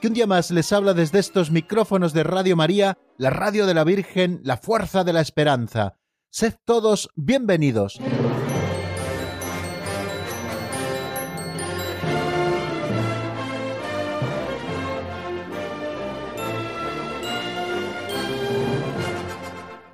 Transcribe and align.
que 0.00 0.08
un 0.08 0.14
día 0.14 0.26
más 0.26 0.50
les 0.50 0.72
habla 0.72 0.94
desde 0.94 1.18
estos 1.18 1.50
micrófonos 1.50 2.14
de 2.14 2.24
Radio 2.24 2.56
María, 2.56 2.96
la 3.18 3.28
radio 3.28 3.66
de 3.66 3.74
la 3.74 3.84
Virgen, 3.84 4.40
la 4.42 4.56
fuerza 4.56 5.04
de 5.04 5.12
la 5.12 5.20
esperanza. 5.20 5.98
Sed 6.30 6.54
todos 6.64 7.10
bienvenidos. 7.16 8.00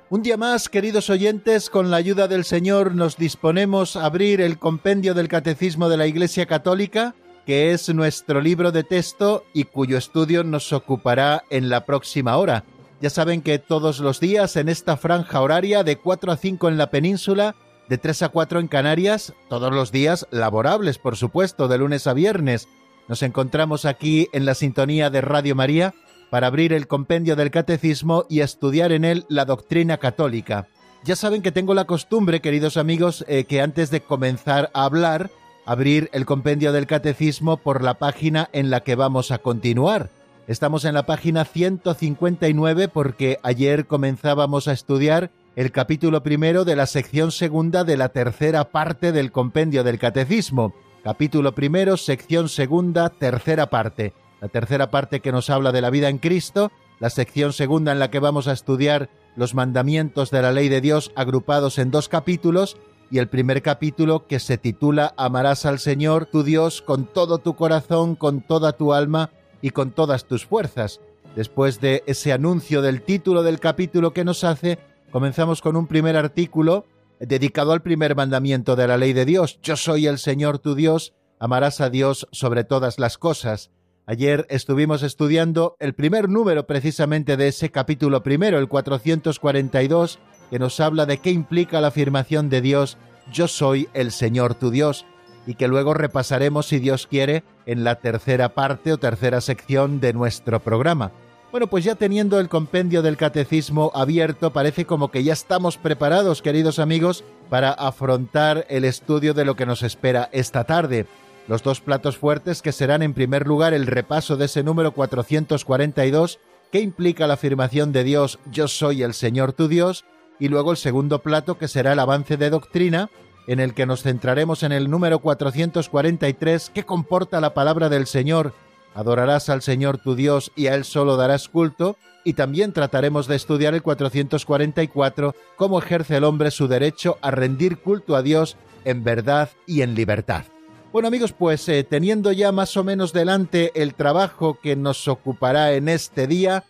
Un 0.09 0.21
día 0.23 0.37
más, 0.37 0.69
queridos 0.69 1.09
oyentes, 1.09 1.69
con 1.69 1.91
la 1.91 1.97
ayuda 1.97 2.29
del 2.29 2.45
Señor 2.45 2.95
nos 2.95 3.17
disponemos 3.17 3.97
a 3.97 4.05
abrir 4.05 4.39
el 4.39 4.57
compendio 4.57 5.13
del 5.13 5.27
Catecismo 5.27 5.89
de 5.89 5.97
la 5.97 6.07
Iglesia 6.07 6.45
Católica, 6.45 7.13
que 7.47 7.71
es 7.71 7.87
nuestro 7.95 8.41
libro 8.41 8.73
de 8.73 8.83
texto 8.83 9.45
y 9.53 9.63
cuyo 9.63 9.97
estudio 9.97 10.43
nos 10.43 10.73
ocupará 10.73 11.45
en 11.49 11.69
la 11.69 11.85
próxima 11.85 12.35
hora. 12.35 12.65
Ya 12.99 13.09
saben 13.09 13.41
que 13.41 13.57
todos 13.57 13.99
los 14.01 14.19
días 14.19 14.57
en 14.57 14.67
esta 14.67 14.97
franja 14.97 15.39
horaria 15.39 15.85
de 15.85 15.95
4 15.95 16.33
a 16.33 16.35
5 16.35 16.67
en 16.67 16.77
la 16.77 16.89
península, 16.89 17.55
de 17.87 17.97
3 17.97 18.23
a 18.23 18.29
4 18.29 18.59
en 18.59 18.67
Canarias, 18.67 19.33
todos 19.47 19.73
los 19.73 19.93
días 19.93 20.27
laborables, 20.29 20.97
por 20.97 21.15
supuesto, 21.15 21.69
de 21.69 21.77
lunes 21.77 22.05
a 22.05 22.13
viernes, 22.13 22.67
nos 23.07 23.23
encontramos 23.23 23.85
aquí 23.85 24.27
en 24.33 24.45
la 24.45 24.53
sintonía 24.53 25.09
de 25.09 25.21
Radio 25.21 25.55
María 25.55 25.93
para 26.29 26.47
abrir 26.47 26.73
el 26.73 26.87
compendio 26.87 27.37
del 27.37 27.49
catecismo 27.49 28.25
y 28.27 28.41
estudiar 28.41 28.91
en 28.91 29.05
él 29.05 29.25
la 29.29 29.45
doctrina 29.45 29.99
católica. 29.99 30.67
Ya 31.05 31.15
saben 31.15 31.41
que 31.41 31.53
tengo 31.53 31.73
la 31.73 31.85
costumbre, 31.85 32.41
queridos 32.41 32.75
amigos, 32.75 33.23
eh, 33.29 33.45
que 33.45 33.61
antes 33.61 33.89
de 33.89 34.01
comenzar 34.01 34.69
a 34.73 34.83
hablar, 34.83 35.31
abrir 35.67 36.09
el 36.13 36.25
compendio 36.25 36.71
del 36.71 36.87
catecismo 36.87 37.57
por 37.57 37.83
la 37.83 37.99
página 37.99 38.49
en 38.53 38.71
la 38.71 38.79
que 38.79 38.95
vamos 38.95 39.29
a 39.29 39.37
continuar. 39.37 40.09
Estamos 40.47 40.83
en 40.85 40.95
la 40.95 41.05
página 41.05 41.45
159 41.45 42.87
porque 42.87 43.37
ayer 43.43 43.85
comenzábamos 43.85 44.67
a 44.67 44.71
estudiar 44.71 45.29
el 45.55 45.71
capítulo 45.71 46.23
primero 46.23 46.65
de 46.65 46.75
la 46.75 46.87
sección 46.87 47.31
segunda 47.31 47.83
de 47.83 47.97
la 47.97 48.09
tercera 48.09 48.71
parte 48.71 49.11
del 49.11 49.31
compendio 49.31 49.83
del 49.83 49.99
catecismo. 49.99 50.73
Capítulo 51.03 51.53
primero, 51.53 51.97
sección 51.97 52.49
segunda, 52.49 53.09
tercera 53.09 53.69
parte 53.69 54.13
la 54.41 54.47
tercera 54.47 54.91
parte 54.91 55.19
que 55.19 55.31
nos 55.31 55.49
habla 55.49 55.71
de 55.71 55.81
la 55.81 55.89
vida 55.89 56.09
en 56.09 56.19
Cristo, 56.19 56.71
la 56.99 57.09
sección 57.09 57.53
segunda 57.53 57.91
en 57.91 57.99
la 57.99 58.09
que 58.09 58.19
vamos 58.19 58.47
a 58.47 58.53
estudiar 58.53 59.09
los 59.35 59.53
mandamientos 59.53 60.31
de 60.31 60.41
la 60.41 60.51
ley 60.51 60.69
de 60.69 60.81
Dios 60.81 61.11
agrupados 61.15 61.77
en 61.77 61.91
dos 61.91 62.09
capítulos, 62.09 62.77
y 63.09 63.19
el 63.19 63.27
primer 63.27 63.61
capítulo 63.61 64.27
que 64.27 64.39
se 64.39 64.57
titula 64.57 65.13
Amarás 65.17 65.65
al 65.65 65.79
Señor 65.79 66.25
tu 66.25 66.43
Dios 66.43 66.81
con 66.81 67.05
todo 67.05 67.37
tu 67.37 67.55
corazón, 67.55 68.15
con 68.15 68.41
toda 68.41 68.73
tu 68.73 68.93
alma 68.93 69.31
y 69.61 69.71
con 69.71 69.91
todas 69.91 70.25
tus 70.25 70.45
fuerzas. 70.45 70.99
Después 71.35 71.79
de 71.79 72.03
ese 72.07 72.33
anuncio 72.33 72.81
del 72.81 73.01
título 73.01 73.43
del 73.43 73.59
capítulo 73.59 74.11
que 74.11 74.25
nos 74.25 74.43
hace, 74.43 74.79
comenzamos 75.11 75.61
con 75.61 75.75
un 75.75 75.87
primer 75.87 76.17
artículo 76.17 76.85
dedicado 77.19 77.71
al 77.73 77.81
primer 77.81 78.15
mandamiento 78.15 78.75
de 78.75 78.87
la 78.87 78.97
ley 78.97 79.13
de 79.13 79.25
Dios. 79.25 79.59
Yo 79.61 79.75
soy 79.75 80.07
el 80.07 80.17
Señor 80.17 80.59
tu 80.59 80.75
Dios, 80.75 81.13
amarás 81.39 81.81
a 81.81 81.89
Dios 81.89 82.27
sobre 82.31 82.63
todas 82.63 82.99
las 82.99 83.17
cosas. 83.17 83.71
Ayer 84.05 84.45
estuvimos 84.49 85.03
estudiando 85.03 85.75
el 85.79 85.93
primer 85.93 86.29
número 86.29 86.65
precisamente 86.65 87.35
de 87.35 87.49
ese 87.49 87.71
capítulo 87.71 88.23
primero, 88.23 88.57
el 88.57 88.69
442, 88.69 90.19
que 90.49 90.59
nos 90.59 90.79
habla 90.79 91.05
de 91.05 91.17
qué 91.17 91.31
implica 91.31 91.81
la 91.81 91.87
afirmación 91.87 92.49
de 92.49 92.61
Dios, 92.61 92.97
yo 93.31 93.47
soy 93.47 93.89
el 93.93 94.11
Señor 94.11 94.55
tu 94.55 94.71
Dios, 94.71 95.05
y 95.45 95.55
que 95.55 95.67
luego 95.67 95.93
repasaremos, 95.93 96.67
si 96.67 96.79
Dios 96.79 97.07
quiere, 97.07 97.43
en 97.65 97.83
la 97.83 97.95
tercera 97.95 98.49
parte 98.49 98.93
o 98.93 98.97
tercera 98.97 99.41
sección 99.41 99.99
de 99.99 100.13
nuestro 100.13 100.59
programa. 100.59 101.11
Bueno, 101.51 101.67
pues 101.67 101.85
ya 101.85 101.95
teniendo 101.95 102.39
el 102.39 102.49
compendio 102.49 103.01
del 103.01 103.15
catecismo 103.15 103.91
abierto, 103.95 104.51
parece 104.51 104.85
como 104.85 105.09
que 105.09 105.23
ya 105.23 105.33
estamos 105.33 105.77
preparados, 105.77 106.41
queridos 106.41 106.79
amigos, 106.79 107.23
para 107.49 107.71
afrontar 107.71 108.65
el 108.69 108.83
estudio 108.83 109.33
de 109.33 109.45
lo 109.45 109.55
que 109.55 109.65
nos 109.65 109.83
espera 109.83 110.29
esta 110.33 110.65
tarde 110.65 111.07
los 111.47 111.63
dos 111.63 111.81
platos 111.81 112.17
fuertes 112.17 112.61
que 112.61 112.71
serán 112.71 113.01
en 113.01 113.13
primer 113.13 113.47
lugar 113.47 113.73
el 113.73 113.87
repaso 113.87 114.37
de 114.37 114.45
ese 114.45 114.63
número 114.63 114.91
442 114.91 116.39
que 116.71 116.81
implica 116.81 117.27
la 117.27 117.35
afirmación 117.35 117.91
de 117.91 118.03
Dios 118.03 118.39
yo 118.51 118.67
soy 118.67 119.03
el 119.03 119.13
Señor 119.13 119.53
tu 119.53 119.67
Dios 119.67 120.05
y 120.39 120.47
luego 120.49 120.71
el 120.71 120.77
segundo 120.77 121.19
plato 121.19 121.57
que 121.57 121.67
será 121.67 121.93
el 121.93 121.99
avance 121.99 122.37
de 122.37 122.49
doctrina 122.49 123.09
en 123.47 123.59
el 123.59 123.73
que 123.73 123.85
nos 123.85 124.03
centraremos 124.03 124.63
en 124.63 124.71
el 124.71 124.89
número 124.89 125.19
443 125.19 126.71
que 126.73 126.83
comporta 126.83 127.41
la 127.41 127.53
palabra 127.53 127.89
del 127.89 128.07
Señor 128.07 128.53
adorarás 128.97 129.49
al 129.49 129.61
Señor 129.61 129.99
tu 129.99 130.15
Dios 130.15 130.51
y 130.55 130.67
a 130.67 130.75
Él 130.75 130.83
solo 130.83 131.17
darás 131.17 131.47
culto 131.49 131.97
y 132.23 132.33
también 132.33 132.73
trataremos 132.73 133.27
de 133.27 133.35
estudiar 133.35 133.75
el 133.75 133.83
444 133.83 135.35
cómo 135.55 135.79
ejerce 135.79 136.17
el 136.17 136.23
hombre 136.23 136.49
su 136.49 136.67
derecho 136.67 137.19
a 137.21 137.29
rendir 137.29 137.77
culto 137.77 138.15
a 138.15 138.23
Dios 138.23 138.57
en 138.85 139.03
verdad 139.03 139.49
y 139.67 139.81
en 139.81 139.93
libertad. 139.93 140.45
Bueno 140.91 141.09
amigos, 141.09 141.31
pues 141.31 141.69
eh, 141.69 141.83
teniendo 141.83 142.31
ya 142.31 142.51
más 142.51 142.75
o 142.75 142.83
menos 142.83 143.13
delante 143.13 143.71
el 143.81 143.93
trabajo 143.93 144.57
que 144.59 144.75
nos 144.75 145.07
ocupará 145.07 145.73
en 145.73 145.89
este 145.89 146.25
día, 146.25 146.63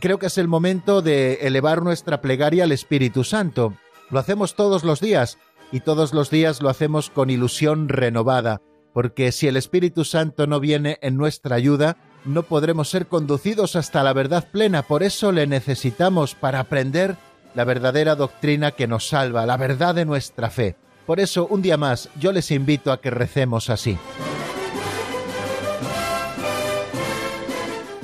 creo 0.00 0.18
que 0.18 0.26
es 0.26 0.38
el 0.38 0.48
momento 0.48 1.02
de 1.02 1.34
elevar 1.42 1.82
nuestra 1.82 2.20
plegaria 2.20 2.64
al 2.64 2.72
Espíritu 2.72 3.24
Santo. 3.24 3.74
Lo 4.10 4.18
hacemos 4.18 4.54
todos 4.54 4.84
los 4.84 5.00
días 5.00 5.38
y 5.72 5.80
todos 5.80 6.12
los 6.12 6.30
días 6.30 6.62
lo 6.62 6.68
hacemos 6.68 7.10
con 7.10 7.30
ilusión 7.30 7.88
renovada, 7.88 8.60
porque 8.92 9.32
si 9.32 9.48
el 9.48 9.56
Espíritu 9.56 10.04
Santo 10.04 10.46
no 10.46 10.60
viene 10.60 10.98
en 11.02 11.16
nuestra 11.16 11.56
ayuda, 11.56 11.96
no 12.24 12.42
podremos 12.42 12.88
ser 12.88 13.06
conducidos 13.06 13.76
hasta 13.76 14.02
la 14.02 14.12
verdad 14.12 14.48
plena. 14.50 14.82
Por 14.82 15.02
eso 15.02 15.32
le 15.32 15.46
necesitamos 15.46 16.34
para 16.34 16.60
aprender 16.60 17.16
la 17.54 17.64
verdadera 17.64 18.14
doctrina 18.14 18.72
que 18.72 18.86
nos 18.86 19.08
salva, 19.08 19.46
la 19.46 19.56
verdad 19.56 19.94
de 19.94 20.04
nuestra 20.04 20.50
fe. 20.50 20.76
Por 21.06 21.18
eso, 21.18 21.46
un 21.46 21.62
día 21.62 21.76
más, 21.76 22.08
yo 22.18 22.32
les 22.32 22.50
invito 22.50 22.92
a 22.92 23.00
que 23.00 23.10
recemos 23.10 23.70
así. 23.70 23.98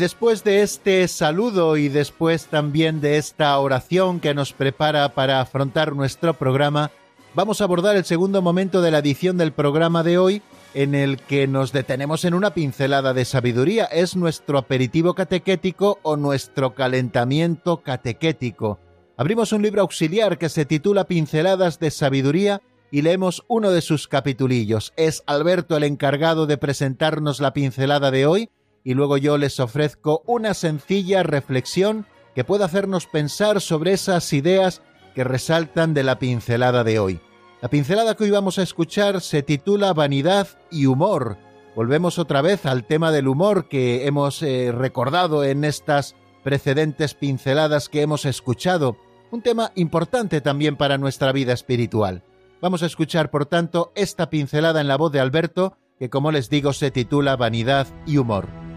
Después 0.00 0.44
de 0.44 0.62
este 0.62 1.06
saludo 1.08 1.76
y 1.76 1.90
después 1.90 2.46
también 2.46 3.02
de 3.02 3.18
esta 3.18 3.56
oración 3.58 4.18
que 4.18 4.32
nos 4.32 4.54
prepara 4.54 5.10
para 5.10 5.42
afrontar 5.42 5.94
nuestro 5.94 6.32
programa, 6.32 6.90
vamos 7.34 7.60
a 7.60 7.64
abordar 7.64 7.96
el 7.96 8.06
segundo 8.06 8.40
momento 8.40 8.80
de 8.80 8.90
la 8.90 9.00
edición 9.00 9.36
del 9.36 9.52
programa 9.52 10.02
de 10.02 10.16
hoy 10.16 10.42
en 10.72 10.94
el 10.94 11.18
que 11.18 11.46
nos 11.46 11.72
detenemos 11.72 12.24
en 12.24 12.32
una 12.32 12.54
pincelada 12.54 13.12
de 13.12 13.26
sabiduría. 13.26 13.84
Es 13.84 14.16
nuestro 14.16 14.56
aperitivo 14.56 15.12
catequético 15.12 15.98
o 16.02 16.16
nuestro 16.16 16.74
calentamiento 16.74 17.82
catequético. 17.82 18.80
Abrimos 19.18 19.52
un 19.52 19.60
libro 19.60 19.82
auxiliar 19.82 20.38
que 20.38 20.48
se 20.48 20.64
titula 20.64 21.04
Pinceladas 21.04 21.78
de 21.78 21.90
Sabiduría 21.90 22.62
y 22.90 23.02
leemos 23.02 23.44
uno 23.48 23.70
de 23.70 23.82
sus 23.82 24.08
capitulillos. 24.08 24.94
Es 24.96 25.22
Alberto 25.26 25.76
el 25.76 25.84
encargado 25.84 26.46
de 26.46 26.56
presentarnos 26.56 27.40
la 27.40 27.52
pincelada 27.52 28.10
de 28.10 28.24
hoy 28.24 28.50
y 28.84 28.94
luego 28.94 29.16
yo 29.16 29.38
les 29.38 29.60
ofrezco 29.60 30.22
una 30.26 30.54
sencilla 30.54 31.22
reflexión 31.22 32.06
que 32.34 32.44
pueda 32.44 32.64
hacernos 32.64 33.06
pensar 33.06 33.60
sobre 33.60 33.92
esas 33.92 34.32
ideas 34.32 34.82
que 35.14 35.24
resaltan 35.24 35.94
de 35.94 36.04
la 36.04 36.18
pincelada 36.18 36.84
de 36.84 36.98
hoy. 36.98 37.20
La 37.60 37.68
pincelada 37.68 38.14
que 38.14 38.24
hoy 38.24 38.30
vamos 38.30 38.58
a 38.58 38.62
escuchar 38.62 39.20
se 39.20 39.42
titula 39.42 39.92
Vanidad 39.92 40.48
y 40.70 40.86
Humor. 40.86 41.36
Volvemos 41.76 42.18
otra 42.18 42.40
vez 42.40 42.64
al 42.66 42.84
tema 42.84 43.12
del 43.12 43.28
humor 43.28 43.68
que 43.68 44.06
hemos 44.06 44.42
eh, 44.42 44.72
recordado 44.72 45.44
en 45.44 45.64
estas 45.64 46.16
precedentes 46.42 47.14
pinceladas 47.14 47.88
que 47.88 48.02
hemos 48.02 48.24
escuchado, 48.24 48.96
un 49.30 49.42
tema 49.42 49.72
importante 49.74 50.40
también 50.40 50.76
para 50.76 50.98
nuestra 50.98 51.32
vida 51.32 51.52
espiritual. 51.52 52.22
Vamos 52.60 52.82
a 52.82 52.86
escuchar, 52.86 53.30
por 53.30 53.46
tanto, 53.46 53.92
esta 53.94 54.30
pincelada 54.30 54.80
en 54.80 54.88
la 54.88 54.96
voz 54.96 55.12
de 55.12 55.20
Alberto, 55.20 55.76
que 55.98 56.10
como 56.10 56.32
les 56.32 56.50
digo 56.50 56.72
se 56.72 56.90
titula 56.90 57.36
Vanidad 57.36 57.86
y 58.06 58.16
Humor. 58.16 58.69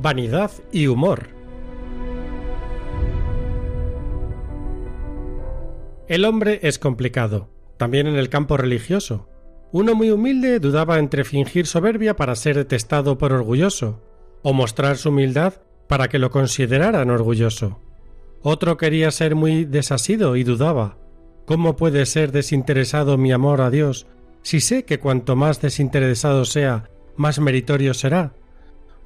Vanidad 0.00 0.52
y 0.70 0.86
humor. 0.86 1.26
El 6.06 6.24
hombre 6.24 6.60
es 6.62 6.78
complicado, 6.78 7.48
también 7.78 8.06
en 8.06 8.14
el 8.14 8.28
campo 8.28 8.56
religioso. 8.56 9.28
Uno 9.72 9.96
muy 9.96 10.12
humilde 10.12 10.60
dudaba 10.60 11.00
entre 11.00 11.24
fingir 11.24 11.66
soberbia 11.66 12.14
para 12.14 12.36
ser 12.36 12.54
detestado 12.54 13.18
por 13.18 13.32
orgulloso, 13.32 14.00
o 14.42 14.52
mostrar 14.52 14.98
su 14.98 15.08
humildad 15.08 15.54
para 15.88 16.06
que 16.08 16.20
lo 16.20 16.30
consideraran 16.30 17.10
orgulloso. 17.10 17.80
Otro 18.42 18.76
quería 18.76 19.10
ser 19.10 19.34
muy 19.34 19.64
desasido 19.64 20.36
y 20.36 20.44
dudaba. 20.44 20.96
¿Cómo 21.44 21.74
puede 21.74 22.06
ser 22.06 22.30
desinteresado 22.30 23.18
mi 23.18 23.32
amor 23.32 23.62
a 23.62 23.70
Dios 23.70 24.06
si 24.42 24.60
sé 24.60 24.84
que 24.84 25.00
cuanto 25.00 25.34
más 25.34 25.60
desinteresado 25.60 26.44
sea, 26.44 26.88
más 27.16 27.40
meritorio 27.40 27.94
será? 27.94 28.32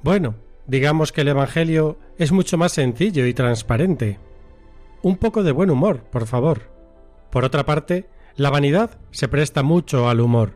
Bueno, 0.03 0.35
Digamos 0.67 1.11
que 1.11 1.21
el 1.21 1.27
Evangelio 1.27 1.97
es 2.17 2.31
mucho 2.31 2.57
más 2.57 2.71
sencillo 2.71 3.25
y 3.25 3.33
transparente. 3.33 4.19
Un 5.01 5.17
poco 5.17 5.43
de 5.43 5.51
buen 5.51 5.69
humor, 5.69 6.03
por 6.03 6.25
favor. 6.27 6.71
Por 7.29 7.43
otra 7.43 7.65
parte, 7.65 8.09
la 8.35 8.49
vanidad 8.49 8.97
se 9.11 9.27
presta 9.27 9.63
mucho 9.63 10.09
al 10.09 10.21
humor. 10.21 10.53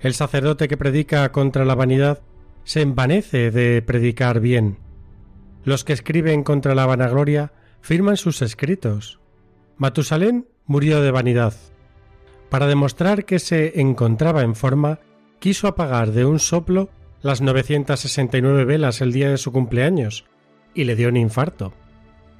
El 0.00 0.14
sacerdote 0.14 0.68
que 0.68 0.76
predica 0.76 1.30
contra 1.30 1.64
la 1.64 1.74
vanidad 1.74 2.22
se 2.64 2.82
envanece 2.82 3.50
de 3.50 3.80
predicar 3.82 4.40
bien. 4.40 4.78
Los 5.64 5.84
que 5.84 5.92
escriben 5.92 6.42
contra 6.42 6.74
la 6.74 6.86
vanagloria 6.86 7.52
firman 7.80 8.16
sus 8.16 8.42
escritos. 8.42 9.20
Matusalén 9.76 10.48
murió 10.66 11.00
de 11.00 11.12
vanidad. 11.12 11.54
Para 12.50 12.66
demostrar 12.66 13.24
que 13.24 13.38
se 13.38 13.80
encontraba 13.80 14.42
en 14.42 14.54
forma, 14.54 14.98
quiso 15.38 15.68
apagar 15.68 16.10
de 16.10 16.24
un 16.24 16.38
soplo 16.38 16.90
las 17.26 17.40
969 17.40 18.64
velas 18.64 19.00
el 19.00 19.12
día 19.12 19.28
de 19.28 19.36
su 19.36 19.52
cumpleaños 19.52 20.24
y 20.74 20.84
le 20.84 20.96
dio 20.96 21.08
un 21.08 21.16
infarto. 21.16 21.74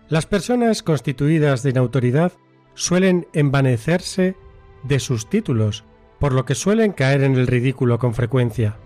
Las 0.08 0.26
personas 0.26 0.82
constituidas 0.82 1.62
de 1.62 1.78
autoridad 1.78 2.32
suelen 2.74 3.26
envanecerse 3.32 4.36
de 4.84 5.00
sus 5.00 5.28
títulos, 5.28 5.84
por 6.20 6.32
lo 6.32 6.44
que 6.44 6.54
suelen 6.54 6.92
caer 6.92 7.24
en 7.24 7.34
el 7.34 7.48
ridículo 7.48 7.98
con 7.98 8.14
frecuencia. 8.14 8.78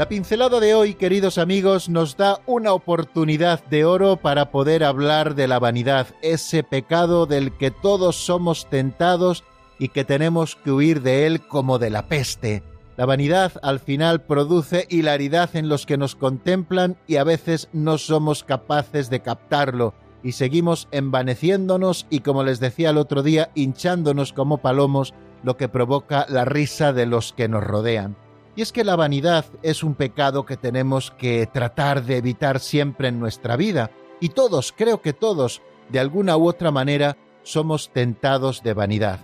La 0.00 0.08
pincelada 0.08 0.60
de 0.60 0.74
hoy, 0.74 0.94
queridos 0.94 1.36
amigos, 1.36 1.90
nos 1.90 2.16
da 2.16 2.40
una 2.46 2.72
oportunidad 2.72 3.62
de 3.66 3.84
oro 3.84 4.16
para 4.16 4.50
poder 4.50 4.82
hablar 4.82 5.34
de 5.34 5.46
la 5.46 5.58
vanidad, 5.58 6.06
ese 6.22 6.62
pecado 6.62 7.26
del 7.26 7.54
que 7.58 7.70
todos 7.70 8.16
somos 8.16 8.70
tentados 8.70 9.44
y 9.78 9.88
que 9.88 10.06
tenemos 10.06 10.56
que 10.56 10.72
huir 10.72 11.02
de 11.02 11.26
él 11.26 11.46
como 11.46 11.78
de 11.78 11.90
la 11.90 12.08
peste. 12.08 12.62
La 12.96 13.04
vanidad 13.04 13.52
al 13.62 13.78
final 13.78 14.22
produce 14.22 14.86
hilaridad 14.88 15.54
en 15.54 15.68
los 15.68 15.84
que 15.84 15.98
nos 15.98 16.16
contemplan 16.16 16.96
y 17.06 17.16
a 17.16 17.24
veces 17.24 17.68
no 17.74 17.98
somos 17.98 18.42
capaces 18.42 19.10
de 19.10 19.20
captarlo 19.20 19.92
y 20.22 20.32
seguimos 20.32 20.88
envaneciéndonos 20.92 22.06
y 22.08 22.20
como 22.20 22.42
les 22.42 22.58
decía 22.58 22.88
el 22.88 22.96
otro 22.96 23.22
día, 23.22 23.50
hinchándonos 23.54 24.32
como 24.32 24.62
palomos, 24.62 25.12
lo 25.42 25.58
que 25.58 25.68
provoca 25.68 26.24
la 26.30 26.46
risa 26.46 26.94
de 26.94 27.04
los 27.04 27.34
que 27.34 27.48
nos 27.48 27.62
rodean. 27.62 28.16
Y 28.56 28.62
es 28.62 28.72
que 28.72 28.84
la 28.84 28.96
vanidad 28.96 29.44
es 29.62 29.82
un 29.82 29.94
pecado 29.94 30.44
que 30.44 30.56
tenemos 30.56 31.12
que 31.12 31.46
tratar 31.46 32.04
de 32.04 32.16
evitar 32.16 32.60
siempre 32.60 33.08
en 33.08 33.20
nuestra 33.20 33.56
vida. 33.56 33.90
Y 34.20 34.30
todos, 34.30 34.74
creo 34.76 35.00
que 35.00 35.12
todos, 35.12 35.62
de 35.88 36.00
alguna 36.00 36.36
u 36.36 36.48
otra 36.48 36.70
manera, 36.70 37.16
somos 37.42 37.90
tentados 37.92 38.62
de 38.62 38.74
vanidad. 38.74 39.20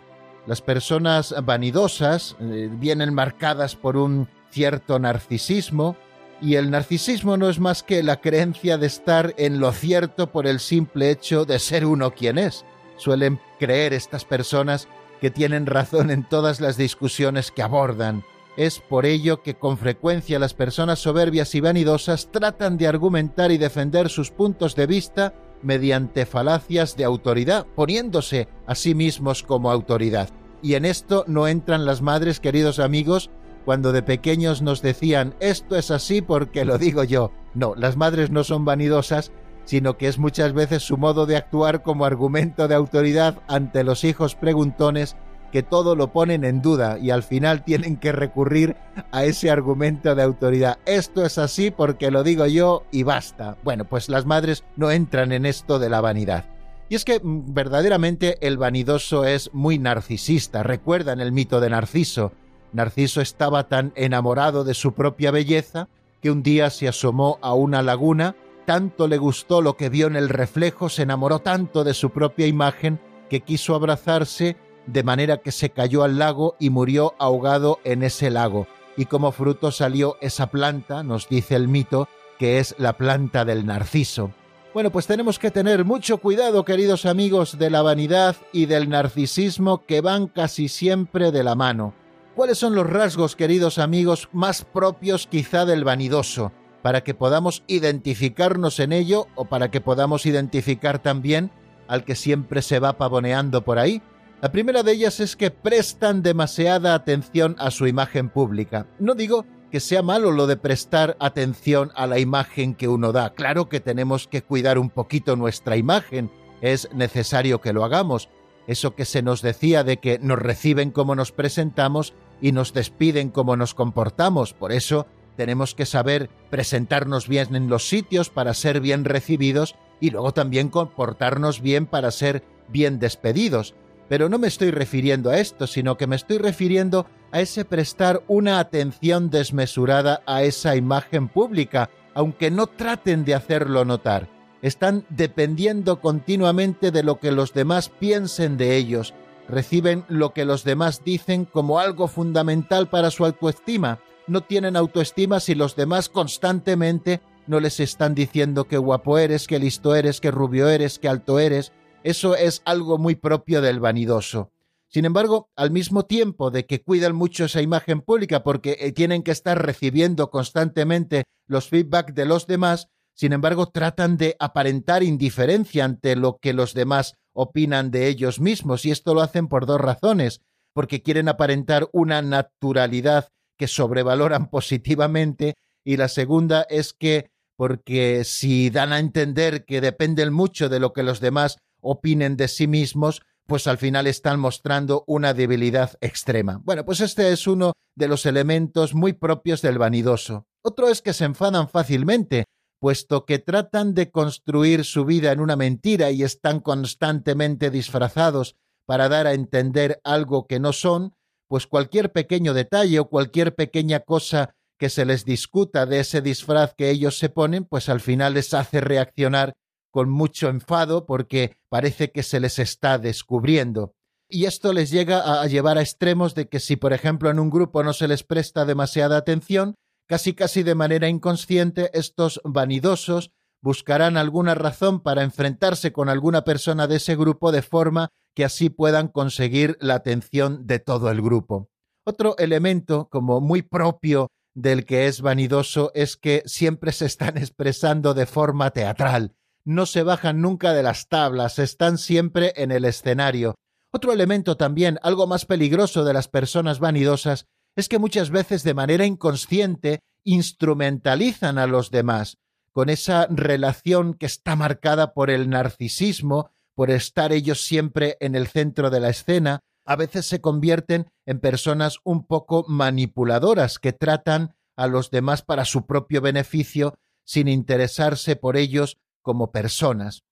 Las 0.47 0.63
personas 0.63 1.35
vanidosas 1.45 2.37
eh, 2.41 2.69
vienen 2.73 3.13
marcadas 3.13 3.75
por 3.75 3.97
un 3.97 4.29
cierto 4.51 4.99
narcisismo, 4.99 5.97
y 6.41 6.57
el 6.57 6.71
narcisismo 6.71 7.37
no 7.37 7.49
es 7.49 7.59
más 7.59 7.83
que 7.83 8.03
la 8.03 8.21
creencia 8.21 8.77
de 8.79 8.87
estar 8.87 9.35
en 9.39 9.59
lo 9.59 9.73
cierto 9.73 10.31
por 10.31 10.47
el 10.47 10.61
simple 10.61 11.11
hecho 11.11 11.45
de 11.45 11.59
ser 11.59 11.87
uno 11.87 12.13
quien 12.13 12.39
es. 12.39 12.65
Suelen 12.99 13.41
creer 13.59 13.95
estas 13.95 14.25
personas 14.25 14.87
que 15.21 15.31
tienen 15.31 15.67
razón 15.67 16.11
en 16.11 16.29
todas 16.29 16.61
las 16.61 16.77
discusiones 16.77 17.51
que 17.51 17.63
abordan, 17.63 18.23
es 18.57 18.81
por 18.81 19.07
ello 19.07 19.43
que 19.43 19.55
con 19.55 19.77
frecuencia 19.77 20.39
las 20.39 20.55
personas 20.55 20.99
soberbias 20.99 21.55
y 21.55 21.61
vanidosas 21.61 22.31
tratan 22.31 22.79
de 22.79 22.87
argumentar 22.87 23.53
y 23.53 23.59
defender 23.59 24.09
sus 24.09 24.31
puntos 24.31 24.75
de 24.75 24.87
vista 24.87 25.35
mediante 25.63 26.27
falacias 26.27 26.97
de 26.97 27.05
autoridad, 27.05 27.67
poniéndose 27.75 28.49
a 28.67 28.75
sí 28.75 28.95
mismos 28.95 29.43
como 29.43 29.71
autoridad. 29.71 30.31
Y 30.63 30.75
en 30.75 30.85
esto 30.85 31.25
no 31.27 31.49
entran 31.49 31.85
las 31.85 32.03
madres, 32.03 32.41
queridos 32.41 32.79
amigos, 32.79 33.31
cuando 33.65 33.93
de 33.93 34.03
pequeños 34.03 34.63
nos 34.63 34.81
decían 34.81 35.35
esto 35.41 35.77
es 35.77 35.91
así 35.91 36.23
porque 36.23 36.65
lo 36.65 36.79
digo 36.79 37.05
yo. 37.05 37.33
No, 37.55 37.75
las 37.75 37.97
madres 37.97 38.31
no 38.31 38.45
son 38.45 38.65
vanidosas, 38.65 39.33
sino 39.65 39.99
que 39.99 40.09
es 40.09 40.19
muchas 40.19 40.53
veces 40.53 40.83
su 40.83 40.97
modo 40.97 41.27
de 41.27 41.37
actuar 41.37 41.83
como 41.83 42.05
argumento 42.05 42.69
de 42.69 42.77
autoridad 42.77 43.41
ante 43.49 43.85
los 43.85 44.05
hijos 44.05 44.35
preguntones 44.35 45.17
que 45.57 45.63
todo 45.63 45.97
lo 45.97 46.13
ponen 46.13 46.45
en 46.45 46.61
duda 46.61 46.99
y 46.99 47.09
al 47.09 47.23
final 47.23 47.65
tienen 47.65 47.97
que 47.97 48.13
recurrir 48.13 48.77
a 49.11 49.25
ese 49.25 49.51
argumento 49.51 50.15
de 50.15 50.23
autoridad. 50.23 50.77
Esto 50.85 51.25
es 51.25 51.39
así 51.39 51.71
porque 51.71 52.11
lo 52.11 52.23
digo 52.23 52.45
yo 52.45 52.83
y 52.93 53.05
basta. 53.05 53.57
Bueno, 53.65 53.87
pues 53.87 54.11
las 54.11 54.27
madres 54.27 54.65
no 54.77 54.91
entran 54.91 55.33
en 55.33 55.47
esto 55.47 55.79
de 55.79 55.89
la 55.89 56.03
vanidad. 56.03 56.45
Y 56.91 56.95
es 56.95 57.07
que 57.07 57.21
mm, 57.21 57.55
verdaderamente 57.55 58.37
el 58.47 58.59
vanidoso 58.59 59.25
es 59.25 59.49
muy 59.55 59.79
narcisista. 59.79 60.63
Recuerdan 60.63 61.23
el 61.23 61.33
mito 61.33 61.59
de 61.59 61.71
Narciso. 61.71 62.33
Narciso 62.75 63.23
estaba 63.23 63.67
tan 63.67 63.95
enamorado 63.97 64.63
de 64.63 64.75
su 64.75 64.93
propia 64.93 65.31
belleza 65.31 65.89
que 66.21 66.31
un 66.31 66.43
día 66.43 66.69
se 66.69 66.87
asomó 66.87 67.39
a 67.41 67.55
una 67.55 67.81
laguna, 67.81 68.37
tanto 68.67 69.09
le 69.09 69.17
gustó 69.17 69.63
lo 69.63 69.79
que 69.79 69.89
vio 69.89 70.07
en 70.07 70.17
el 70.17 70.29
reflejo, 70.29 70.91
se 70.91 71.05
enamoró 71.05 71.39
tanto 71.39 71.83
de 71.83 71.95
su 71.95 72.11
propia 72.11 72.47
imagen 72.47 73.01
que 73.31 73.41
quiso 73.41 73.75
abrazarse 73.75 74.59
de 74.87 75.03
manera 75.03 75.39
que 75.39 75.53
se 75.53 75.71
cayó 75.71 76.03
al 76.03 76.19
lago 76.19 76.57
y 76.59 76.71
murió 76.71 77.15
ahogado 77.19 77.81
en 77.85 78.03
ese 78.03 78.31
lago. 78.31 78.67
Y 78.97 79.07
como 79.07 79.33
fruto 79.33 79.71
salió 79.71 80.17
esa 80.21 80.47
planta, 80.49 81.03
nos 81.03 81.29
dice 81.29 81.55
el 81.55 81.69
mito, 81.69 82.09
que 82.39 82.59
es 82.59 82.75
la 82.79 82.95
planta 82.95 83.45
del 83.45 83.67
narciso. 83.67 84.33
Bueno, 84.73 84.91
pues 84.91 85.07
tenemos 85.07 85.39
que 85.39 85.51
tener 85.51 85.85
mucho 85.85 86.19
cuidado, 86.19 86.65
queridos 86.65 87.07
amigos, 87.07 87.59
de 87.59 87.71
la 87.71 87.83
vanidad 87.83 88.37
y 88.53 88.67
del 88.67 88.89
narcisismo 88.89 89.87
que 89.87 90.03
van 90.03 90.27
casi 90.27 90.69
siempre 90.69 91.33
de 91.33 91.43
la 91.43 91.55
mano. 91.55 91.95
¿Cuáles 92.35 92.59
son 92.59 92.75
los 92.75 92.87
rasgos, 92.87 93.37
queridos 93.37 93.79
amigos, 93.79 94.29
más 94.33 94.65
propios 94.65 95.27
quizá 95.27 95.65
del 95.65 95.85
vanidoso? 95.85 96.53
Para 96.83 97.03
que 97.03 97.15
podamos 97.15 97.63
identificarnos 97.67 98.79
en 98.79 98.93
ello 98.93 99.29
o 99.35 99.47
para 99.47 99.71
que 99.71 99.81
podamos 99.81 100.27
identificar 100.27 100.99
también 100.99 101.51
al 101.89 102.05
que 102.05 102.15
siempre 102.15 102.61
se 102.61 102.79
va 102.79 102.99
pavoneando 102.99 103.65
por 103.65 103.79
ahí 103.79 104.03
la 104.43 104.53
primera 104.53 104.83
de 104.83 104.93
ellas 104.93 105.21
es 105.21 105.35
que 105.35 105.51
prestan 105.51 106.23
demasiada 106.23 106.95
atención 106.95 107.57
a 107.59 107.71
su 107.71 107.87
imagen 107.87 108.29
pública. 108.29 108.87
No 108.99 109.15
digo 109.15 109.47
que 109.71 109.81
sea 109.81 110.03
malo 110.03 110.31
lo 110.31 110.47
de 110.47 110.57
prestar 110.57 111.17
atención 111.21 111.91
a 111.97 112.07
la 112.07 112.19
imagen 112.19 112.75
que 112.75 112.87
uno 112.87 113.13
da. 113.13 113.31
Claro 113.31 113.69
que 113.69 113.81
tenemos 113.81 114.29
que 114.29 114.43
cuidar 114.43 114.79
un 114.79 114.91
poquito 114.91 115.37
nuestra 115.37 115.77
imagen. 115.77 116.31
Es 116.61 116.89
necesario 116.95 117.61
que 117.61 117.73
lo 117.73 117.85
hagamos. 117.85 118.29
Eso 118.67 118.95
que 118.95 119.05
se 119.05 119.23
nos 119.23 119.43
decía 119.43 119.85
de 119.85 119.97
que 119.99 120.19
nos 120.19 120.39
reciben 120.39 120.91
como 120.91 121.15
nos 121.15 121.33
presentamos 121.33 122.15
y 122.41 122.53
nos 122.53 122.75
despiden 122.75 123.31
como 123.31 123.57
nos 123.57 123.75
comportamos. 123.75 124.53
Por 124.53 124.71
eso 124.71 125.07
tenemos 125.37 125.75
que 125.75 125.87
saber 125.87 126.31
presentarnos 126.51 127.27
bien 127.27 127.55
en 127.55 127.69
los 127.69 127.89
sitios 127.89 128.29
para 128.29 128.55
ser 128.55 128.81
bien 128.81 129.05
recibidos 129.05 129.77
y 130.01 130.11
luego 130.11 130.33
también 130.33 130.69
comportarnos 130.69 131.63
bien 131.63 131.87
para 131.87 132.11
ser 132.11 132.43
bien 132.69 132.99
despedidos. 132.99 133.75
Pero 134.09 134.29
no 134.29 134.39
me 134.39 134.47
estoy 134.47 134.71
refiriendo 134.71 135.31
a 135.31 135.39
esto, 135.39 135.67
sino 135.67 135.97
que 135.97 136.07
me 136.07 136.17
estoy 136.17 136.39
refiriendo 136.39 137.07
a 137.33 137.41
ese 137.41 137.65
prestar 137.65 138.23
una 138.29 138.61
atención 138.61 139.31
desmesurada 139.31 140.23
a 140.27 140.43
esa 140.43 140.77
imagen 140.77 141.29
pública, 141.29 141.91
aunque 142.15 142.51
no 142.51 142.67
traten 142.67 143.25
de 143.25 143.35
hacerlo 143.35 143.85
notar. 143.85 144.29
Están 144.63 145.05
dependiendo 145.11 146.01
continuamente 146.01 146.91
de 146.91 147.03
lo 147.03 147.21
que 147.21 147.33
los 147.33 147.53
demás 147.53 147.89
piensen 147.89 148.57
de 148.57 148.77
ellos, 148.77 149.13
reciben 149.49 150.05
lo 150.09 150.33
que 150.33 150.45
los 150.45 150.65
demás 150.65 151.03
dicen 151.05 151.45
como 151.45 151.79
algo 151.79 152.09
fundamental 152.09 152.89
para 152.89 153.11
su 153.11 153.25
autoestima. 153.25 154.01
No 154.27 154.43
tienen 154.43 154.77
autoestima 154.77 155.41
si 155.41 155.55
los 155.55 155.77
demás 155.77 156.09
constantemente 156.09 157.21
no 157.47 157.61
les 157.61 157.79
están 157.81 158.15
diciendo 158.15 158.65
que 158.65 158.77
guapo 158.77 159.19
eres, 159.19 159.47
que 159.47 159.59
listo 159.59 159.95
eres, 159.95 160.21
que 160.21 160.31
rubio 160.31 160.69
eres, 160.69 160.99
que 160.99 161.09
alto 161.09 161.39
eres. 161.39 161.73
Eso 162.07 162.37
es 162.37 162.63
algo 162.65 162.99
muy 162.99 163.17
propio 163.17 163.61
del 163.61 163.81
vanidoso. 163.81 164.53
Sin 164.87 165.07
embargo, 165.07 165.51
al 165.57 165.73
mismo 165.73 166.05
tiempo 166.05 166.53
de 166.53 166.65
que 166.65 166.81
cuidan 166.81 167.17
mucho 167.17 167.47
esa 167.47 167.63
imagen 167.63 168.01
pública 168.01 168.45
porque 168.45 168.77
eh, 168.79 168.93
tienen 168.93 169.25
que 169.25 169.33
estar 169.33 169.61
recibiendo 169.61 170.31
constantemente 170.31 171.25
los 171.49 171.69
feedback 171.69 172.13
de 172.15 172.25
los 172.25 172.47
demás, 172.47 172.91
sin 173.13 173.33
embargo, 173.33 173.71
tratan 173.71 174.19
de 174.19 174.37
aparentar 174.39 175.03
indiferencia 175.03 175.85
ante 175.85 176.15
lo 176.15 176.39
que 176.39 176.53
los 176.53 176.75
demás 176.75 177.15
opinan 177.33 177.91
de 177.91 178.07
ellos 178.07 178.39
mismos, 178.39 178.85
y 178.85 178.93
esto 178.93 179.13
lo 179.13 179.21
hacen 179.21 179.49
por 179.49 179.67
dos 179.67 179.81
razones, 179.81 180.43
porque 180.75 181.03
quieren 181.03 181.29
aparentar 181.29 181.89
una 181.93 182.23
naturalidad 182.23 183.31
que 183.59 183.67
sobrevaloran 183.67 184.47
positivamente, 184.51 185.55
y 185.83 185.97
la 185.97 186.07
segunda 186.07 186.69
es 186.71 186.93
que 186.93 187.31
porque 187.57 188.23
si 188.23 188.71
dan 188.71 188.93
a 188.93 189.01
entender 189.01 189.65
que 189.65 189.81
dependen 189.81 190.33
mucho 190.33 190.69
de 190.69 190.79
lo 190.79 190.93
que 190.93 191.03
los 191.03 191.19
demás 191.19 191.59
opinen 191.87 192.37
de 192.37 192.49
sí 192.49 192.67
mismos, 192.67 193.23
pues 193.47 193.67
al 193.67 193.79
final 193.79 194.07
están 194.07 194.41
mostrando 194.41 195.05
una 195.07 195.33
debilidad 195.33 195.93
extrema. 196.01 196.61
Bueno, 196.65 196.85
pues 196.85 197.01
este 197.01 197.33
es 197.33 197.47
uno 197.47 197.73
de 197.95 198.09
los 198.09 198.27
elementos 198.27 198.95
muy 198.95 199.13
propios 199.13 199.63
del 199.63 199.79
vanidoso. 199.79 200.47
Otro 200.63 200.89
es 200.89 201.01
que 201.01 201.13
se 201.13 201.25
enfadan 201.25 201.69
fácilmente, 201.69 202.45
puesto 202.81 203.25
que 203.25 203.39
tratan 203.39 203.95
de 203.95 204.11
construir 204.11 204.85
su 204.85 205.05
vida 205.05 205.33
en 205.33 205.41
una 205.41 205.57
mentira 205.57 206.11
y 206.11 206.23
están 206.23 206.61
constantemente 206.61 207.71
disfrazados 207.71 208.57
para 208.85 209.09
dar 209.09 209.27
a 209.27 209.35
entender 209.35 210.01
algo 210.05 210.47
que 210.47 210.61
no 210.61 210.73
son, 210.73 211.15
pues 211.49 211.67
cualquier 211.67 212.13
pequeño 212.13 212.53
detalle 212.53 212.99
o 212.99 213.09
cualquier 213.09 213.55
pequeña 213.55 214.01
cosa 214.01 214.55
que 214.79 214.91
se 214.91 215.05
les 215.05 215.25
discuta 215.25 215.87
de 215.87 216.01
ese 216.01 216.21
disfraz 216.21 216.75
que 216.75 216.91
ellos 216.91 217.19
se 217.19 217.29
ponen, 217.29 217.65
pues 217.65 217.89
al 217.89 218.01
final 218.01 218.35
les 218.35 218.53
hace 218.53 218.81
reaccionar 218.81 219.55
con 219.97 220.11
mucho 220.11 220.51
enfado 220.51 221.07
porque 221.07 221.57
parece 221.71 222.13
que 222.13 222.23
se 222.23 222.39
les 222.39 222.59
está 222.59 222.99
descubriendo. 222.99 223.95
Y 224.29 224.45
esto 224.45 224.75
les 224.75 224.91
llega 224.91 225.41
a 225.41 225.47
llevar 225.47 225.79
a 225.79 225.81
extremos 225.81 226.35
de 226.35 226.51
que 226.51 226.61
si, 226.61 226.77
por 226.77 226.93
ejemplo, 226.93 227.31
en 227.31 227.39
un 227.39 227.49
grupo 227.49 227.83
no 227.83 227.95
se 227.95 228.07
les 228.07 228.23
presta 228.23 228.67
demasiada 228.67 229.17
atención, 229.17 229.75
casi 230.07 230.35
casi 230.35 230.63
de 230.63 230.75
manera 230.75 231.09
inconsciente, 231.09 231.89
estos 231.95 232.43
vanidosos 232.45 233.31
buscarán 233.63 234.19
alguna 234.19 234.55
razón 234.55 235.01
para 235.01 235.23
enfrentarse 235.23 235.95
con 235.95 236.11
alguna 236.11 236.45
persona 236.45 236.87
de 236.87 236.97
ese 236.97 237.17
grupo 237.17 237.51
de 237.51 237.63
forma 237.63 238.11
que 238.35 238.45
así 238.45 238.69
puedan 238.69 239.09
conseguir 239.09 239.79
la 239.81 239.95
atención 239.95 240.67
de 240.67 240.79
todo 240.79 241.11
el 241.11 241.23
grupo. 241.23 241.71
Otro 242.05 242.37
elemento 242.37 243.09
como 243.09 243.41
muy 243.41 243.63
propio 243.63 244.29
del 244.55 244.85
que 244.85 245.07
es 245.07 245.23
vanidoso 245.23 245.91
es 245.95 246.19
que 246.19 246.43
siempre 246.45 246.93
se 246.93 247.07
están 247.07 247.39
expresando 247.39 248.13
de 248.13 248.27
forma 248.27 248.73
teatral, 248.73 249.33
no 249.67 249.85
se 249.85 250.05
bajan 250.05 250.41
nunca 250.41 250.73
de 250.73 250.83
las 250.83 251.09
tablas, 251.09 251.59
están 251.59 251.99
siempre 251.99 252.55
en 252.57 252.71
el 252.71 252.85
escenario. 252.85 253.57
Otro 253.93 254.13
elemento 254.13 254.57
también, 254.57 254.99
algo 255.03 255.27
más 255.27 255.45
peligroso 255.45 256.05
de 256.05 256.15
las 256.15 256.29
personas 256.29 256.79
vanidosas, 256.79 257.47
es 257.75 257.89
que 257.89 257.99
muchas 257.99 258.31
veces 258.31 258.63
de 258.63 258.75
manera 258.75 259.05
inconsciente 259.05 259.99
instrumentalizan 260.25 261.59
a 261.59 261.67
los 261.67 261.91
demás, 261.91 262.39
con 262.73 262.89
esa 262.89 263.27
relación 263.29 264.15
que 264.15 264.27
está 264.27 264.55
marcada 264.55 265.13
por 265.13 265.31
el 265.31 265.51
narcisismo, 265.51 266.51
por 266.75 266.91
estar 266.91 267.33
ellos 267.33 267.65
siempre 267.65 268.17
en 268.21 268.37
el 268.37 268.47
centro 268.47 268.89
de 268.91 269.01
la 269.01 269.09
escena, 269.11 269.61
a 269.85 269.97
veces 269.97 270.27
se 270.27 270.41
convierten 270.41 271.11
en 271.27 271.41
personas 271.41 271.99
un 272.05 272.27
poco 272.27 272.65
manipuladoras 272.69 273.79
que 273.79 273.93
tratan 273.93 274.55
a 274.77 274.87
los 274.87 275.11
demás 275.11 275.43
para 275.43 275.65
su 275.65 275.87
propio 275.87 276.21
beneficio 276.21 276.95
sin 277.25 277.49
interesarse 277.49 278.37
por 278.37 278.57
ellos 278.57 278.99
como 279.27 279.51
personas. 279.51 280.23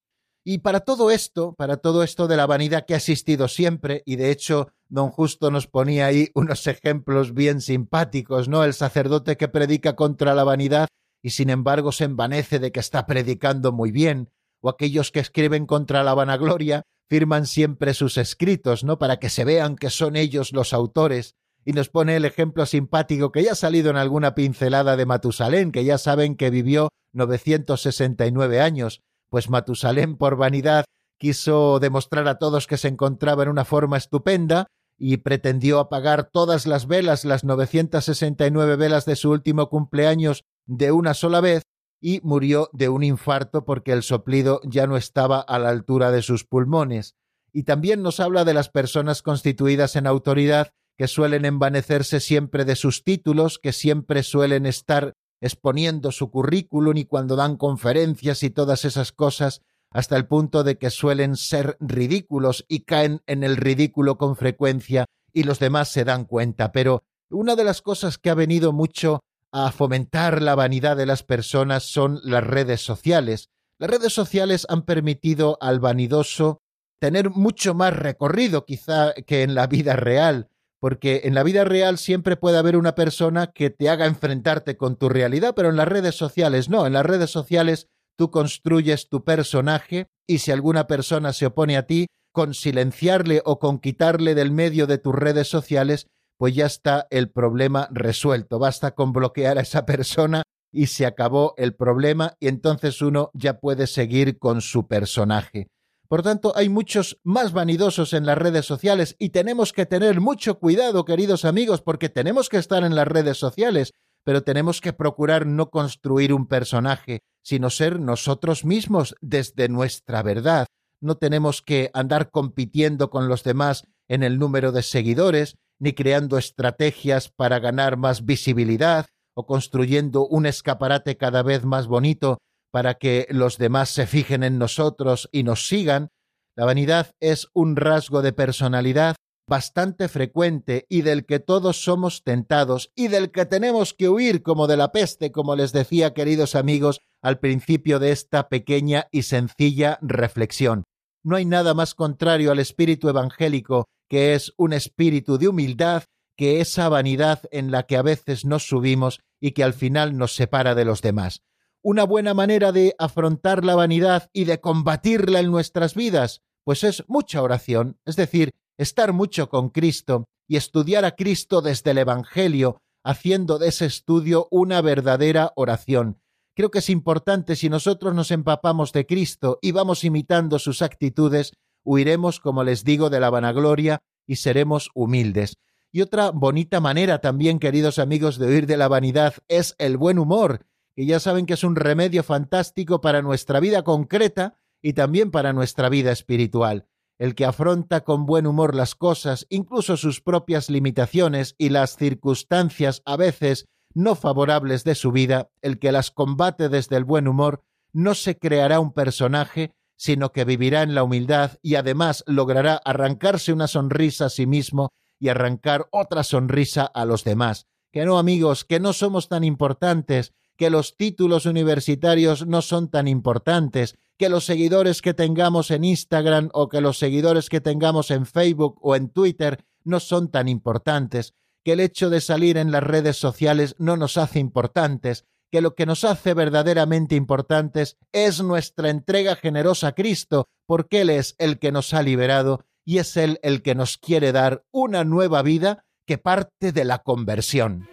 Y 0.44 0.58
para 0.58 0.80
todo 0.80 1.10
esto, 1.10 1.52
para 1.58 1.78
todo 1.78 2.04
esto 2.04 2.28
de 2.28 2.36
la 2.36 2.46
vanidad 2.46 2.86
que 2.86 2.94
ha 2.94 2.98
existido 2.98 3.48
siempre, 3.48 4.04
y 4.06 4.14
de 4.14 4.30
hecho 4.30 4.68
don 4.88 5.10
Justo 5.10 5.50
nos 5.50 5.66
ponía 5.66 6.06
ahí 6.06 6.28
unos 6.34 6.68
ejemplos 6.68 7.34
bien 7.34 7.60
simpáticos, 7.60 8.48
¿no? 8.48 8.62
El 8.62 8.72
sacerdote 8.72 9.36
que 9.36 9.48
predica 9.48 9.96
contra 9.96 10.32
la 10.36 10.44
vanidad 10.44 10.86
y 11.22 11.30
sin 11.30 11.50
embargo 11.50 11.90
se 11.90 12.04
envanece 12.04 12.60
de 12.60 12.70
que 12.70 12.78
está 12.78 13.04
predicando 13.04 13.72
muy 13.72 13.90
bien, 13.90 14.30
o 14.60 14.68
aquellos 14.68 15.10
que 15.10 15.18
escriben 15.18 15.66
contra 15.66 16.04
la 16.04 16.14
vanagloria 16.14 16.82
firman 17.08 17.46
siempre 17.46 17.94
sus 17.94 18.16
escritos, 18.16 18.84
¿no? 18.84 18.96
Para 19.00 19.18
que 19.18 19.30
se 19.30 19.44
vean 19.44 19.74
que 19.74 19.90
son 19.90 20.14
ellos 20.14 20.52
los 20.52 20.72
autores, 20.72 21.34
y 21.64 21.72
nos 21.72 21.88
pone 21.88 22.14
el 22.14 22.26
ejemplo 22.26 22.64
simpático 22.64 23.32
que 23.32 23.42
ya 23.42 23.52
ha 23.52 23.56
salido 23.56 23.90
en 23.90 23.96
alguna 23.96 24.36
pincelada 24.36 24.96
de 24.96 25.04
Matusalén, 25.04 25.72
que 25.72 25.84
ya 25.84 25.98
saben 25.98 26.36
que 26.36 26.50
vivió 26.50 26.90
969 27.14 28.60
años, 28.60 29.02
pues 29.28 29.48
Matusalén 29.50 30.16
por 30.16 30.36
vanidad 30.36 30.84
quiso 31.18 31.78
demostrar 31.80 32.28
a 32.28 32.38
todos 32.38 32.66
que 32.66 32.76
se 32.76 32.88
encontraba 32.88 33.44
en 33.44 33.48
una 33.48 33.64
forma 33.64 33.96
estupenda 33.96 34.66
y 34.98 35.16
pretendió 35.18 35.80
apagar 35.80 36.30
todas 36.30 36.66
las 36.66 36.86
velas, 36.86 37.24
las 37.24 37.44
969 37.44 38.76
velas 38.76 39.04
de 39.04 39.16
su 39.16 39.30
último 39.30 39.68
cumpleaños 39.68 40.44
de 40.66 40.92
una 40.92 41.14
sola 41.14 41.40
vez 41.40 41.62
y 42.00 42.20
murió 42.22 42.68
de 42.72 42.88
un 42.88 43.02
infarto 43.02 43.64
porque 43.64 43.92
el 43.92 44.02
soplido 44.02 44.60
ya 44.64 44.86
no 44.86 44.96
estaba 44.96 45.40
a 45.40 45.58
la 45.58 45.70
altura 45.70 46.10
de 46.10 46.22
sus 46.22 46.44
pulmones. 46.44 47.14
Y 47.52 47.62
también 47.62 48.02
nos 48.02 48.20
habla 48.20 48.44
de 48.44 48.54
las 48.54 48.68
personas 48.68 49.22
constituidas 49.22 49.96
en 49.96 50.06
autoridad 50.06 50.70
que 50.96 51.08
suelen 51.08 51.44
envanecerse 51.44 52.20
siempre 52.20 52.64
de 52.64 52.76
sus 52.76 53.04
títulos, 53.04 53.58
que 53.58 53.72
siempre 53.72 54.22
suelen 54.22 54.66
estar 54.66 55.14
exponiendo 55.44 56.10
su 56.10 56.30
currículum 56.30 56.96
y 56.96 57.04
cuando 57.04 57.36
dan 57.36 57.56
conferencias 57.56 58.42
y 58.42 58.50
todas 58.50 58.84
esas 58.84 59.12
cosas, 59.12 59.60
hasta 59.90 60.16
el 60.16 60.26
punto 60.26 60.64
de 60.64 60.78
que 60.78 60.90
suelen 60.90 61.36
ser 61.36 61.76
ridículos 61.80 62.64
y 62.66 62.80
caen 62.80 63.20
en 63.26 63.44
el 63.44 63.56
ridículo 63.56 64.16
con 64.16 64.36
frecuencia 64.36 65.04
y 65.32 65.42
los 65.42 65.58
demás 65.58 65.88
se 65.88 66.04
dan 66.04 66.24
cuenta. 66.24 66.72
Pero 66.72 67.04
una 67.30 67.56
de 67.56 67.64
las 67.64 67.82
cosas 67.82 68.16
que 68.16 68.30
ha 68.30 68.34
venido 68.34 68.72
mucho 68.72 69.20
a 69.52 69.70
fomentar 69.70 70.40
la 70.40 70.54
vanidad 70.54 70.96
de 70.96 71.06
las 71.06 71.22
personas 71.22 71.84
son 71.84 72.20
las 72.24 72.42
redes 72.42 72.80
sociales. 72.80 73.50
Las 73.78 73.90
redes 73.90 74.12
sociales 74.12 74.66
han 74.68 74.82
permitido 74.82 75.58
al 75.60 75.78
vanidoso 75.78 76.62
tener 76.98 77.28
mucho 77.30 77.74
más 77.74 77.94
recorrido 77.94 78.64
quizá 78.64 79.12
que 79.12 79.42
en 79.42 79.54
la 79.54 79.66
vida 79.66 79.94
real, 79.94 80.48
porque 80.84 81.22
en 81.24 81.32
la 81.32 81.42
vida 81.42 81.64
real 81.64 81.96
siempre 81.96 82.36
puede 82.36 82.58
haber 82.58 82.76
una 82.76 82.94
persona 82.94 83.46
que 83.46 83.70
te 83.70 83.88
haga 83.88 84.04
enfrentarte 84.04 84.76
con 84.76 84.96
tu 84.96 85.08
realidad, 85.08 85.54
pero 85.56 85.70
en 85.70 85.76
las 85.76 85.88
redes 85.88 86.14
sociales 86.14 86.68
no, 86.68 86.86
en 86.86 86.92
las 86.92 87.06
redes 87.06 87.30
sociales 87.30 87.88
tú 88.18 88.30
construyes 88.30 89.08
tu 89.08 89.24
personaje 89.24 90.08
y 90.28 90.40
si 90.40 90.50
alguna 90.50 90.86
persona 90.86 91.32
se 91.32 91.46
opone 91.46 91.78
a 91.78 91.86
ti, 91.86 92.08
con 92.34 92.52
silenciarle 92.52 93.40
o 93.46 93.58
con 93.58 93.78
quitarle 93.78 94.34
del 94.34 94.50
medio 94.50 94.86
de 94.86 94.98
tus 94.98 95.14
redes 95.14 95.48
sociales, 95.48 96.06
pues 96.36 96.54
ya 96.54 96.66
está 96.66 97.06
el 97.08 97.30
problema 97.30 97.88
resuelto. 97.90 98.58
Basta 98.58 98.90
con 98.90 99.14
bloquear 99.14 99.56
a 99.56 99.62
esa 99.62 99.86
persona 99.86 100.42
y 100.70 100.88
se 100.88 101.06
acabó 101.06 101.54
el 101.56 101.74
problema 101.74 102.34
y 102.40 102.48
entonces 102.48 103.00
uno 103.00 103.30
ya 103.32 103.58
puede 103.58 103.86
seguir 103.86 104.38
con 104.38 104.60
su 104.60 104.86
personaje. 104.86 105.68
Por 106.14 106.22
tanto, 106.22 106.52
hay 106.54 106.68
muchos 106.68 107.18
más 107.24 107.52
vanidosos 107.52 108.12
en 108.12 108.24
las 108.24 108.38
redes 108.38 108.64
sociales 108.64 109.16
y 109.18 109.30
tenemos 109.30 109.72
que 109.72 109.84
tener 109.84 110.20
mucho 110.20 110.60
cuidado, 110.60 111.04
queridos 111.04 111.44
amigos, 111.44 111.82
porque 111.82 112.08
tenemos 112.08 112.48
que 112.48 112.58
estar 112.58 112.84
en 112.84 112.94
las 112.94 113.08
redes 113.08 113.36
sociales, 113.36 113.94
pero 114.22 114.44
tenemos 114.44 114.80
que 114.80 114.92
procurar 114.92 115.44
no 115.44 115.70
construir 115.70 116.32
un 116.32 116.46
personaje, 116.46 117.22
sino 117.42 117.68
ser 117.68 117.98
nosotros 117.98 118.64
mismos 118.64 119.16
desde 119.22 119.68
nuestra 119.68 120.22
verdad. 120.22 120.68
No 121.00 121.16
tenemos 121.16 121.62
que 121.62 121.90
andar 121.94 122.30
compitiendo 122.30 123.10
con 123.10 123.26
los 123.26 123.42
demás 123.42 123.82
en 124.06 124.22
el 124.22 124.38
número 124.38 124.70
de 124.70 124.84
seguidores, 124.84 125.56
ni 125.80 125.94
creando 125.94 126.38
estrategias 126.38 127.28
para 127.28 127.58
ganar 127.58 127.96
más 127.96 128.24
visibilidad 128.24 129.06
o 129.34 129.46
construyendo 129.46 130.28
un 130.28 130.46
escaparate 130.46 131.16
cada 131.16 131.42
vez 131.42 131.64
más 131.64 131.88
bonito 131.88 132.38
para 132.74 132.94
que 132.94 133.28
los 133.30 133.56
demás 133.56 133.88
se 133.88 134.04
fijen 134.04 134.42
en 134.42 134.58
nosotros 134.58 135.28
y 135.30 135.44
nos 135.44 135.68
sigan, 135.68 136.08
la 136.56 136.64
vanidad 136.64 137.12
es 137.20 137.46
un 137.54 137.76
rasgo 137.76 138.20
de 138.20 138.32
personalidad 138.32 139.14
bastante 139.48 140.08
frecuente 140.08 140.84
y 140.88 141.02
del 141.02 141.24
que 141.24 141.38
todos 141.38 141.84
somos 141.84 142.24
tentados 142.24 142.90
y 142.96 143.06
del 143.06 143.30
que 143.30 143.46
tenemos 143.46 143.94
que 143.94 144.08
huir 144.08 144.42
como 144.42 144.66
de 144.66 144.76
la 144.76 144.90
peste, 144.90 145.30
como 145.30 145.54
les 145.54 145.72
decía, 145.72 146.14
queridos 146.14 146.56
amigos, 146.56 146.98
al 147.22 147.38
principio 147.38 148.00
de 148.00 148.10
esta 148.10 148.48
pequeña 148.48 149.06
y 149.12 149.22
sencilla 149.22 150.00
reflexión. 150.02 150.82
No 151.22 151.36
hay 151.36 151.44
nada 151.44 151.74
más 151.74 151.94
contrario 151.94 152.50
al 152.50 152.58
espíritu 152.58 153.08
evangélico, 153.08 153.84
que 154.10 154.34
es 154.34 154.52
un 154.56 154.72
espíritu 154.72 155.38
de 155.38 155.46
humildad, 155.46 156.02
que 156.36 156.60
esa 156.60 156.88
vanidad 156.88 157.38
en 157.52 157.70
la 157.70 157.84
que 157.84 157.96
a 157.96 158.02
veces 158.02 158.44
nos 158.44 158.66
subimos 158.66 159.20
y 159.40 159.52
que 159.52 159.62
al 159.62 159.74
final 159.74 160.18
nos 160.18 160.34
separa 160.34 160.74
de 160.74 160.84
los 160.84 161.02
demás. 161.02 161.38
Una 161.86 162.04
buena 162.04 162.32
manera 162.32 162.72
de 162.72 162.94
afrontar 162.98 163.62
la 163.62 163.74
vanidad 163.74 164.30
y 164.32 164.44
de 164.44 164.58
combatirla 164.58 165.40
en 165.40 165.50
nuestras 165.50 165.94
vidas, 165.94 166.40
pues 166.64 166.82
es 166.82 167.04
mucha 167.08 167.42
oración, 167.42 167.98
es 168.06 168.16
decir, 168.16 168.52
estar 168.78 169.12
mucho 169.12 169.50
con 169.50 169.68
Cristo 169.68 170.24
y 170.48 170.56
estudiar 170.56 171.04
a 171.04 171.14
Cristo 171.14 171.60
desde 171.60 171.90
el 171.90 171.98
Evangelio, 171.98 172.78
haciendo 173.04 173.58
de 173.58 173.68
ese 173.68 173.84
estudio 173.84 174.48
una 174.50 174.80
verdadera 174.80 175.52
oración. 175.56 176.22
Creo 176.56 176.70
que 176.70 176.78
es 176.78 176.88
importante 176.88 177.54
si 177.54 177.68
nosotros 177.68 178.14
nos 178.14 178.30
empapamos 178.30 178.94
de 178.94 179.04
Cristo 179.04 179.58
y 179.60 179.72
vamos 179.72 180.04
imitando 180.04 180.58
sus 180.58 180.80
actitudes, 180.80 181.52
huiremos, 181.84 182.40
como 182.40 182.64
les 182.64 182.84
digo, 182.84 183.10
de 183.10 183.20
la 183.20 183.28
vanagloria 183.28 184.00
y 184.26 184.36
seremos 184.36 184.90
humildes. 184.94 185.58
Y 185.92 186.00
otra 186.00 186.30
bonita 186.30 186.80
manera 186.80 187.18
también, 187.20 187.58
queridos 187.58 187.98
amigos, 187.98 188.38
de 188.38 188.46
huir 188.46 188.66
de 188.66 188.78
la 188.78 188.88
vanidad 188.88 189.34
es 189.48 189.74
el 189.76 189.98
buen 189.98 190.18
humor, 190.18 190.64
que 190.94 191.06
ya 191.06 191.20
saben 191.20 191.46
que 191.46 191.54
es 191.54 191.64
un 191.64 191.76
remedio 191.76 192.22
fantástico 192.22 193.00
para 193.00 193.22
nuestra 193.22 193.60
vida 193.60 193.82
concreta 193.82 194.58
y 194.82 194.92
también 194.92 195.30
para 195.30 195.52
nuestra 195.52 195.88
vida 195.88 196.12
espiritual 196.12 196.88
el 197.18 197.34
que 197.34 197.44
afronta 197.44 198.02
con 198.02 198.26
buen 198.26 198.46
humor 198.46 198.74
las 198.74 198.94
cosas, 198.94 199.46
incluso 199.48 199.96
sus 199.96 200.20
propias 200.20 200.68
limitaciones 200.68 201.54
y 201.58 201.68
las 201.68 201.96
circunstancias 201.96 203.02
a 203.04 203.16
veces 203.16 203.68
no 203.94 204.16
favorables 204.16 204.82
de 204.84 204.94
su 204.94 205.12
vida, 205.12 205.50
el 205.62 205.78
que 205.78 205.92
las 205.92 206.10
combate 206.10 206.68
desde 206.68 206.96
el 206.96 207.04
buen 207.04 207.28
humor, 207.28 207.62
no 207.92 208.14
se 208.14 208.38
creará 208.38 208.80
un 208.80 208.92
personaje, 208.92 209.72
sino 209.96 210.32
que 210.32 210.44
vivirá 210.44 210.82
en 210.82 210.96
la 210.96 211.04
humildad 211.04 211.52
y 211.62 211.76
además 211.76 212.24
logrará 212.26 212.80
arrancarse 212.84 213.52
una 213.52 213.68
sonrisa 213.68 214.26
a 214.26 214.30
sí 214.30 214.46
mismo 214.46 214.90
y 215.20 215.28
arrancar 215.28 215.86
otra 215.92 216.24
sonrisa 216.24 216.84
a 216.84 217.04
los 217.04 217.22
demás. 217.22 217.68
Que 217.92 218.04
no, 218.04 218.18
amigos, 218.18 218.64
que 218.64 218.80
no 218.80 218.92
somos 218.92 219.28
tan 219.28 219.44
importantes, 219.44 220.34
que 220.56 220.70
los 220.70 220.96
títulos 220.96 221.46
universitarios 221.46 222.46
no 222.46 222.62
son 222.62 222.88
tan 222.88 223.08
importantes, 223.08 223.96
que 224.16 224.28
los 224.28 224.44
seguidores 224.44 225.02
que 225.02 225.14
tengamos 225.14 225.70
en 225.70 225.84
Instagram 225.84 226.50
o 226.52 226.68
que 226.68 226.80
los 226.80 226.98
seguidores 226.98 227.48
que 227.48 227.60
tengamos 227.60 228.10
en 228.10 228.26
Facebook 228.26 228.78
o 228.80 228.94
en 228.94 229.08
Twitter 229.08 229.64
no 229.82 230.00
son 230.00 230.30
tan 230.30 230.48
importantes, 230.48 231.34
que 231.64 231.72
el 231.72 231.80
hecho 231.80 232.10
de 232.10 232.20
salir 232.20 232.56
en 232.56 232.70
las 232.70 232.82
redes 232.82 233.16
sociales 233.16 233.74
no 233.78 233.96
nos 233.96 234.16
hace 234.16 234.38
importantes, 234.38 235.24
que 235.50 235.60
lo 235.60 235.74
que 235.74 235.86
nos 235.86 236.04
hace 236.04 236.34
verdaderamente 236.34 237.14
importantes 237.14 237.96
es 238.12 238.42
nuestra 238.42 238.90
entrega 238.90 239.36
generosa 239.36 239.88
a 239.88 239.92
Cristo, 239.92 240.48
porque 240.66 241.02
Él 241.02 241.10
es 241.10 241.34
el 241.38 241.58
que 241.58 241.72
nos 241.72 241.94
ha 241.94 242.02
liberado 242.02 242.64
y 242.84 242.98
es 242.98 243.16
Él 243.16 243.38
el 243.42 243.62
que 243.62 243.74
nos 243.74 243.96
quiere 243.98 244.32
dar 244.32 244.64
una 244.72 245.04
nueva 245.04 245.42
vida 245.42 245.84
que 246.06 246.18
parte 246.18 246.72
de 246.72 246.84
la 246.84 246.98
conversión. 246.98 247.88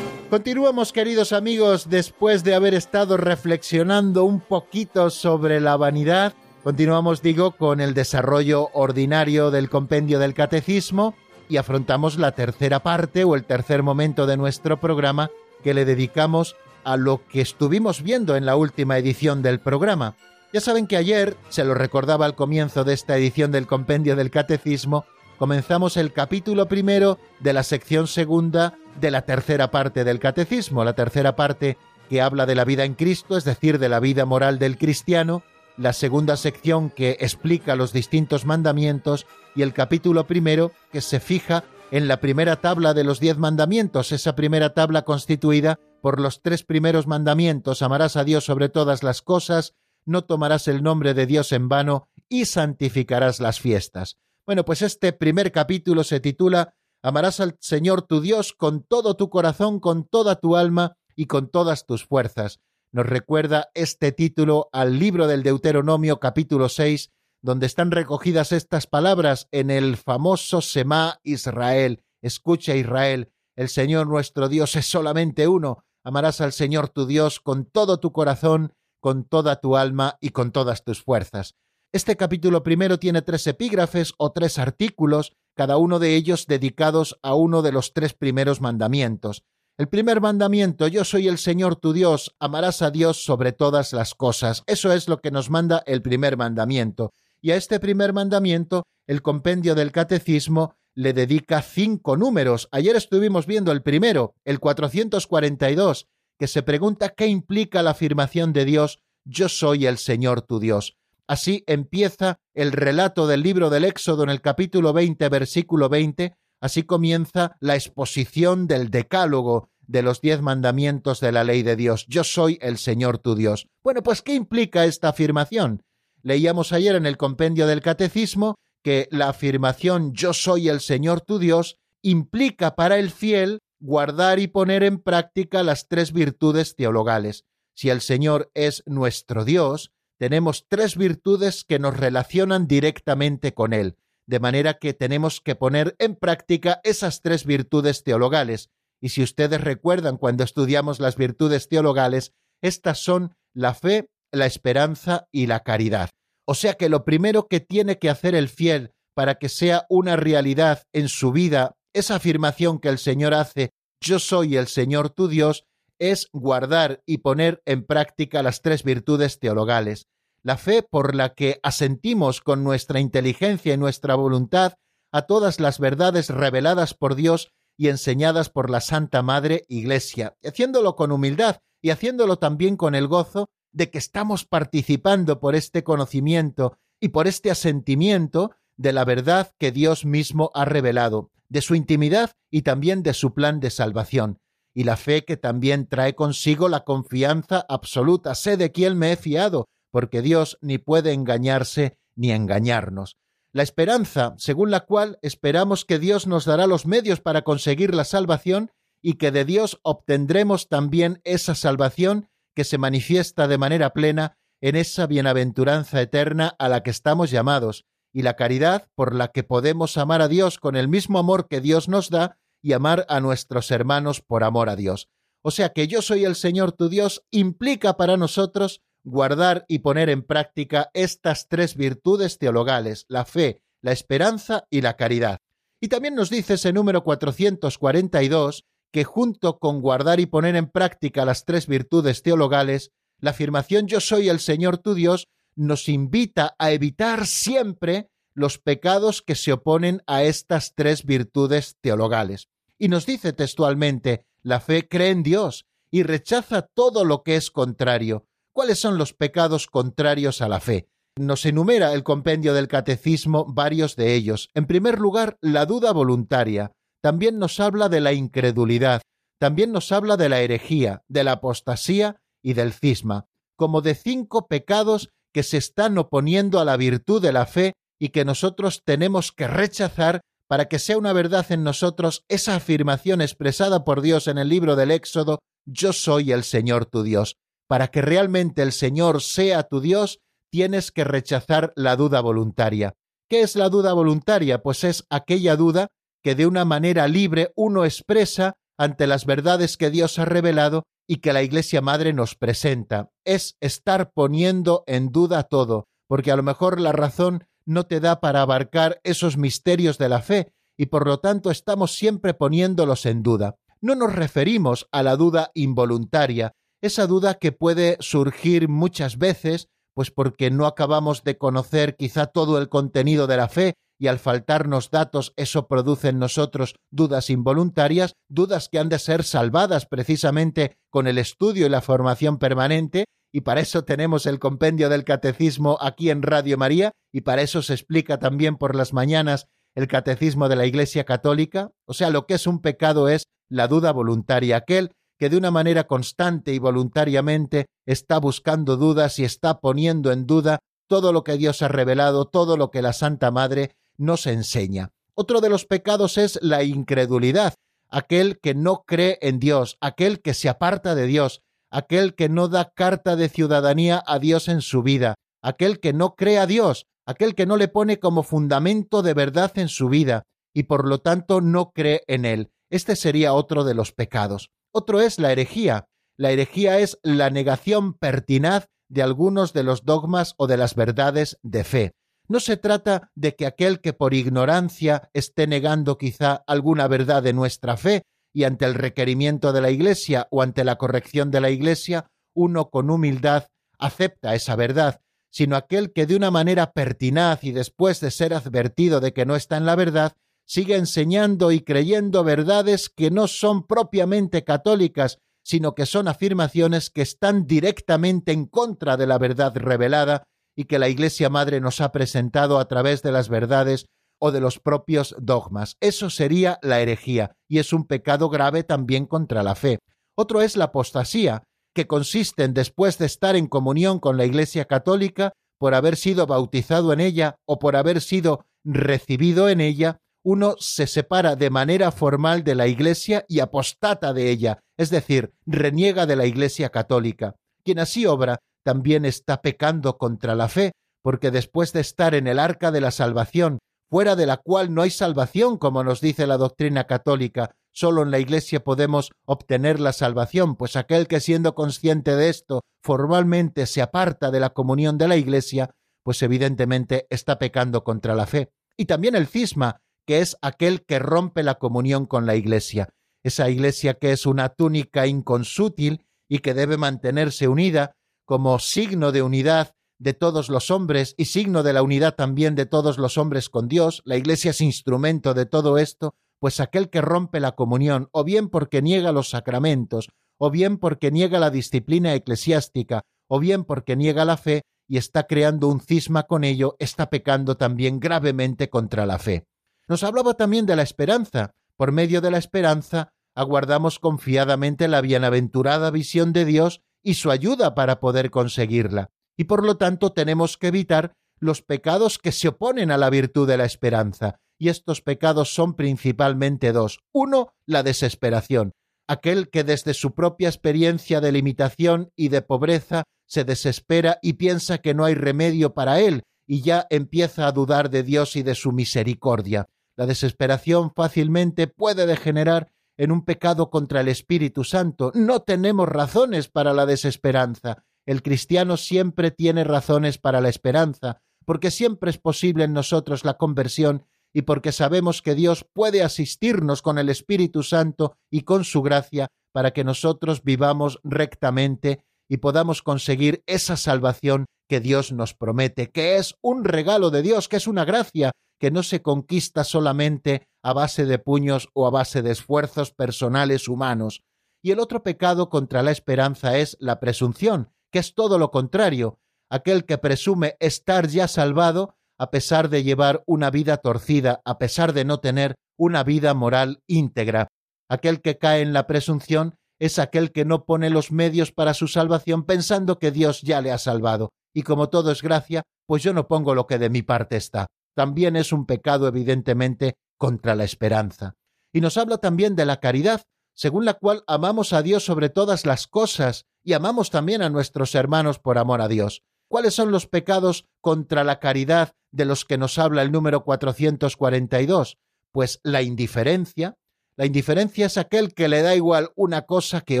Continuamos, 0.30 0.92
queridos 0.92 1.32
amigos, 1.32 1.88
después 1.88 2.42
de 2.42 2.56
haber 2.56 2.74
estado 2.74 3.16
reflexionando 3.16 4.24
un 4.24 4.40
poquito 4.40 5.08
sobre 5.08 5.60
la 5.60 5.76
vanidad. 5.76 6.34
Continuamos, 6.64 7.22
digo, 7.22 7.52
con 7.52 7.80
el 7.80 7.94
desarrollo 7.94 8.70
ordinario 8.72 9.52
del 9.52 9.70
compendio 9.70 10.18
del 10.18 10.34
catecismo 10.34 11.14
y 11.48 11.58
afrontamos 11.58 12.18
la 12.18 12.32
tercera 12.32 12.80
parte 12.80 13.22
o 13.22 13.36
el 13.36 13.44
tercer 13.44 13.84
momento 13.84 14.26
de 14.26 14.36
nuestro 14.36 14.80
programa 14.80 15.30
que 15.62 15.74
le 15.74 15.84
dedicamos 15.84 16.56
a 16.82 16.96
lo 16.96 17.24
que 17.28 17.40
estuvimos 17.40 18.02
viendo 18.02 18.34
en 18.34 18.46
la 18.46 18.56
última 18.56 18.98
edición 18.98 19.42
del 19.42 19.60
programa. 19.60 20.16
Ya 20.52 20.60
saben 20.60 20.88
que 20.88 20.96
ayer, 20.96 21.36
se 21.50 21.64
lo 21.64 21.74
recordaba 21.74 22.26
al 22.26 22.34
comienzo 22.34 22.82
de 22.82 22.94
esta 22.94 23.16
edición 23.16 23.52
del 23.52 23.68
compendio 23.68 24.16
del 24.16 24.32
catecismo, 24.32 25.04
comenzamos 25.38 25.96
el 25.96 26.12
capítulo 26.12 26.66
primero 26.66 27.20
de 27.38 27.52
la 27.52 27.62
sección 27.62 28.08
segunda 28.08 28.74
de 29.00 29.10
la 29.10 29.22
tercera 29.22 29.70
parte 29.70 30.04
del 30.04 30.18
catecismo, 30.18 30.84
la 30.84 30.94
tercera 30.94 31.36
parte 31.36 31.76
que 32.08 32.20
habla 32.20 32.46
de 32.46 32.54
la 32.54 32.64
vida 32.64 32.84
en 32.84 32.94
Cristo, 32.94 33.36
es 33.36 33.44
decir, 33.44 33.78
de 33.78 33.88
la 33.88 34.00
vida 34.00 34.24
moral 34.24 34.58
del 34.58 34.78
cristiano, 34.78 35.42
la 35.76 35.92
segunda 35.92 36.36
sección 36.36 36.90
que 36.90 37.16
explica 37.20 37.76
los 37.76 37.92
distintos 37.92 38.44
mandamientos. 38.44 39.26
Y 39.54 39.62
el 39.62 39.72
capítulo 39.72 40.26
primero 40.26 40.72
que 40.92 41.00
se 41.00 41.20
fija 41.20 41.64
en 41.90 42.08
la 42.08 42.20
primera 42.20 42.56
tabla 42.56 42.94
de 42.94 43.04
los 43.04 43.20
diez 43.20 43.38
mandamientos, 43.38 44.12
esa 44.12 44.34
primera 44.34 44.74
tabla 44.74 45.02
constituida 45.02 45.78
por 46.02 46.20
los 46.20 46.42
tres 46.42 46.62
primeros 46.62 47.06
mandamientos, 47.06 47.82
amarás 47.82 48.16
a 48.16 48.24
Dios 48.24 48.44
sobre 48.44 48.68
todas 48.68 49.02
las 49.02 49.22
cosas, 49.22 49.74
no 50.04 50.24
tomarás 50.24 50.68
el 50.68 50.82
nombre 50.82 51.14
de 51.14 51.26
Dios 51.26 51.52
en 51.52 51.68
vano 51.68 52.08
y 52.28 52.46
santificarás 52.46 53.40
las 53.40 53.60
fiestas. 53.60 54.18
Bueno, 54.44 54.64
pues 54.64 54.82
este 54.82 55.12
primer 55.12 55.52
capítulo 55.52 56.04
se 56.04 56.20
titula 56.20 56.74
Amarás 57.02 57.40
al 57.40 57.56
Señor 57.60 58.02
tu 58.02 58.20
Dios 58.20 58.52
con 58.52 58.82
todo 58.82 59.14
tu 59.14 59.30
corazón, 59.30 59.80
con 59.80 60.04
toda 60.04 60.36
tu 60.36 60.56
alma 60.56 60.96
y 61.14 61.26
con 61.26 61.48
todas 61.48 61.86
tus 61.86 62.04
fuerzas. 62.04 62.60
Nos 62.92 63.06
recuerda 63.06 63.70
este 63.74 64.12
título 64.12 64.68
al 64.72 64.98
libro 64.98 65.26
del 65.26 65.42
Deuteronomio 65.42 66.18
capítulo 66.18 66.68
6, 66.68 67.10
donde 67.42 67.66
están 67.66 67.90
recogidas 67.90 68.52
estas 68.52 68.86
palabras 68.86 69.48
en 69.52 69.70
el 69.70 69.96
famoso 69.96 70.60
Semá 70.60 71.20
Israel. 71.22 72.02
Escucha 72.22 72.74
Israel, 72.74 73.32
el 73.56 73.68
Señor 73.68 74.06
nuestro 74.06 74.48
Dios 74.48 74.76
es 74.76 74.86
solamente 74.86 75.48
uno. 75.48 75.84
Amarás 76.04 76.40
al 76.40 76.52
Señor 76.52 76.88
tu 76.88 77.06
Dios 77.06 77.40
con 77.40 77.64
todo 77.64 78.00
tu 78.00 78.12
corazón, 78.12 78.72
con 79.00 79.24
toda 79.24 79.60
tu 79.60 79.76
alma 79.76 80.18
y 80.20 80.30
con 80.30 80.52
todas 80.52 80.84
tus 80.84 81.02
fuerzas. 81.02 81.54
Este 81.92 82.16
capítulo 82.16 82.62
primero 82.62 82.98
tiene 82.98 83.22
tres 83.22 83.46
epígrafes 83.46 84.12
o 84.18 84.32
tres 84.32 84.58
artículos, 84.58 85.32
cada 85.56 85.78
uno 85.78 85.98
de 85.98 86.14
ellos 86.14 86.46
dedicados 86.46 87.18
a 87.22 87.34
uno 87.34 87.62
de 87.62 87.72
los 87.72 87.94
tres 87.94 88.12
primeros 88.12 88.60
mandamientos. 88.60 89.42
El 89.78 89.88
primer 89.88 90.20
mandamiento, 90.20 90.86
yo 90.86 91.04
soy 91.04 91.28
el 91.28 91.38
Señor 91.38 91.76
tu 91.76 91.92
Dios, 91.92 92.34
amarás 92.38 92.82
a 92.82 92.90
Dios 92.90 93.24
sobre 93.24 93.52
todas 93.52 93.92
las 93.92 94.14
cosas. 94.14 94.62
Eso 94.66 94.92
es 94.92 95.08
lo 95.08 95.18
que 95.20 95.30
nos 95.30 95.50
manda 95.50 95.82
el 95.86 96.02
primer 96.02 96.36
mandamiento. 96.36 97.12
Y 97.40 97.50
a 97.50 97.56
este 97.56 97.80
primer 97.80 98.12
mandamiento, 98.12 98.84
el 99.06 99.22
compendio 99.22 99.74
del 99.74 99.92
catecismo 99.92 100.74
le 100.94 101.12
dedica 101.12 101.62
cinco 101.62 102.16
números. 102.16 102.68
Ayer 102.70 102.96
estuvimos 102.96 103.46
viendo 103.46 103.72
el 103.72 103.82
primero, 103.82 104.34
el 104.44 104.60
442, 104.60 106.06
que 106.38 106.48
se 106.48 106.62
pregunta 106.62 107.10
qué 107.10 107.26
implica 107.26 107.82
la 107.82 107.90
afirmación 107.90 108.52
de 108.52 108.64
Dios, 108.64 109.00
yo 109.24 109.48
soy 109.48 109.86
el 109.86 109.98
Señor 109.98 110.42
tu 110.42 110.58
Dios. 110.58 110.96
Así 111.28 111.64
empieza 111.66 112.38
el 112.54 112.72
relato 112.72 113.26
del 113.26 113.42
libro 113.42 113.68
del 113.68 113.84
Éxodo 113.84 114.22
en 114.22 114.30
el 114.30 114.40
capítulo 114.40 114.92
20, 114.92 115.28
versículo 115.28 115.88
20, 115.88 116.36
así 116.60 116.84
comienza 116.84 117.56
la 117.60 117.74
exposición 117.74 118.66
del 118.66 118.90
decálogo 118.90 119.68
de 119.88 120.02
los 120.02 120.20
diez 120.20 120.40
mandamientos 120.40 121.20
de 121.20 121.32
la 121.32 121.44
ley 121.44 121.62
de 121.62 121.76
Dios. 121.76 122.06
Yo 122.08 122.24
soy 122.24 122.58
el 122.60 122.78
Señor 122.78 123.18
tu 123.18 123.34
Dios. 123.34 123.66
Bueno, 123.82 124.02
pues 124.02 124.22
¿qué 124.22 124.34
implica 124.34 124.84
esta 124.84 125.08
afirmación? 125.08 125.82
Leíamos 126.22 126.72
ayer 126.72 126.94
en 126.96 127.06
el 127.06 127.16
compendio 127.16 127.66
del 127.66 127.82
Catecismo 127.82 128.56
que 128.82 129.08
la 129.10 129.28
afirmación 129.28 130.12
Yo 130.12 130.32
soy 130.32 130.68
el 130.68 130.80
Señor 130.80 131.20
tu 131.20 131.38
Dios 131.38 131.76
implica 132.02 132.76
para 132.76 132.98
el 132.98 133.10
fiel 133.10 133.60
guardar 133.80 134.38
y 134.38 134.46
poner 134.46 134.84
en 134.84 134.98
práctica 134.98 135.64
las 135.64 135.88
tres 135.88 136.12
virtudes 136.12 136.76
teologales. 136.76 137.44
Si 137.74 137.90
el 137.90 138.00
Señor 138.00 138.50
es 138.54 138.82
nuestro 138.86 139.44
Dios, 139.44 139.90
tenemos 140.18 140.66
tres 140.68 140.96
virtudes 140.96 141.64
que 141.64 141.78
nos 141.78 141.96
relacionan 141.96 142.66
directamente 142.66 143.54
con 143.54 143.72
Él, 143.72 143.96
de 144.26 144.40
manera 144.40 144.74
que 144.74 144.94
tenemos 144.94 145.40
que 145.40 145.54
poner 145.54 145.94
en 145.98 146.16
práctica 146.16 146.80
esas 146.84 147.22
tres 147.22 147.44
virtudes 147.44 148.02
teologales. 148.02 148.70
Y 149.00 149.10
si 149.10 149.22
ustedes 149.22 149.60
recuerdan 149.60 150.16
cuando 150.16 150.42
estudiamos 150.42 151.00
las 151.00 151.16
virtudes 151.16 151.68
teologales, 151.68 152.32
estas 152.62 152.98
son 152.98 153.34
la 153.54 153.74
fe, 153.74 154.08
la 154.32 154.46
esperanza 154.46 155.28
y 155.30 155.46
la 155.46 155.60
caridad. 155.60 156.10
O 156.46 156.54
sea 156.54 156.74
que 156.74 156.88
lo 156.88 157.04
primero 157.04 157.48
que 157.48 157.60
tiene 157.60 157.98
que 157.98 158.10
hacer 158.10 158.34
el 158.34 158.48
fiel 158.48 158.92
para 159.14 159.36
que 159.36 159.48
sea 159.48 159.86
una 159.88 160.16
realidad 160.16 160.82
en 160.92 161.08
su 161.08 161.32
vida 161.32 161.74
esa 161.94 162.16
afirmación 162.16 162.78
que 162.78 162.88
el 162.88 162.98
Señor 162.98 163.32
hace, 163.34 163.70
yo 164.02 164.18
soy 164.18 164.56
el 164.56 164.66
Señor 164.68 165.10
tu 165.10 165.28
Dios, 165.28 165.64
es 165.98 166.28
guardar 166.32 167.02
y 167.06 167.18
poner 167.18 167.62
en 167.64 167.84
práctica 167.84 168.42
las 168.42 168.62
tres 168.62 168.82
virtudes 168.82 169.38
teologales. 169.38 170.08
La 170.42 170.56
fe 170.56 170.82
por 170.82 171.14
la 171.14 171.34
que 171.34 171.58
asentimos 171.62 172.40
con 172.40 172.62
nuestra 172.62 173.00
inteligencia 173.00 173.74
y 173.74 173.76
nuestra 173.76 174.14
voluntad 174.14 174.74
a 175.12 175.22
todas 175.22 175.60
las 175.60 175.78
verdades 175.78 176.30
reveladas 176.30 176.94
por 176.94 177.14
Dios 177.14 177.52
y 177.76 177.88
enseñadas 177.88 178.48
por 178.48 178.70
la 178.70 178.80
Santa 178.80 179.22
Madre 179.22 179.64
Iglesia, 179.68 180.36
haciéndolo 180.44 180.96
con 180.96 181.12
humildad 181.12 181.58
y 181.82 181.90
haciéndolo 181.90 182.38
también 182.38 182.76
con 182.76 182.94
el 182.94 183.06
gozo 183.06 183.48
de 183.72 183.90
que 183.90 183.98
estamos 183.98 184.44
participando 184.44 185.40
por 185.40 185.54
este 185.54 185.84
conocimiento 185.84 186.78
y 187.00 187.08
por 187.08 187.26
este 187.26 187.50
asentimiento 187.50 188.52
de 188.76 188.92
la 188.92 189.04
verdad 189.04 189.52
que 189.58 189.72
Dios 189.72 190.04
mismo 190.04 190.50
ha 190.54 190.64
revelado, 190.64 191.30
de 191.48 191.60
su 191.60 191.74
intimidad 191.74 192.32
y 192.50 192.62
también 192.62 193.02
de 193.02 193.14
su 193.14 193.34
plan 193.34 193.60
de 193.60 193.70
salvación, 193.70 194.38
y 194.76 194.84
la 194.84 194.98
fe 194.98 195.24
que 195.24 195.38
también 195.38 195.88
trae 195.88 196.14
consigo 196.14 196.68
la 196.68 196.84
confianza 196.84 197.64
absoluta. 197.66 198.34
Sé 198.34 198.58
de 198.58 198.72
quién 198.72 198.98
me 198.98 199.10
he 199.10 199.16
fiado, 199.16 199.68
porque 199.90 200.20
Dios 200.20 200.58
ni 200.60 200.76
puede 200.76 201.14
engañarse 201.14 201.98
ni 202.14 202.30
engañarnos. 202.30 203.16
La 203.54 203.62
esperanza, 203.62 204.34
según 204.36 204.70
la 204.70 204.80
cual 204.80 205.18
esperamos 205.22 205.86
que 205.86 205.98
Dios 205.98 206.26
nos 206.26 206.44
dará 206.44 206.66
los 206.66 206.84
medios 206.84 207.22
para 207.22 207.40
conseguir 207.40 207.94
la 207.94 208.04
salvación 208.04 208.70
y 209.00 209.14
que 209.14 209.30
de 209.30 209.46
Dios 209.46 209.80
obtendremos 209.82 210.68
también 210.68 211.22
esa 211.24 211.54
salvación 211.54 212.28
que 212.54 212.64
se 212.64 212.76
manifiesta 212.76 213.48
de 213.48 213.56
manera 213.56 213.94
plena 213.94 214.36
en 214.60 214.76
esa 214.76 215.06
bienaventuranza 215.06 216.02
eterna 216.02 216.54
a 216.58 216.68
la 216.68 216.82
que 216.82 216.90
estamos 216.90 217.30
llamados, 217.30 217.86
y 218.12 218.20
la 218.22 218.36
caridad 218.36 218.88
por 218.94 219.14
la 219.14 219.28
que 219.28 219.42
podemos 219.42 219.96
amar 219.96 220.20
a 220.20 220.28
Dios 220.28 220.58
con 220.58 220.76
el 220.76 220.88
mismo 220.88 221.18
amor 221.18 221.48
que 221.48 221.62
Dios 221.62 221.88
nos 221.88 222.10
da 222.10 222.36
y 222.62 222.72
amar 222.72 223.06
a 223.08 223.20
nuestros 223.20 223.70
hermanos 223.70 224.20
por 224.20 224.44
amor 224.44 224.68
a 224.68 224.76
Dios. 224.76 225.08
O 225.42 225.50
sea 225.50 225.70
que 225.70 225.86
yo 225.86 226.02
soy 226.02 226.24
el 226.24 226.34
Señor 226.34 226.72
tu 226.72 226.88
Dios 226.88 227.24
implica 227.30 227.96
para 227.96 228.16
nosotros 228.16 228.82
guardar 229.04 229.64
y 229.68 229.78
poner 229.78 230.10
en 230.10 230.22
práctica 230.22 230.90
estas 230.92 231.48
tres 231.48 231.76
virtudes 231.76 232.38
teologales, 232.38 233.06
la 233.08 233.24
fe, 233.24 233.62
la 233.80 233.92
esperanza 233.92 234.66
y 234.70 234.80
la 234.80 234.96
caridad. 234.96 235.38
Y 235.80 235.88
también 235.88 236.14
nos 236.14 236.30
dice 236.30 236.54
ese 236.54 236.72
número 236.72 237.04
442 237.04 238.64
que 238.92 239.04
junto 239.04 239.58
con 239.58 239.80
guardar 239.80 240.20
y 240.20 240.26
poner 240.26 240.56
en 240.56 240.70
práctica 240.70 241.24
las 241.24 241.44
tres 241.44 241.66
virtudes 241.66 242.22
teologales, 242.22 242.90
la 243.20 243.30
afirmación 243.30 243.86
yo 243.86 244.00
soy 244.00 244.28
el 244.28 244.40
Señor 244.40 244.78
tu 244.78 244.94
Dios 244.94 245.28
nos 245.54 245.88
invita 245.88 246.54
a 246.58 246.72
evitar 246.72 247.26
siempre 247.26 248.10
los 248.36 248.58
pecados 248.58 249.22
que 249.22 249.34
se 249.34 249.52
oponen 249.52 250.02
a 250.06 250.22
estas 250.22 250.74
tres 250.76 251.04
virtudes 251.04 251.76
teologales. 251.80 252.48
Y 252.78 252.86
nos 252.86 253.06
dice 253.06 253.32
textualmente, 253.32 254.24
la 254.42 254.60
fe 254.60 254.86
cree 254.86 255.10
en 255.10 255.24
Dios 255.24 255.66
y 255.90 256.04
rechaza 256.04 256.62
todo 256.62 257.04
lo 257.04 257.24
que 257.24 257.34
es 257.34 257.50
contrario, 257.50 258.26
¿Cuáles 258.56 258.80
son 258.80 258.96
los 258.96 259.12
pecados 259.12 259.66
contrarios 259.66 260.40
a 260.40 260.48
la 260.48 260.60
fe? 260.60 260.88
Nos 261.18 261.44
enumera 261.44 261.92
el 261.92 262.02
compendio 262.02 262.54
del 262.54 262.68
catecismo 262.68 263.44
varios 263.44 263.96
de 263.96 264.14
ellos. 264.14 264.48
En 264.54 264.66
primer 264.66 264.98
lugar, 264.98 265.36
la 265.42 265.66
duda 265.66 265.92
voluntaria. 265.92 266.72
También 267.02 267.38
nos 267.38 267.60
habla 267.60 267.90
de 267.90 268.00
la 268.00 268.14
incredulidad. 268.14 269.02
También 269.38 269.72
nos 269.72 269.92
habla 269.92 270.16
de 270.16 270.30
la 270.30 270.40
herejía, 270.40 271.02
de 271.06 271.22
la 271.22 271.32
apostasía 271.32 272.16
y 272.42 272.54
del 272.54 272.72
cisma, 272.72 273.26
como 273.56 273.82
de 273.82 273.94
cinco 273.94 274.48
pecados 274.48 275.10
que 275.34 275.42
se 275.42 275.58
están 275.58 275.98
oponiendo 275.98 276.58
a 276.58 276.64
la 276.64 276.78
virtud 276.78 277.20
de 277.20 277.34
la 277.34 277.44
fe 277.44 277.74
y 278.00 278.10
que 278.10 278.24
nosotros 278.24 278.82
tenemos 278.84 279.32
que 279.32 279.46
rechazar 279.46 280.20
para 280.48 280.66
que 280.66 280.78
sea 280.78 280.98
una 280.98 281.12
verdad 281.12 281.46
en 281.50 281.64
nosotros 281.64 282.24
esa 282.28 282.56
afirmación 282.56 283.20
expresada 283.20 283.84
por 283.84 284.00
Dios 284.00 284.28
en 284.28 284.38
el 284.38 284.48
libro 284.48 284.76
del 284.76 284.90
Éxodo, 284.90 285.40
yo 285.66 285.92
soy 285.92 286.32
el 286.32 286.44
Señor 286.44 286.86
tu 286.86 287.02
Dios 287.02 287.36
para 287.68 287.88
que 287.88 288.02
realmente 288.02 288.62
el 288.62 288.72
Señor 288.72 289.22
sea 289.22 289.64
tu 289.64 289.80
Dios, 289.80 290.20
tienes 290.50 290.92
que 290.92 291.04
rechazar 291.04 291.72
la 291.76 291.96
duda 291.96 292.20
voluntaria. 292.20 292.94
¿Qué 293.28 293.42
es 293.42 293.56
la 293.56 293.68
duda 293.68 293.92
voluntaria? 293.92 294.62
Pues 294.62 294.84
es 294.84 295.04
aquella 295.10 295.56
duda 295.56 295.88
que 296.22 296.34
de 296.34 296.46
una 296.46 296.64
manera 296.64 297.08
libre 297.08 297.52
uno 297.56 297.84
expresa 297.84 298.54
ante 298.78 299.06
las 299.06 299.26
verdades 299.26 299.76
que 299.76 299.90
Dios 299.90 300.18
ha 300.18 300.24
revelado 300.24 300.84
y 301.08 301.16
que 301.16 301.32
la 301.32 301.42
Iglesia 301.42 301.80
Madre 301.80 302.12
nos 302.12 302.34
presenta. 302.34 303.10
Es 303.24 303.56
estar 303.60 304.12
poniendo 304.12 304.84
en 304.86 305.10
duda 305.10 305.44
todo, 305.44 305.86
porque 306.08 306.30
a 306.30 306.36
lo 306.36 306.42
mejor 306.42 306.80
la 306.80 306.92
razón 306.92 307.46
no 307.66 307.84
te 307.84 308.00
da 308.00 308.20
para 308.20 308.42
abarcar 308.42 309.00
esos 309.04 309.36
misterios 309.36 309.98
de 309.98 310.08
la 310.08 310.22
fe 310.22 310.52
y 310.78 310.86
por 310.86 311.06
lo 311.06 311.18
tanto 311.18 311.50
estamos 311.50 311.96
siempre 311.96 312.34
poniéndolos 312.34 313.04
en 313.06 313.22
duda. 313.22 313.56
No 313.80 313.94
nos 313.94 314.14
referimos 314.14 314.88
a 314.92 315.02
la 315.02 315.16
duda 315.16 315.50
involuntaria, 315.54 316.52
esa 316.80 317.06
duda 317.06 317.34
que 317.34 317.52
puede 317.52 317.96
surgir 318.00 318.68
muchas 318.68 319.18
veces, 319.18 319.68
pues 319.94 320.10
porque 320.10 320.50
no 320.50 320.66
acabamos 320.66 321.24
de 321.24 321.38
conocer 321.38 321.96
quizá 321.96 322.26
todo 322.26 322.58
el 322.58 322.68
contenido 322.68 323.26
de 323.26 323.36
la 323.36 323.48
fe 323.48 323.74
y 323.98 324.08
al 324.08 324.18
faltarnos 324.18 324.90
datos 324.90 325.32
eso 325.36 325.66
produce 325.68 326.08
en 326.08 326.18
nosotros 326.18 326.74
dudas 326.90 327.30
involuntarias, 327.30 328.14
dudas 328.28 328.68
que 328.68 328.78
han 328.78 328.88
de 328.88 328.98
ser 328.98 329.24
salvadas 329.24 329.86
precisamente 329.86 330.76
con 330.90 331.06
el 331.06 331.18
estudio 331.18 331.66
y 331.66 331.70
la 331.70 331.80
formación 331.80 332.38
permanente, 332.38 333.06
y 333.32 333.42
para 333.42 333.60
eso 333.60 333.84
tenemos 333.84 334.26
el 334.26 334.38
compendio 334.38 334.88
del 334.88 335.04
catecismo 335.04 335.78
aquí 335.80 336.10
en 336.10 336.22
Radio 336.22 336.58
María, 336.58 336.92
y 337.12 337.22
para 337.22 337.42
eso 337.42 337.62
se 337.62 337.74
explica 337.74 338.18
también 338.18 338.56
por 338.56 338.74
las 338.74 338.92
mañanas 338.92 339.46
el 339.74 339.88
catecismo 339.88 340.48
de 340.48 340.56
la 340.56 340.66
Iglesia 340.66 341.04
Católica, 341.04 341.70
o 341.86 341.92
sea, 341.92 342.10
lo 342.10 342.26
que 342.26 342.34
es 342.34 342.46
un 342.46 342.60
pecado 342.60 343.08
es 343.08 343.24
la 343.50 343.68
duda 343.68 343.92
voluntaria, 343.92 344.56
aquel 344.56 344.92
que 345.18 345.30
de 345.30 345.36
una 345.36 345.50
manera 345.50 345.86
constante 345.86 346.52
y 346.52 346.58
voluntariamente 346.58 347.66
está 347.86 348.18
buscando 348.18 348.76
dudas 348.76 349.18
y 349.18 349.24
está 349.24 349.60
poniendo 349.60 350.12
en 350.12 350.26
duda 350.26 350.58
todo 350.88 351.12
lo 351.12 351.24
que 351.24 351.36
Dios 351.36 351.62
ha 351.62 351.68
revelado, 351.68 352.26
todo 352.26 352.56
lo 352.56 352.70
que 352.70 352.82
la 352.82 352.92
Santa 352.92 353.30
Madre 353.30 353.76
nos 353.98 354.26
enseña. 354.26 354.90
Otro 355.14 355.40
de 355.40 355.48
los 355.48 355.64
pecados 355.64 356.18
es 356.18 356.38
la 356.42 356.62
incredulidad, 356.62 357.54
aquel 357.88 358.38
que 358.40 358.54
no 358.54 358.84
cree 358.86 359.18
en 359.22 359.38
Dios, 359.38 359.78
aquel 359.80 360.20
que 360.20 360.34
se 360.34 360.48
aparta 360.48 360.94
de 360.94 361.06
Dios, 361.06 361.42
aquel 361.70 362.14
que 362.14 362.28
no 362.28 362.48
da 362.48 362.70
carta 362.74 363.16
de 363.16 363.28
ciudadanía 363.28 364.02
a 364.06 364.18
Dios 364.18 364.48
en 364.48 364.60
su 364.60 364.82
vida, 364.82 365.14
aquel 365.42 365.80
que 365.80 365.92
no 365.92 366.14
cree 366.14 366.38
a 366.38 366.46
Dios, 366.46 366.86
aquel 367.06 367.34
que 367.34 367.46
no 367.46 367.56
le 367.56 367.68
pone 367.68 367.98
como 367.98 368.22
fundamento 368.22 369.02
de 369.02 369.14
verdad 369.14 369.52
en 369.56 369.68
su 369.68 369.88
vida 369.88 370.24
y 370.52 370.64
por 370.64 370.86
lo 370.88 371.00
tanto 371.00 371.40
no 371.40 371.70
cree 371.70 372.02
en 372.06 372.24
él. 372.24 372.50
Este 372.70 372.96
sería 372.96 373.32
otro 373.32 373.64
de 373.64 373.74
los 373.74 373.92
pecados. 373.92 374.50
Otro 374.72 375.00
es 375.00 375.18
la 375.18 375.32
herejía. 375.32 375.86
La 376.18 376.30
herejía 376.30 376.78
es 376.78 376.98
la 377.02 377.30
negación 377.30 377.94
pertinaz 377.94 378.66
de 378.88 379.02
algunos 379.02 379.52
de 379.52 379.62
los 379.62 379.84
dogmas 379.84 380.34
o 380.38 380.46
de 380.46 380.56
las 380.56 380.74
verdades 380.74 381.38
de 381.42 381.64
fe. 381.64 381.92
No 382.28 382.40
se 382.40 382.56
trata 382.56 383.10
de 383.14 383.36
que 383.36 383.46
aquel 383.46 383.80
que 383.80 383.92
por 383.92 384.12
ignorancia 384.12 385.10
esté 385.14 385.46
negando 385.46 385.96
quizá 385.96 386.42
alguna 386.46 386.88
verdad 386.88 387.22
de 387.22 387.32
nuestra 387.32 387.76
fe 387.76 388.02
y 388.32 388.44
ante 388.44 388.64
el 388.64 388.74
requerimiento 388.74 389.52
de 389.52 389.60
la 389.60 389.70
Iglesia 389.70 390.26
o 390.30 390.42
ante 390.42 390.64
la 390.64 390.76
corrección 390.76 391.30
de 391.30 391.40
la 391.40 391.50
Iglesia, 391.50 392.06
uno 392.34 392.68
con 392.70 392.90
humildad 392.90 393.46
acepta 393.78 394.34
esa 394.34 394.56
verdad, 394.56 395.00
sino 395.30 395.56
aquel 395.56 395.92
que 395.92 396.06
de 396.06 396.16
una 396.16 396.30
manera 396.30 396.72
pertinaz 396.72 397.44
y 397.44 397.52
después 397.52 398.00
de 398.00 398.10
ser 398.10 398.34
advertido 398.34 399.00
de 399.00 399.12
que 399.12 399.24
no 399.24 399.36
está 399.36 399.56
en 399.56 399.66
la 399.66 399.76
verdad, 399.76 400.12
sigue 400.46 400.76
enseñando 400.76 401.52
y 401.52 401.60
creyendo 401.60 402.24
verdades 402.24 402.88
que 402.88 403.10
no 403.10 403.28
son 403.28 403.66
propiamente 403.66 404.44
católicas, 404.44 405.18
sino 405.42 405.74
que 405.74 405.86
son 405.86 406.08
afirmaciones 406.08 406.90
que 406.90 407.02
están 407.02 407.46
directamente 407.46 408.32
en 408.32 408.46
contra 408.46 408.96
de 408.96 409.06
la 409.06 409.18
verdad 409.18 409.54
revelada 409.54 410.24
y 410.56 410.64
que 410.64 410.78
la 410.78 410.88
Iglesia 410.88 411.28
Madre 411.28 411.60
nos 411.60 411.80
ha 411.80 411.92
presentado 411.92 412.58
a 412.58 412.66
través 412.66 413.02
de 413.02 413.12
las 413.12 413.28
verdades 413.28 413.86
o 414.18 414.32
de 414.32 414.40
los 414.40 414.58
propios 414.58 415.14
dogmas. 415.18 415.76
Eso 415.80 416.10
sería 416.10 416.58
la 416.62 416.80
herejía, 416.80 417.36
y 417.48 417.58
es 417.58 417.72
un 417.72 417.86
pecado 417.86 418.30
grave 418.30 418.64
también 418.64 419.06
contra 419.06 419.42
la 419.42 419.54
fe. 419.54 419.78
Otro 420.16 420.40
es 420.40 420.56
la 420.56 420.66
apostasía, 420.66 421.42
que 421.74 421.86
consiste 421.86 422.44
en 422.44 422.54
después 422.54 422.96
de 422.96 423.04
estar 423.04 423.36
en 423.36 423.46
comunión 423.46 424.00
con 424.00 424.16
la 424.16 424.24
Iglesia 424.24 424.64
Católica, 424.64 425.32
por 425.58 425.74
haber 425.74 425.96
sido 425.96 426.26
bautizado 426.26 426.92
en 426.92 427.00
ella 427.00 427.36
o 427.46 427.58
por 427.58 427.76
haber 427.76 428.00
sido 428.00 428.46
recibido 428.64 429.48
en 429.48 429.60
ella, 429.60 429.98
uno 430.22 430.56
se 430.58 430.86
separa 430.86 431.36
de 431.36 431.50
manera 431.50 431.92
formal 431.92 432.44
de 432.44 432.54
la 432.54 432.66
Iglesia 432.66 433.24
y 433.28 433.40
apostata 433.40 434.12
de 434.12 434.30
ella, 434.30 434.58
es 434.76 434.90
decir, 434.90 435.32
reniega 435.46 436.04
de 436.04 436.16
la 436.16 436.26
Iglesia 436.26 436.70
católica. 436.70 437.36
Quien 437.62 437.78
así 437.78 438.06
obra 438.06 438.38
también 438.66 439.04
está 439.04 439.42
pecando 439.42 439.96
contra 439.96 440.34
la 440.34 440.48
fe, 440.48 440.72
porque 441.00 441.30
después 441.30 441.72
de 441.72 441.78
estar 441.78 442.16
en 442.16 442.26
el 442.26 442.40
arca 442.40 442.72
de 442.72 442.80
la 442.80 442.90
salvación, 442.90 443.60
fuera 443.88 444.16
de 444.16 444.26
la 444.26 444.38
cual 444.38 444.74
no 444.74 444.82
hay 444.82 444.90
salvación, 444.90 445.56
como 445.56 445.84
nos 445.84 446.00
dice 446.00 446.26
la 446.26 446.36
doctrina 446.36 446.88
católica, 446.88 447.54
solo 447.70 448.02
en 448.02 448.10
la 448.10 448.18
Iglesia 448.18 448.64
podemos 448.64 449.12
obtener 449.24 449.78
la 449.78 449.92
salvación, 449.92 450.56
pues 450.56 450.74
aquel 450.74 451.06
que 451.06 451.20
siendo 451.20 451.54
consciente 451.54 452.16
de 452.16 452.28
esto 452.28 452.62
formalmente 452.82 453.66
se 453.66 453.82
aparta 453.82 454.32
de 454.32 454.40
la 454.40 454.50
comunión 454.50 454.98
de 454.98 455.06
la 455.06 455.16
Iglesia, 455.16 455.70
pues 456.02 456.20
evidentemente 456.24 457.06
está 457.08 457.38
pecando 457.38 457.84
contra 457.84 458.16
la 458.16 458.26
fe. 458.26 458.50
Y 458.76 458.86
también 458.86 459.14
el 459.14 459.28
cisma, 459.28 459.80
que 460.08 460.18
es 460.18 460.36
aquel 460.42 460.84
que 460.84 460.98
rompe 460.98 461.44
la 461.44 461.54
comunión 461.54 462.06
con 462.06 462.26
la 462.26 462.34
Iglesia, 462.34 462.88
esa 463.22 463.48
Iglesia 463.48 463.94
que 463.94 464.10
es 464.10 464.26
una 464.26 464.48
túnica 464.48 465.06
inconsútil 465.06 466.04
y 466.28 466.40
que 466.40 466.52
debe 466.52 466.76
mantenerse 466.76 467.46
unida 467.46 467.95
como 468.26 468.58
signo 468.58 469.12
de 469.12 469.22
unidad 469.22 469.74
de 469.98 470.12
todos 470.12 470.50
los 470.50 470.70
hombres 470.70 471.14
y 471.16 471.26
signo 471.26 471.62
de 471.62 471.72
la 471.72 471.82
unidad 471.82 472.16
también 472.16 472.54
de 472.54 472.66
todos 472.66 472.98
los 472.98 473.16
hombres 473.16 473.48
con 473.48 473.68
Dios. 473.68 474.02
La 474.04 474.16
Iglesia 474.16 474.50
es 474.50 474.60
instrumento 474.60 475.32
de 475.32 475.46
todo 475.46 475.78
esto, 475.78 476.14
pues 476.38 476.60
aquel 476.60 476.90
que 476.90 477.00
rompe 477.00 477.40
la 477.40 477.52
comunión, 477.52 478.08
o 478.12 478.24
bien 478.24 478.50
porque 478.50 478.82
niega 478.82 479.12
los 479.12 479.30
sacramentos, 479.30 480.10
o 480.38 480.50
bien 480.50 480.76
porque 480.76 481.10
niega 481.10 481.38
la 481.38 481.50
disciplina 481.50 482.14
eclesiástica, 482.14 483.02
o 483.26 483.40
bien 483.40 483.64
porque 483.64 483.96
niega 483.96 484.24
la 484.24 484.36
fe 484.36 484.62
y 484.86 484.98
está 484.98 485.26
creando 485.26 485.68
un 485.68 485.80
cisma 485.80 486.24
con 486.24 486.44
ello, 486.44 486.76
está 486.78 487.08
pecando 487.08 487.56
también 487.56 488.00
gravemente 488.00 488.68
contra 488.68 489.06
la 489.06 489.18
fe. 489.18 489.46
Nos 489.88 490.02
hablaba 490.04 490.34
también 490.34 490.66
de 490.66 490.76
la 490.76 490.82
esperanza. 490.82 491.54
Por 491.76 491.92
medio 491.92 492.20
de 492.20 492.30
la 492.30 492.38
esperanza 492.38 493.12
aguardamos 493.34 493.98
confiadamente 493.98 494.88
la 494.88 495.00
bienaventurada 495.00 495.90
visión 495.90 496.32
de 496.32 496.44
Dios 496.44 496.82
y 497.06 497.14
su 497.14 497.30
ayuda 497.30 497.76
para 497.76 498.00
poder 498.00 498.30
conseguirla. 498.30 499.10
Y 499.38 499.44
por 499.44 499.64
lo 499.64 499.76
tanto 499.76 500.10
tenemos 500.10 500.58
que 500.58 500.66
evitar 500.66 501.12
los 501.38 501.62
pecados 501.62 502.18
que 502.18 502.32
se 502.32 502.48
oponen 502.48 502.90
a 502.90 502.98
la 502.98 503.10
virtud 503.10 503.46
de 503.46 503.56
la 503.56 503.64
esperanza. 503.64 504.40
Y 504.58 504.70
estos 504.70 505.02
pecados 505.02 505.54
son 505.54 505.76
principalmente 505.76 506.72
dos. 506.72 506.98
Uno, 507.14 507.54
la 507.64 507.84
desesperación, 507.84 508.72
aquel 509.06 509.50
que 509.50 509.62
desde 509.62 509.94
su 509.94 510.14
propia 510.14 510.48
experiencia 510.48 511.20
de 511.20 511.30
limitación 511.30 512.10
y 512.16 512.28
de 512.28 512.42
pobreza 512.42 513.04
se 513.28 513.44
desespera 513.44 514.18
y 514.20 514.32
piensa 514.32 514.78
que 514.78 514.94
no 514.94 515.04
hay 515.04 515.14
remedio 515.14 515.74
para 515.74 516.00
él 516.00 516.24
y 516.44 516.62
ya 516.62 516.88
empieza 516.90 517.46
a 517.46 517.52
dudar 517.52 517.88
de 517.88 518.02
Dios 518.02 518.34
y 518.34 518.42
de 518.42 518.56
su 518.56 518.72
misericordia. 518.72 519.66
La 519.96 520.06
desesperación 520.06 520.90
fácilmente 520.92 521.68
puede 521.68 522.04
degenerar 522.04 522.66
en 522.96 523.12
un 523.12 523.24
pecado 523.24 523.70
contra 523.70 524.00
el 524.00 524.08
Espíritu 524.08 524.64
Santo. 524.64 525.12
No 525.14 525.40
tenemos 525.40 525.88
razones 525.88 526.48
para 526.48 526.72
la 526.72 526.86
desesperanza. 526.86 527.84
El 528.06 528.22
cristiano 528.22 528.76
siempre 528.76 529.30
tiene 529.30 529.64
razones 529.64 530.18
para 530.18 530.40
la 530.40 530.48
esperanza, 530.48 531.20
porque 531.44 531.70
siempre 531.70 532.10
es 532.10 532.18
posible 532.18 532.64
en 532.64 532.72
nosotros 532.72 533.24
la 533.24 533.34
conversión 533.34 534.04
y 534.32 534.42
porque 534.42 534.72
sabemos 534.72 535.22
que 535.22 535.34
Dios 535.34 535.66
puede 535.72 536.02
asistirnos 536.02 536.82
con 536.82 536.98
el 536.98 537.08
Espíritu 537.08 537.62
Santo 537.62 538.16
y 538.30 538.42
con 538.42 538.64
su 538.64 538.82
gracia 538.82 539.28
para 539.52 539.72
que 539.72 539.84
nosotros 539.84 540.42
vivamos 540.44 541.00
rectamente 541.02 542.04
y 542.28 542.38
podamos 542.38 542.82
conseguir 542.82 543.42
esa 543.46 543.76
salvación 543.76 544.46
que 544.68 544.80
Dios 544.80 545.12
nos 545.12 545.34
promete, 545.34 545.90
que 545.90 546.16
es 546.16 546.34
un 546.42 546.64
regalo 546.64 547.10
de 547.10 547.22
Dios, 547.22 547.48
que 547.48 547.56
es 547.56 547.66
una 547.66 547.84
gracia 547.84 548.32
que 548.58 548.70
no 548.70 548.82
se 548.82 549.02
conquista 549.02 549.64
solamente 549.64 550.48
a 550.62 550.72
base 550.72 551.06
de 551.06 551.18
puños 551.18 551.68
o 551.74 551.86
a 551.86 551.90
base 551.90 552.22
de 552.22 552.32
esfuerzos 552.32 552.92
personales 552.92 553.68
humanos. 553.68 554.22
Y 554.62 554.70
el 554.72 554.80
otro 554.80 555.02
pecado 555.02 555.48
contra 555.48 555.82
la 555.82 555.90
esperanza 555.92 556.58
es 556.58 556.76
la 556.80 556.98
presunción, 556.98 557.70
que 557.92 557.98
es 557.98 558.14
todo 558.14 558.38
lo 558.38 558.50
contrario, 558.50 559.18
aquel 559.50 559.84
que 559.84 559.98
presume 559.98 560.56
estar 560.60 561.06
ya 561.08 561.28
salvado 561.28 561.94
a 562.18 562.30
pesar 562.30 562.68
de 562.68 562.82
llevar 562.82 563.22
una 563.26 563.50
vida 563.50 563.76
torcida, 563.76 564.40
a 564.44 564.58
pesar 564.58 564.92
de 564.92 565.04
no 565.04 565.20
tener 565.20 565.54
una 565.78 566.02
vida 566.02 566.34
moral 566.34 566.82
íntegra. 566.86 567.48
Aquel 567.88 568.22
que 568.22 568.38
cae 568.38 568.62
en 568.62 568.72
la 568.72 568.86
presunción 568.86 569.56
es 569.78 569.98
aquel 569.98 570.32
que 570.32 570.44
no 570.44 570.64
pone 570.64 570.90
los 570.90 571.12
medios 571.12 571.52
para 571.52 571.74
su 571.74 571.86
salvación 571.88 572.44
pensando 572.44 572.98
que 572.98 573.10
Dios 573.10 573.42
ya 573.42 573.60
le 573.60 573.70
ha 573.70 573.78
salvado. 573.78 574.30
Y 574.54 574.62
como 574.62 574.88
todo 574.88 575.10
es 575.10 575.22
gracia, 575.22 575.62
pues 575.86 576.02
yo 576.02 576.14
no 576.14 576.26
pongo 576.26 576.54
lo 576.54 576.66
que 576.66 576.78
de 576.78 576.88
mi 576.88 577.02
parte 577.02 577.36
está. 577.36 577.66
También 577.96 578.36
es 578.36 578.52
un 578.52 578.66
pecado, 578.66 579.08
evidentemente, 579.08 579.96
contra 580.18 580.54
la 580.54 580.64
esperanza. 580.64 581.34
Y 581.72 581.80
nos 581.80 581.96
habla 581.96 582.18
también 582.18 582.54
de 582.54 582.66
la 582.66 582.78
caridad, 582.78 583.22
según 583.54 583.86
la 583.86 583.94
cual 583.94 584.22
amamos 584.26 584.74
a 584.74 584.82
Dios 584.82 585.02
sobre 585.02 585.30
todas 585.30 585.64
las 585.64 585.86
cosas 585.86 586.44
y 586.62 586.74
amamos 586.74 587.08
también 587.08 587.40
a 587.40 587.48
nuestros 587.48 587.94
hermanos 587.94 588.38
por 588.38 588.58
amor 588.58 588.82
a 588.82 588.88
Dios. 588.88 589.22
¿Cuáles 589.48 589.74
son 589.74 589.92
los 589.92 590.06
pecados 590.06 590.66
contra 590.82 591.24
la 591.24 591.40
caridad 591.40 591.92
de 592.10 592.26
los 592.26 592.44
que 592.44 592.58
nos 592.58 592.78
habla 592.78 593.00
el 593.00 593.12
número 593.12 593.44
442? 593.44 594.98
Pues 595.32 595.60
la 595.62 595.80
indiferencia. 595.80 596.76
La 597.16 597.24
indiferencia 597.24 597.86
es 597.86 597.96
aquel 597.96 598.34
que 598.34 598.48
le 598.48 598.60
da 598.60 598.74
igual 598.74 599.10
una 599.16 599.46
cosa 599.46 599.80
que 599.80 600.00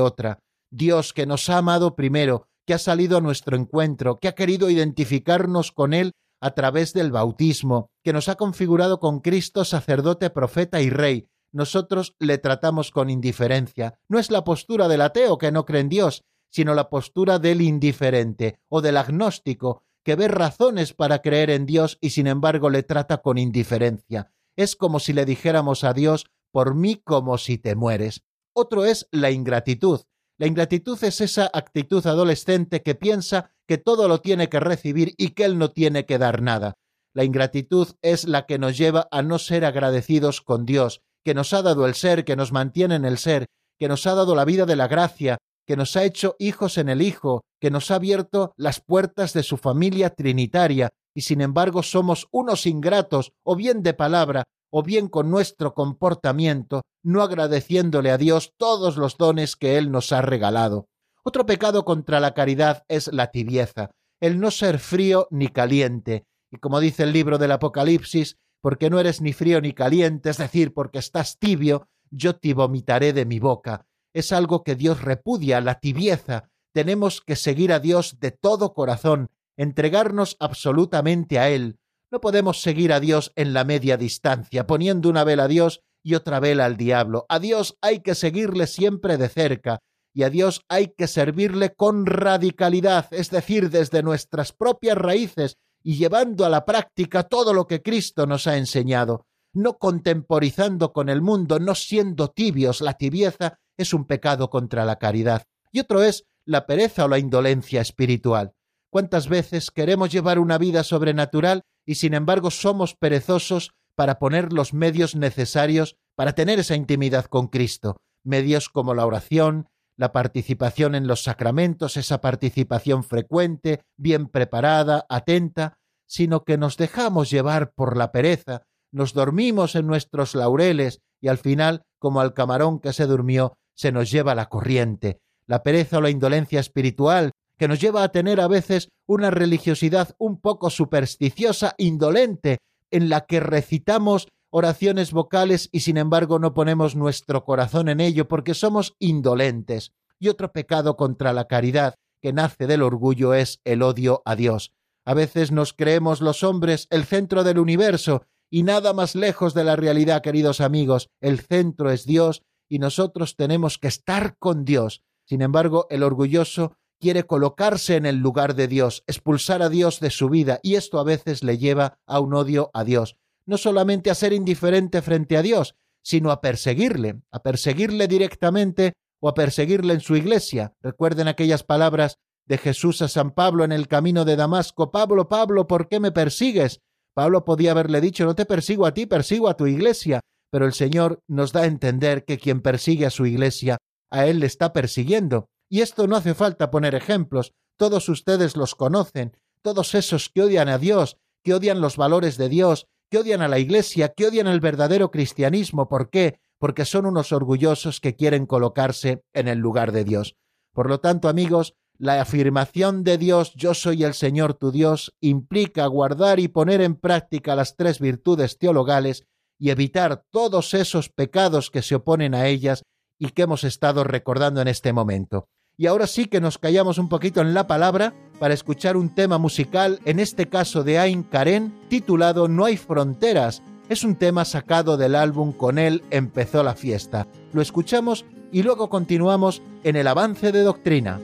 otra. 0.00 0.40
Dios 0.70 1.14
que 1.14 1.24
nos 1.24 1.48
ha 1.48 1.58
amado 1.58 1.96
primero, 1.96 2.46
que 2.66 2.74
ha 2.74 2.78
salido 2.78 3.16
a 3.16 3.22
nuestro 3.22 3.56
encuentro, 3.56 4.18
que 4.18 4.28
ha 4.28 4.34
querido 4.34 4.68
identificarnos 4.68 5.72
con 5.72 5.94
Él 5.94 6.12
a 6.46 6.54
través 6.54 6.92
del 6.92 7.10
bautismo, 7.10 7.90
que 8.04 8.12
nos 8.12 8.28
ha 8.28 8.36
configurado 8.36 9.00
con 9.00 9.18
Cristo 9.18 9.64
sacerdote, 9.64 10.30
profeta 10.30 10.80
y 10.80 10.90
rey. 10.90 11.28
Nosotros 11.52 12.14
le 12.20 12.38
tratamos 12.38 12.92
con 12.92 13.10
indiferencia. 13.10 13.98
No 14.08 14.20
es 14.20 14.30
la 14.30 14.44
postura 14.44 14.86
del 14.86 15.00
ateo 15.00 15.38
que 15.38 15.50
no 15.50 15.64
cree 15.64 15.80
en 15.80 15.88
Dios, 15.88 16.24
sino 16.50 16.72
la 16.74 16.88
postura 16.88 17.40
del 17.40 17.62
indiferente 17.62 18.60
o 18.68 18.80
del 18.80 18.96
agnóstico, 18.96 19.82
que 20.04 20.14
ve 20.14 20.28
razones 20.28 20.94
para 20.94 21.20
creer 21.20 21.50
en 21.50 21.66
Dios 21.66 21.98
y 22.00 22.10
sin 22.10 22.28
embargo 22.28 22.70
le 22.70 22.84
trata 22.84 23.18
con 23.18 23.38
indiferencia. 23.38 24.32
Es 24.54 24.76
como 24.76 25.00
si 25.00 25.12
le 25.12 25.24
dijéramos 25.24 25.82
a 25.82 25.92
Dios, 25.92 26.26
por 26.52 26.76
mí 26.76 27.02
como 27.04 27.38
si 27.38 27.58
te 27.58 27.74
mueres. 27.74 28.22
Otro 28.54 28.84
es 28.84 29.08
la 29.10 29.32
ingratitud. 29.32 30.02
La 30.38 30.46
ingratitud 30.46 31.02
es 31.02 31.20
esa 31.20 31.50
actitud 31.52 32.06
adolescente 32.06 32.82
que 32.82 32.94
piensa 32.94 33.55
que 33.66 33.78
todo 33.78 34.08
lo 34.08 34.20
tiene 34.20 34.48
que 34.48 34.60
recibir 34.60 35.14
y 35.16 35.30
que 35.30 35.44
él 35.44 35.58
no 35.58 35.70
tiene 35.70 36.06
que 36.06 36.18
dar 36.18 36.42
nada. 36.42 36.74
La 37.14 37.24
ingratitud 37.24 37.88
es 38.02 38.26
la 38.28 38.46
que 38.46 38.58
nos 38.58 38.76
lleva 38.76 39.08
a 39.10 39.22
no 39.22 39.38
ser 39.38 39.64
agradecidos 39.64 40.40
con 40.40 40.66
Dios, 40.66 41.00
que 41.24 41.34
nos 41.34 41.52
ha 41.52 41.62
dado 41.62 41.86
el 41.86 41.94
ser, 41.94 42.24
que 42.24 42.36
nos 42.36 42.52
mantiene 42.52 42.94
en 42.94 43.04
el 43.04 43.18
ser, 43.18 43.46
que 43.78 43.88
nos 43.88 44.06
ha 44.06 44.14
dado 44.14 44.34
la 44.34 44.44
vida 44.44 44.66
de 44.66 44.76
la 44.76 44.86
gracia, 44.86 45.38
que 45.66 45.76
nos 45.76 45.96
ha 45.96 46.04
hecho 46.04 46.36
hijos 46.38 46.78
en 46.78 46.88
el 46.88 47.02
Hijo, 47.02 47.42
que 47.60 47.70
nos 47.70 47.90
ha 47.90 47.96
abierto 47.96 48.52
las 48.56 48.80
puertas 48.80 49.32
de 49.32 49.42
su 49.42 49.56
familia 49.56 50.10
trinitaria, 50.10 50.90
y 51.14 51.22
sin 51.22 51.40
embargo 51.40 51.82
somos 51.82 52.28
unos 52.30 52.66
ingratos, 52.66 53.32
o 53.42 53.56
bien 53.56 53.82
de 53.82 53.94
palabra, 53.94 54.44
o 54.70 54.82
bien 54.82 55.08
con 55.08 55.30
nuestro 55.30 55.74
comportamiento, 55.74 56.82
no 57.02 57.22
agradeciéndole 57.22 58.10
a 58.10 58.18
Dios 58.18 58.52
todos 58.56 58.96
los 58.96 59.16
dones 59.16 59.56
que 59.56 59.78
Él 59.78 59.90
nos 59.90 60.12
ha 60.12 60.22
regalado. 60.22 60.86
Otro 61.26 61.44
pecado 61.44 61.84
contra 61.84 62.20
la 62.20 62.34
caridad 62.34 62.84
es 62.88 63.08
la 63.12 63.30
tibieza, 63.30 63.90
el 64.20 64.38
no 64.38 64.50
ser 64.50 64.78
frío 64.78 65.26
ni 65.30 65.48
caliente, 65.48 66.24
y 66.52 66.58
como 66.58 66.78
dice 66.78 67.02
el 67.02 67.12
libro 67.12 67.38
del 67.38 67.52
Apocalipsis, 67.52 68.36
porque 68.62 68.90
no 68.90 69.00
eres 69.00 69.20
ni 69.20 69.32
frío 69.32 69.60
ni 69.60 69.72
caliente, 69.72 70.30
es 70.30 70.38
decir, 70.38 70.72
porque 70.72 70.98
estás 70.98 71.38
tibio, 71.38 71.88
yo 72.10 72.36
te 72.36 72.54
vomitaré 72.54 73.12
de 73.12 73.24
mi 73.24 73.40
boca 73.40 73.86
es 74.16 74.32
algo 74.32 74.64
que 74.64 74.76
Dios 74.76 75.02
repudia, 75.02 75.60
la 75.60 75.78
tibieza. 75.78 76.48
Tenemos 76.72 77.20
que 77.20 77.36
seguir 77.36 77.70
a 77.70 77.80
Dios 77.80 78.18
de 78.18 78.30
todo 78.30 78.72
corazón, 78.72 79.28
entregarnos 79.58 80.38
absolutamente 80.40 81.38
a 81.38 81.50
Él. 81.50 81.78
No 82.10 82.22
podemos 82.22 82.62
seguir 82.62 82.94
a 82.94 83.00
Dios 83.00 83.32
en 83.36 83.52
la 83.52 83.64
media 83.64 83.98
distancia, 83.98 84.66
poniendo 84.66 85.10
una 85.10 85.22
vela 85.22 85.44
a 85.44 85.48
Dios 85.48 85.82
y 86.02 86.14
otra 86.14 86.40
vela 86.40 86.64
al 86.64 86.78
diablo. 86.78 87.26
A 87.28 87.38
Dios 87.40 87.76
hay 87.82 88.00
que 88.00 88.14
seguirle 88.14 88.66
siempre 88.66 89.18
de 89.18 89.28
cerca, 89.28 89.80
y 90.16 90.22
a 90.22 90.30
Dios 90.30 90.62
hay 90.70 90.94
que 90.96 91.08
servirle 91.08 91.74
con 91.74 92.06
radicalidad, 92.06 93.06
es 93.10 93.28
decir, 93.28 93.68
desde 93.68 94.02
nuestras 94.02 94.52
propias 94.52 94.96
raíces 94.96 95.58
y 95.82 95.98
llevando 95.98 96.46
a 96.46 96.48
la 96.48 96.64
práctica 96.64 97.24
todo 97.24 97.52
lo 97.52 97.66
que 97.66 97.82
Cristo 97.82 98.26
nos 98.26 98.46
ha 98.46 98.56
enseñado, 98.56 99.26
no 99.52 99.76
contemporizando 99.76 100.94
con 100.94 101.10
el 101.10 101.20
mundo, 101.20 101.58
no 101.58 101.74
siendo 101.74 102.28
tibios. 102.28 102.80
La 102.80 102.94
tibieza 102.94 103.58
es 103.76 103.92
un 103.92 104.06
pecado 104.06 104.48
contra 104.48 104.86
la 104.86 104.96
caridad, 104.96 105.42
y 105.70 105.80
otro 105.80 106.02
es 106.02 106.24
la 106.46 106.64
pereza 106.64 107.04
o 107.04 107.08
la 107.08 107.18
indolencia 107.18 107.82
espiritual. 107.82 108.54
¿Cuántas 108.88 109.28
veces 109.28 109.70
queremos 109.70 110.10
llevar 110.10 110.38
una 110.38 110.56
vida 110.56 110.82
sobrenatural 110.82 111.64
y 111.84 111.96
sin 111.96 112.14
embargo 112.14 112.50
somos 112.50 112.94
perezosos 112.94 113.72
para 113.94 114.18
poner 114.18 114.54
los 114.54 114.72
medios 114.72 115.14
necesarios 115.14 115.98
para 116.14 116.32
tener 116.32 116.58
esa 116.58 116.74
intimidad 116.74 117.26
con 117.26 117.48
Cristo? 117.48 117.98
Medios 118.24 118.70
como 118.70 118.94
la 118.94 119.04
oración, 119.04 119.68
la 119.96 120.12
participación 120.12 120.94
en 120.94 121.06
los 121.06 121.22
sacramentos, 121.22 121.96
esa 121.96 122.20
participación 122.20 123.02
frecuente, 123.02 123.82
bien 123.96 124.28
preparada, 124.28 125.06
atenta, 125.08 125.78
sino 126.06 126.44
que 126.44 126.58
nos 126.58 126.76
dejamos 126.76 127.30
llevar 127.30 127.72
por 127.72 127.96
la 127.96 128.12
pereza, 128.12 128.62
nos 128.92 129.14
dormimos 129.14 129.74
en 129.74 129.86
nuestros 129.86 130.34
laureles 130.34 131.00
y 131.20 131.28
al 131.28 131.38
final, 131.38 131.82
como 131.98 132.20
al 132.20 132.34
camarón 132.34 132.78
que 132.78 132.92
se 132.92 133.06
durmió, 133.06 133.56
se 133.74 133.92
nos 133.92 134.10
lleva 134.10 134.34
la 134.34 134.48
corriente, 134.48 135.18
la 135.46 135.62
pereza 135.62 135.98
o 135.98 136.00
la 136.00 136.10
indolencia 136.10 136.60
espiritual, 136.60 137.32
que 137.58 137.68
nos 137.68 137.80
lleva 137.80 138.02
a 138.02 138.10
tener 138.10 138.40
a 138.40 138.48
veces 138.48 138.90
una 139.06 139.30
religiosidad 139.30 140.14
un 140.18 140.40
poco 140.40 140.70
supersticiosa, 140.70 141.74
indolente, 141.78 142.58
en 142.90 143.08
la 143.08 143.22
que 143.22 143.40
recitamos 143.40 144.28
oraciones 144.56 145.12
vocales 145.12 145.68
y 145.70 145.80
sin 145.80 145.98
embargo 145.98 146.38
no 146.38 146.54
ponemos 146.54 146.96
nuestro 146.96 147.44
corazón 147.44 147.90
en 147.90 148.00
ello 148.00 148.26
porque 148.26 148.54
somos 148.54 148.96
indolentes. 148.98 149.92
Y 150.18 150.28
otro 150.28 150.50
pecado 150.50 150.96
contra 150.96 151.34
la 151.34 151.46
caridad 151.46 151.96
que 152.22 152.32
nace 152.32 152.66
del 152.66 152.80
orgullo 152.80 153.34
es 153.34 153.60
el 153.64 153.82
odio 153.82 154.22
a 154.24 154.34
Dios. 154.34 154.72
A 155.04 155.12
veces 155.12 155.52
nos 155.52 155.74
creemos 155.74 156.22
los 156.22 156.42
hombres 156.42 156.88
el 156.88 157.04
centro 157.04 157.44
del 157.44 157.58
universo 157.58 158.24
y 158.48 158.62
nada 158.62 158.94
más 158.94 159.14
lejos 159.14 159.52
de 159.52 159.62
la 159.62 159.76
realidad, 159.76 160.22
queridos 160.22 160.62
amigos. 160.62 161.10
El 161.20 161.40
centro 161.40 161.90
es 161.90 162.06
Dios 162.06 162.40
y 162.66 162.78
nosotros 162.78 163.36
tenemos 163.36 163.76
que 163.76 163.88
estar 163.88 164.38
con 164.38 164.64
Dios. 164.64 165.02
Sin 165.26 165.42
embargo, 165.42 165.86
el 165.90 166.02
orgulloso 166.02 166.78
quiere 166.98 167.24
colocarse 167.24 167.96
en 167.96 168.06
el 168.06 168.16
lugar 168.16 168.54
de 168.54 168.68
Dios, 168.68 169.04
expulsar 169.06 169.60
a 169.60 169.68
Dios 169.68 170.00
de 170.00 170.08
su 170.08 170.30
vida, 170.30 170.60
y 170.62 170.76
esto 170.76 170.98
a 170.98 171.04
veces 171.04 171.44
le 171.44 171.58
lleva 171.58 171.98
a 172.06 172.20
un 172.20 172.32
odio 172.32 172.70
a 172.72 172.84
Dios. 172.84 173.18
No 173.46 173.58
solamente 173.58 174.10
a 174.10 174.14
ser 174.14 174.32
indiferente 174.32 175.02
frente 175.02 175.36
a 175.36 175.42
Dios, 175.42 175.76
sino 176.02 176.30
a 176.30 176.40
perseguirle, 176.40 177.20
a 177.30 177.42
perseguirle 177.42 178.08
directamente 178.08 178.92
o 179.20 179.28
a 179.28 179.34
perseguirle 179.34 179.94
en 179.94 180.00
su 180.00 180.16
iglesia. 180.16 180.74
Recuerden 180.82 181.28
aquellas 181.28 181.62
palabras 181.62 182.18
de 182.46 182.58
Jesús 182.58 183.02
a 183.02 183.08
San 183.08 183.32
Pablo 183.32 183.64
en 183.64 183.72
el 183.72 183.88
camino 183.88 184.24
de 184.24 184.36
Damasco, 184.36 184.90
Pablo, 184.90 185.28
Pablo, 185.28 185.66
¿por 185.66 185.88
qué 185.88 185.98
me 186.00 186.12
persigues? 186.12 186.80
Pablo 187.14 187.44
podía 187.44 187.72
haberle 187.72 188.00
dicho, 188.00 188.24
no 188.24 188.34
te 188.34 188.46
persigo 188.46 188.86
a 188.86 188.94
ti, 188.94 189.06
persigo 189.06 189.48
a 189.48 189.56
tu 189.56 189.66
iglesia, 189.66 190.20
pero 190.50 190.66
el 190.66 190.74
Señor 190.74 191.20
nos 191.26 191.52
da 191.52 191.62
a 191.62 191.66
entender 191.66 192.24
que 192.24 192.38
quien 192.38 192.60
persigue 192.60 193.06
a 193.06 193.10
su 193.10 193.26
iglesia, 193.26 193.78
a 194.10 194.26
él 194.26 194.40
le 194.40 194.46
está 194.46 194.72
persiguiendo. 194.72 195.48
Y 195.68 195.80
esto 195.80 196.06
no 196.06 196.16
hace 196.16 196.34
falta 196.34 196.70
poner 196.70 196.94
ejemplos, 196.94 197.52
todos 197.76 198.08
ustedes 198.08 198.56
los 198.56 198.74
conocen, 198.74 199.36
todos 199.62 199.94
esos 199.94 200.28
que 200.28 200.42
odian 200.42 200.68
a 200.68 200.78
Dios, 200.78 201.16
que 201.42 201.54
odian 201.54 201.80
los 201.80 201.96
valores 201.96 202.36
de 202.36 202.48
Dios, 202.48 202.86
que 203.10 203.18
odian 203.18 203.42
a 203.42 203.48
la 203.48 203.58
Iglesia, 203.58 204.12
que 204.16 204.26
odian 204.26 204.46
el 204.46 204.60
verdadero 204.60 205.10
cristianismo. 205.10 205.88
¿Por 205.88 206.10
qué? 206.10 206.40
Porque 206.58 206.84
son 206.84 207.06
unos 207.06 207.32
orgullosos 207.32 208.00
que 208.00 208.16
quieren 208.16 208.46
colocarse 208.46 209.22
en 209.32 209.48
el 209.48 209.58
lugar 209.58 209.92
de 209.92 210.04
Dios. 210.04 210.36
Por 210.72 210.88
lo 210.88 211.00
tanto, 211.00 211.28
amigos, 211.28 211.74
la 211.98 212.20
afirmación 212.20 213.04
de 213.04 213.16
Dios 213.16 213.54
yo 213.54 213.72
soy 213.72 214.04
el 214.04 214.12
Señor 214.12 214.54
tu 214.54 214.70
Dios 214.70 215.14
implica 215.20 215.86
guardar 215.86 216.40
y 216.40 216.48
poner 216.48 216.82
en 216.82 216.94
práctica 216.94 217.56
las 217.56 217.76
tres 217.76 218.00
virtudes 218.00 218.58
teologales 218.58 219.24
y 219.58 219.70
evitar 219.70 220.24
todos 220.30 220.74
esos 220.74 221.08
pecados 221.08 221.70
que 221.70 221.80
se 221.80 221.94
oponen 221.94 222.34
a 222.34 222.46
ellas 222.46 222.82
y 223.18 223.30
que 223.30 223.42
hemos 223.42 223.64
estado 223.64 224.04
recordando 224.04 224.60
en 224.60 224.68
este 224.68 224.92
momento. 224.92 225.48
Y 225.78 225.86
ahora 225.86 226.06
sí 226.06 226.24
que 226.24 226.40
nos 226.40 226.56
callamos 226.56 226.96
un 226.96 227.10
poquito 227.10 227.42
en 227.42 227.52
la 227.52 227.66
palabra 227.66 228.14
para 228.38 228.54
escuchar 228.54 228.96
un 228.96 229.14
tema 229.14 229.36
musical, 229.36 230.00
en 230.06 230.20
este 230.20 230.46
caso 230.46 230.84
de 230.84 230.98
Ain 230.98 231.22
Karen, 231.22 231.74
titulado 231.88 232.48
No 232.48 232.64
hay 232.64 232.78
fronteras. 232.78 233.62
Es 233.90 234.02
un 234.02 234.16
tema 234.16 234.46
sacado 234.46 234.96
del 234.96 235.14
álbum 235.14 235.52
Con 235.52 235.78
él 235.78 236.02
empezó 236.10 236.62
la 236.62 236.74
fiesta. 236.74 237.26
Lo 237.52 237.60
escuchamos 237.60 238.24
y 238.50 238.62
luego 238.62 238.88
continuamos 238.88 239.60
en 239.84 239.96
el 239.96 240.08
avance 240.08 240.50
de 240.50 240.62
doctrina. 240.62 241.20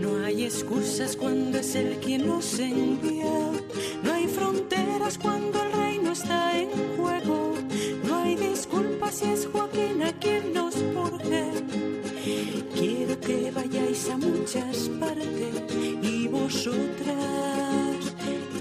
No 0.00 0.24
hay 0.24 0.44
excusas 0.44 1.16
cuando 1.16 1.58
es 1.58 1.74
el 1.74 1.96
quien 1.96 2.24
nos 2.24 2.56
envía. 2.60 3.50
No 4.04 4.12
hay 4.12 4.28
fronteras 4.28 5.18
cuando 5.18 5.60
el 5.60 5.72
reino 5.72 6.12
está 6.12 6.56
en 6.56 6.68
es 9.10 9.48
Joaquín 9.52 10.02
a 10.04 10.12
quien 10.20 10.52
nos 10.54 10.76
urge. 10.76 11.50
Quiero 12.74 13.18
que 13.20 13.50
vayáis 13.50 14.08
a 14.08 14.16
muchas 14.16 14.88
partes 15.00 15.74
y 16.00 16.28
vosotras 16.28 17.98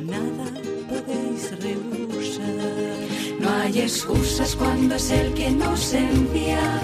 nada 0.02 0.50
podéis 0.90 1.52
rehusar. 1.62 2.98
No 3.40 3.50
hay 3.62 3.82
excusas 3.82 4.56
cuando 4.56 4.96
es 4.96 5.12
el 5.12 5.34
que 5.36 5.52
nos 5.52 5.94
envía. 5.94 6.82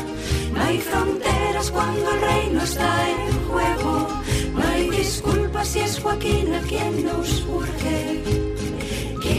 No 0.54 0.62
hay 0.62 0.78
fronteras 0.78 1.72
cuando 1.72 2.12
el 2.12 2.22
reino 2.22 2.62
está 2.62 3.10
en 3.10 3.32
juego. 3.48 4.08
No 4.54 4.64
hay 4.64 4.92
disculpas 4.92 5.70
si 5.70 5.80
es 5.80 6.00
Joaquín 6.00 6.54
a 6.54 6.62
quien 6.62 7.04
nos 7.04 7.44
urge. 7.48 8.45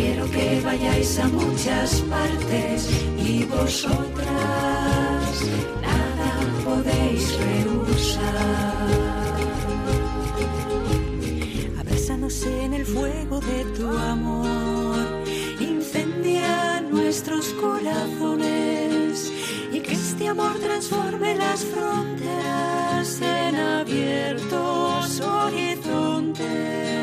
Quiero 0.07 0.31
que 0.31 0.61
vayáis 0.61 1.19
a 1.19 1.27
muchas 1.27 2.01
partes 2.03 2.89
y 3.19 3.43
vosotras 3.43 4.25
nada 5.83 6.31
podéis 6.65 7.37
rehusar. 7.37 8.87
Abrázanos 11.81 12.47
en 12.47 12.75
el 12.75 12.87
fuego 12.87 13.41
de 13.41 13.65
tu 13.77 13.89
amor, 13.89 14.97
incendia 15.59 16.81
nuestros 16.83 17.49
corazones 17.55 19.33
y 19.73 19.81
que 19.81 19.95
este 19.95 20.29
amor 20.29 20.55
transforme 20.61 21.35
las 21.35 21.65
fronteras 21.65 23.21
en 23.21 23.57
abiertos 23.57 25.21
horizontes. 25.21 26.96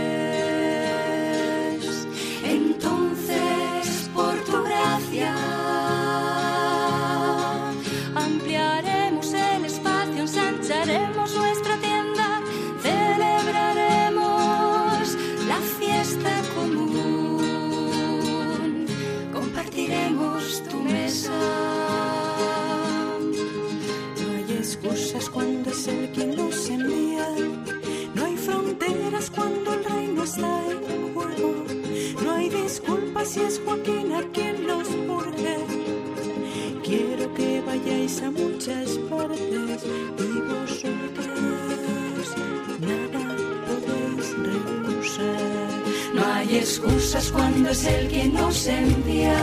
Excusas 46.64 47.30
cuando 47.30 47.70
es 47.72 47.84
el 47.86 48.08
quien 48.08 48.34
nos 48.34 48.68
envía. 48.68 49.38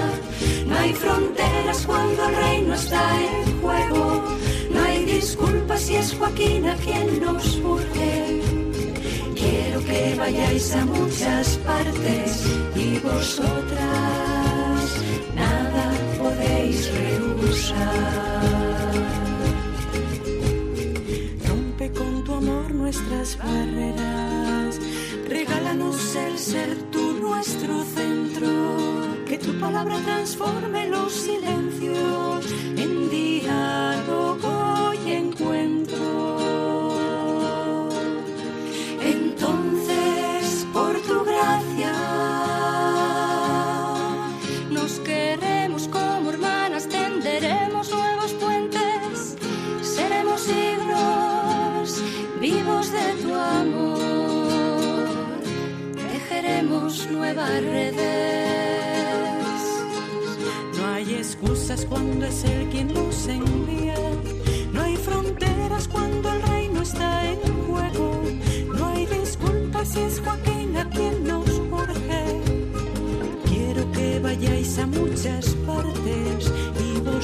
No 0.66 0.74
hay 0.78 0.92
fronteras 0.94 1.84
cuando 1.86 2.28
el 2.28 2.34
reino 2.34 2.74
está 2.74 3.02
en 3.20 3.60
juego. 3.60 4.24
No 4.72 4.82
hay 4.82 5.04
disculpas 5.04 5.80
si 5.82 5.96
es 5.96 6.14
Joaquín 6.14 6.66
a 6.66 6.76
quien 6.76 7.20
nos 7.20 7.44
urge. 7.56 8.40
Quiero 9.34 9.84
que 9.84 10.14
vayáis 10.16 10.74
a 10.74 10.86
muchas 10.86 11.46
partes 11.58 12.46
y 12.74 12.98
vosotras 13.00 14.86
nada 15.34 15.84
podéis 16.18 16.90
rehusar. 17.00 17.80
Rompe 21.46 21.90
con 21.92 22.24
tu 22.24 22.32
amor 22.32 22.74
nuestras 22.74 23.36
barreras. 23.36 24.80
Regálanos 25.28 26.16
el 26.16 26.38
ser 26.38 26.76
tú 26.90 26.99
nuestro 27.50 27.84
centro. 27.84 29.24
Que 29.26 29.38
tu 29.38 29.58
palabra 29.58 29.98
transforme 30.04 30.88
los 30.88 31.12
silencios 31.12 31.59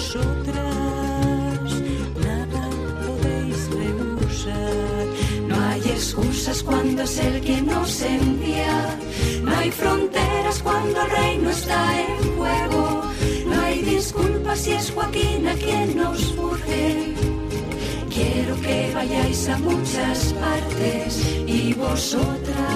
vosotras 0.07 1.83
nada 2.25 2.71
podéis 3.05 3.69
rehusar. 3.71 5.07
No 5.49 5.57
hay 5.69 5.81
excusas 5.81 6.63
cuando 6.63 7.03
es 7.03 7.19
el 7.19 7.41
que 7.41 7.61
nos 7.63 8.03
envía. 8.03 8.99
No 9.43 9.57
hay 9.57 9.71
fronteras 9.71 10.63
cuando 10.63 11.03
el 11.03 11.11
reino 11.11 11.51
está 11.51 12.01
en 12.01 12.37
juego. 12.37 13.03
No 13.47 13.61
hay 13.63 13.83
disculpas 13.83 14.61
si 14.61 14.73
es 14.73 14.91
Joaquín 14.93 15.49
a 15.49 15.55
quien 15.55 15.97
nos 15.97 16.37
urge. 16.37 17.15
Quiero 18.09 18.61
que 18.61 18.93
vayáis 18.95 19.49
a 19.49 19.59
muchas 19.59 20.33
partes 20.35 21.21
y 21.47 21.75
vosotras 21.75 22.76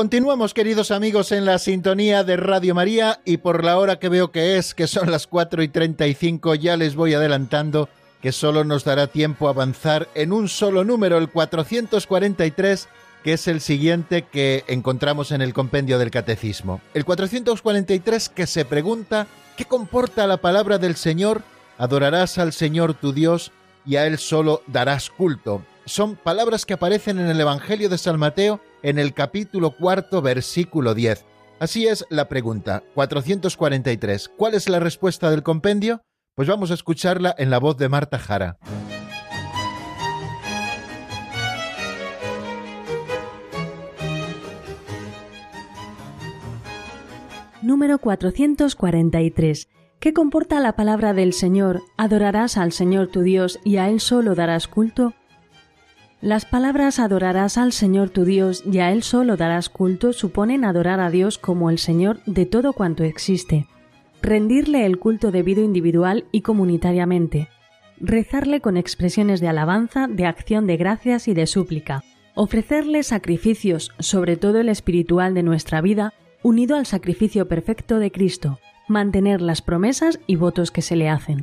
Continuamos, 0.00 0.54
queridos 0.54 0.92
amigos, 0.92 1.30
en 1.30 1.44
la 1.44 1.58
sintonía 1.58 2.24
de 2.24 2.38
Radio 2.38 2.74
María 2.74 3.20
y 3.26 3.36
por 3.36 3.62
la 3.62 3.78
hora 3.78 3.98
que 3.98 4.08
veo 4.08 4.32
que 4.32 4.56
es, 4.56 4.74
que 4.74 4.86
son 4.86 5.10
las 5.10 5.26
4 5.26 5.62
y 5.62 5.68
35, 5.68 6.54
ya 6.54 6.78
les 6.78 6.94
voy 6.94 7.12
adelantando 7.12 7.90
que 8.22 8.32
solo 8.32 8.64
nos 8.64 8.84
dará 8.84 9.08
tiempo 9.08 9.46
a 9.46 9.50
avanzar 9.50 10.08
en 10.14 10.32
un 10.32 10.48
solo 10.48 10.84
número, 10.84 11.18
el 11.18 11.28
443, 11.28 12.88
que 13.22 13.34
es 13.34 13.46
el 13.46 13.60
siguiente 13.60 14.22
que 14.22 14.64
encontramos 14.68 15.32
en 15.32 15.42
el 15.42 15.52
compendio 15.52 15.98
del 15.98 16.10
Catecismo. 16.10 16.80
El 16.94 17.04
443 17.04 18.30
que 18.30 18.46
se 18.46 18.64
pregunta, 18.64 19.26
¿qué 19.58 19.66
comporta 19.66 20.26
la 20.26 20.38
palabra 20.38 20.78
del 20.78 20.96
Señor? 20.96 21.42
Adorarás 21.76 22.38
al 22.38 22.54
Señor 22.54 22.94
tu 22.94 23.12
Dios 23.12 23.52
y 23.84 23.96
a 23.96 24.06
Él 24.06 24.16
solo 24.16 24.62
darás 24.66 25.10
culto. 25.10 25.62
Son 25.84 26.16
palabras 26.16 26.64
que 26.64 26.72
aparecen 26.72 27.18
en 27.18 27.26
el 27.26 27.38
Evangelio 27.38 27.90
de 27.90 27.98
San 27.98 28.18
Mateo 28.18 28.62
en 28.82 28.98
el 28.98 29.14
capítulo 29.14 29.76
cuarto, 29.76 30.22
versículo 30.22 30.94
10. 30.94 31.24
Así 31.58 31.86
es 31.86 32.06
la 32.08 32.28
pregunta. 32.28 32.82
443. 32.94 34.30
¿Cuál 34.36 34.54
es 34.54 34.68
la 34.68 34.80
respuesta 34.80 35.30
del 35.30 35.42
compendio? 35.42 36.02
Pues 36.34 36.48
vamos 36.48 36.70
a 36.70 36.74
escucharla 36.74 37.34
en 37.36 37.50
la 37.50 37.58
voz 37.58 37.76
de 37.76 37.88
Marta 37.88 38.18
Jara. 38.18 38.58
Número 47.62 47.98
443. 47.98 49.68
¿Qué 50.00 50.14
comporta 50.14 50.60
la 50.60 50.76
palabra 50.76 51.12
del 51.12 51.34
Señor? 51.34 51.82
Adorarás 51.98 52.56
al 52.56 52.72
Señor 52.72 53.08
tu 53.08 53.20
Dios 53.20 53.60
y 53.64 53.76
a 53.76 53.90
Él 53.90 54.00
solo 54.00 54.34
darás 54.34 54.66
culto. 54.66 55.12
Las 56.20 56.44
palabras 56.44 56.98
adorarás 56.98 57.56
al 57.56 57.72
Señor 57.72 58.10
tu 58.10 58.24
Dios 58.24 58.62
y 58.70 58.78
a 58.78 58.92
Él 58.92 59.02
solo 59.02 59.36
darás 59.36 59.68
culto 59.68 60.12
suponen 60.12 60.64
adorar 60.64 61.00
a 61.00 61.10
Dios 61.10 61.38
como 61.38 61.70
el 61.70 61.78
Señor 61.78 62.20
de 62.26 62.46
todo 62.46 62.72
cuanto 62.72 63.04
existe 63.04 63.66
rendirle 64.22 64.86
el 64.86 64.98
culto 64.98 65.30
debido 65.30 65.62
individual 65.62 66.24
y 66.32 66.42
comunitariamente, 66.42 67.48
rezarle 67.98 68.60
con 68.60 68.76
expresiones 68.76 69.40
de 69.40 69.48
alabanza, 69.48 70.06
de 70.08 70.26
acción 70.26 70.66
de 70.66 70.76
gracias 70.76 71.28
y 71.28 71.34
de 71.34 71.46
súplica, 71.46 72.04
ofrecerle 72.34 73.02
sacrificios, 73.02 73.92
sobre 73.98 74.36
todo 74.36 74.58
el 74.58 74.68
espiritual 74.68 75.34
de 75.34 75.42
nuestra 75.42 75.80
vida, 75.80 76.14
unido 76.42 76.76
al 76.76 76.86
sacrificio 76.86 77.48
perfecto 77.48 77.98
de 77.98 78.10
Cristo, 78.10 78.58
mantener 78.88 79.40
las 79.40 79.62
promesas 79.62 80.20
y 80.26 80.36
votos 80.36 80.70
que 80.70 80.82
se 80.82 80.96
le 80.96 81.08
hacen. 81.08 81.42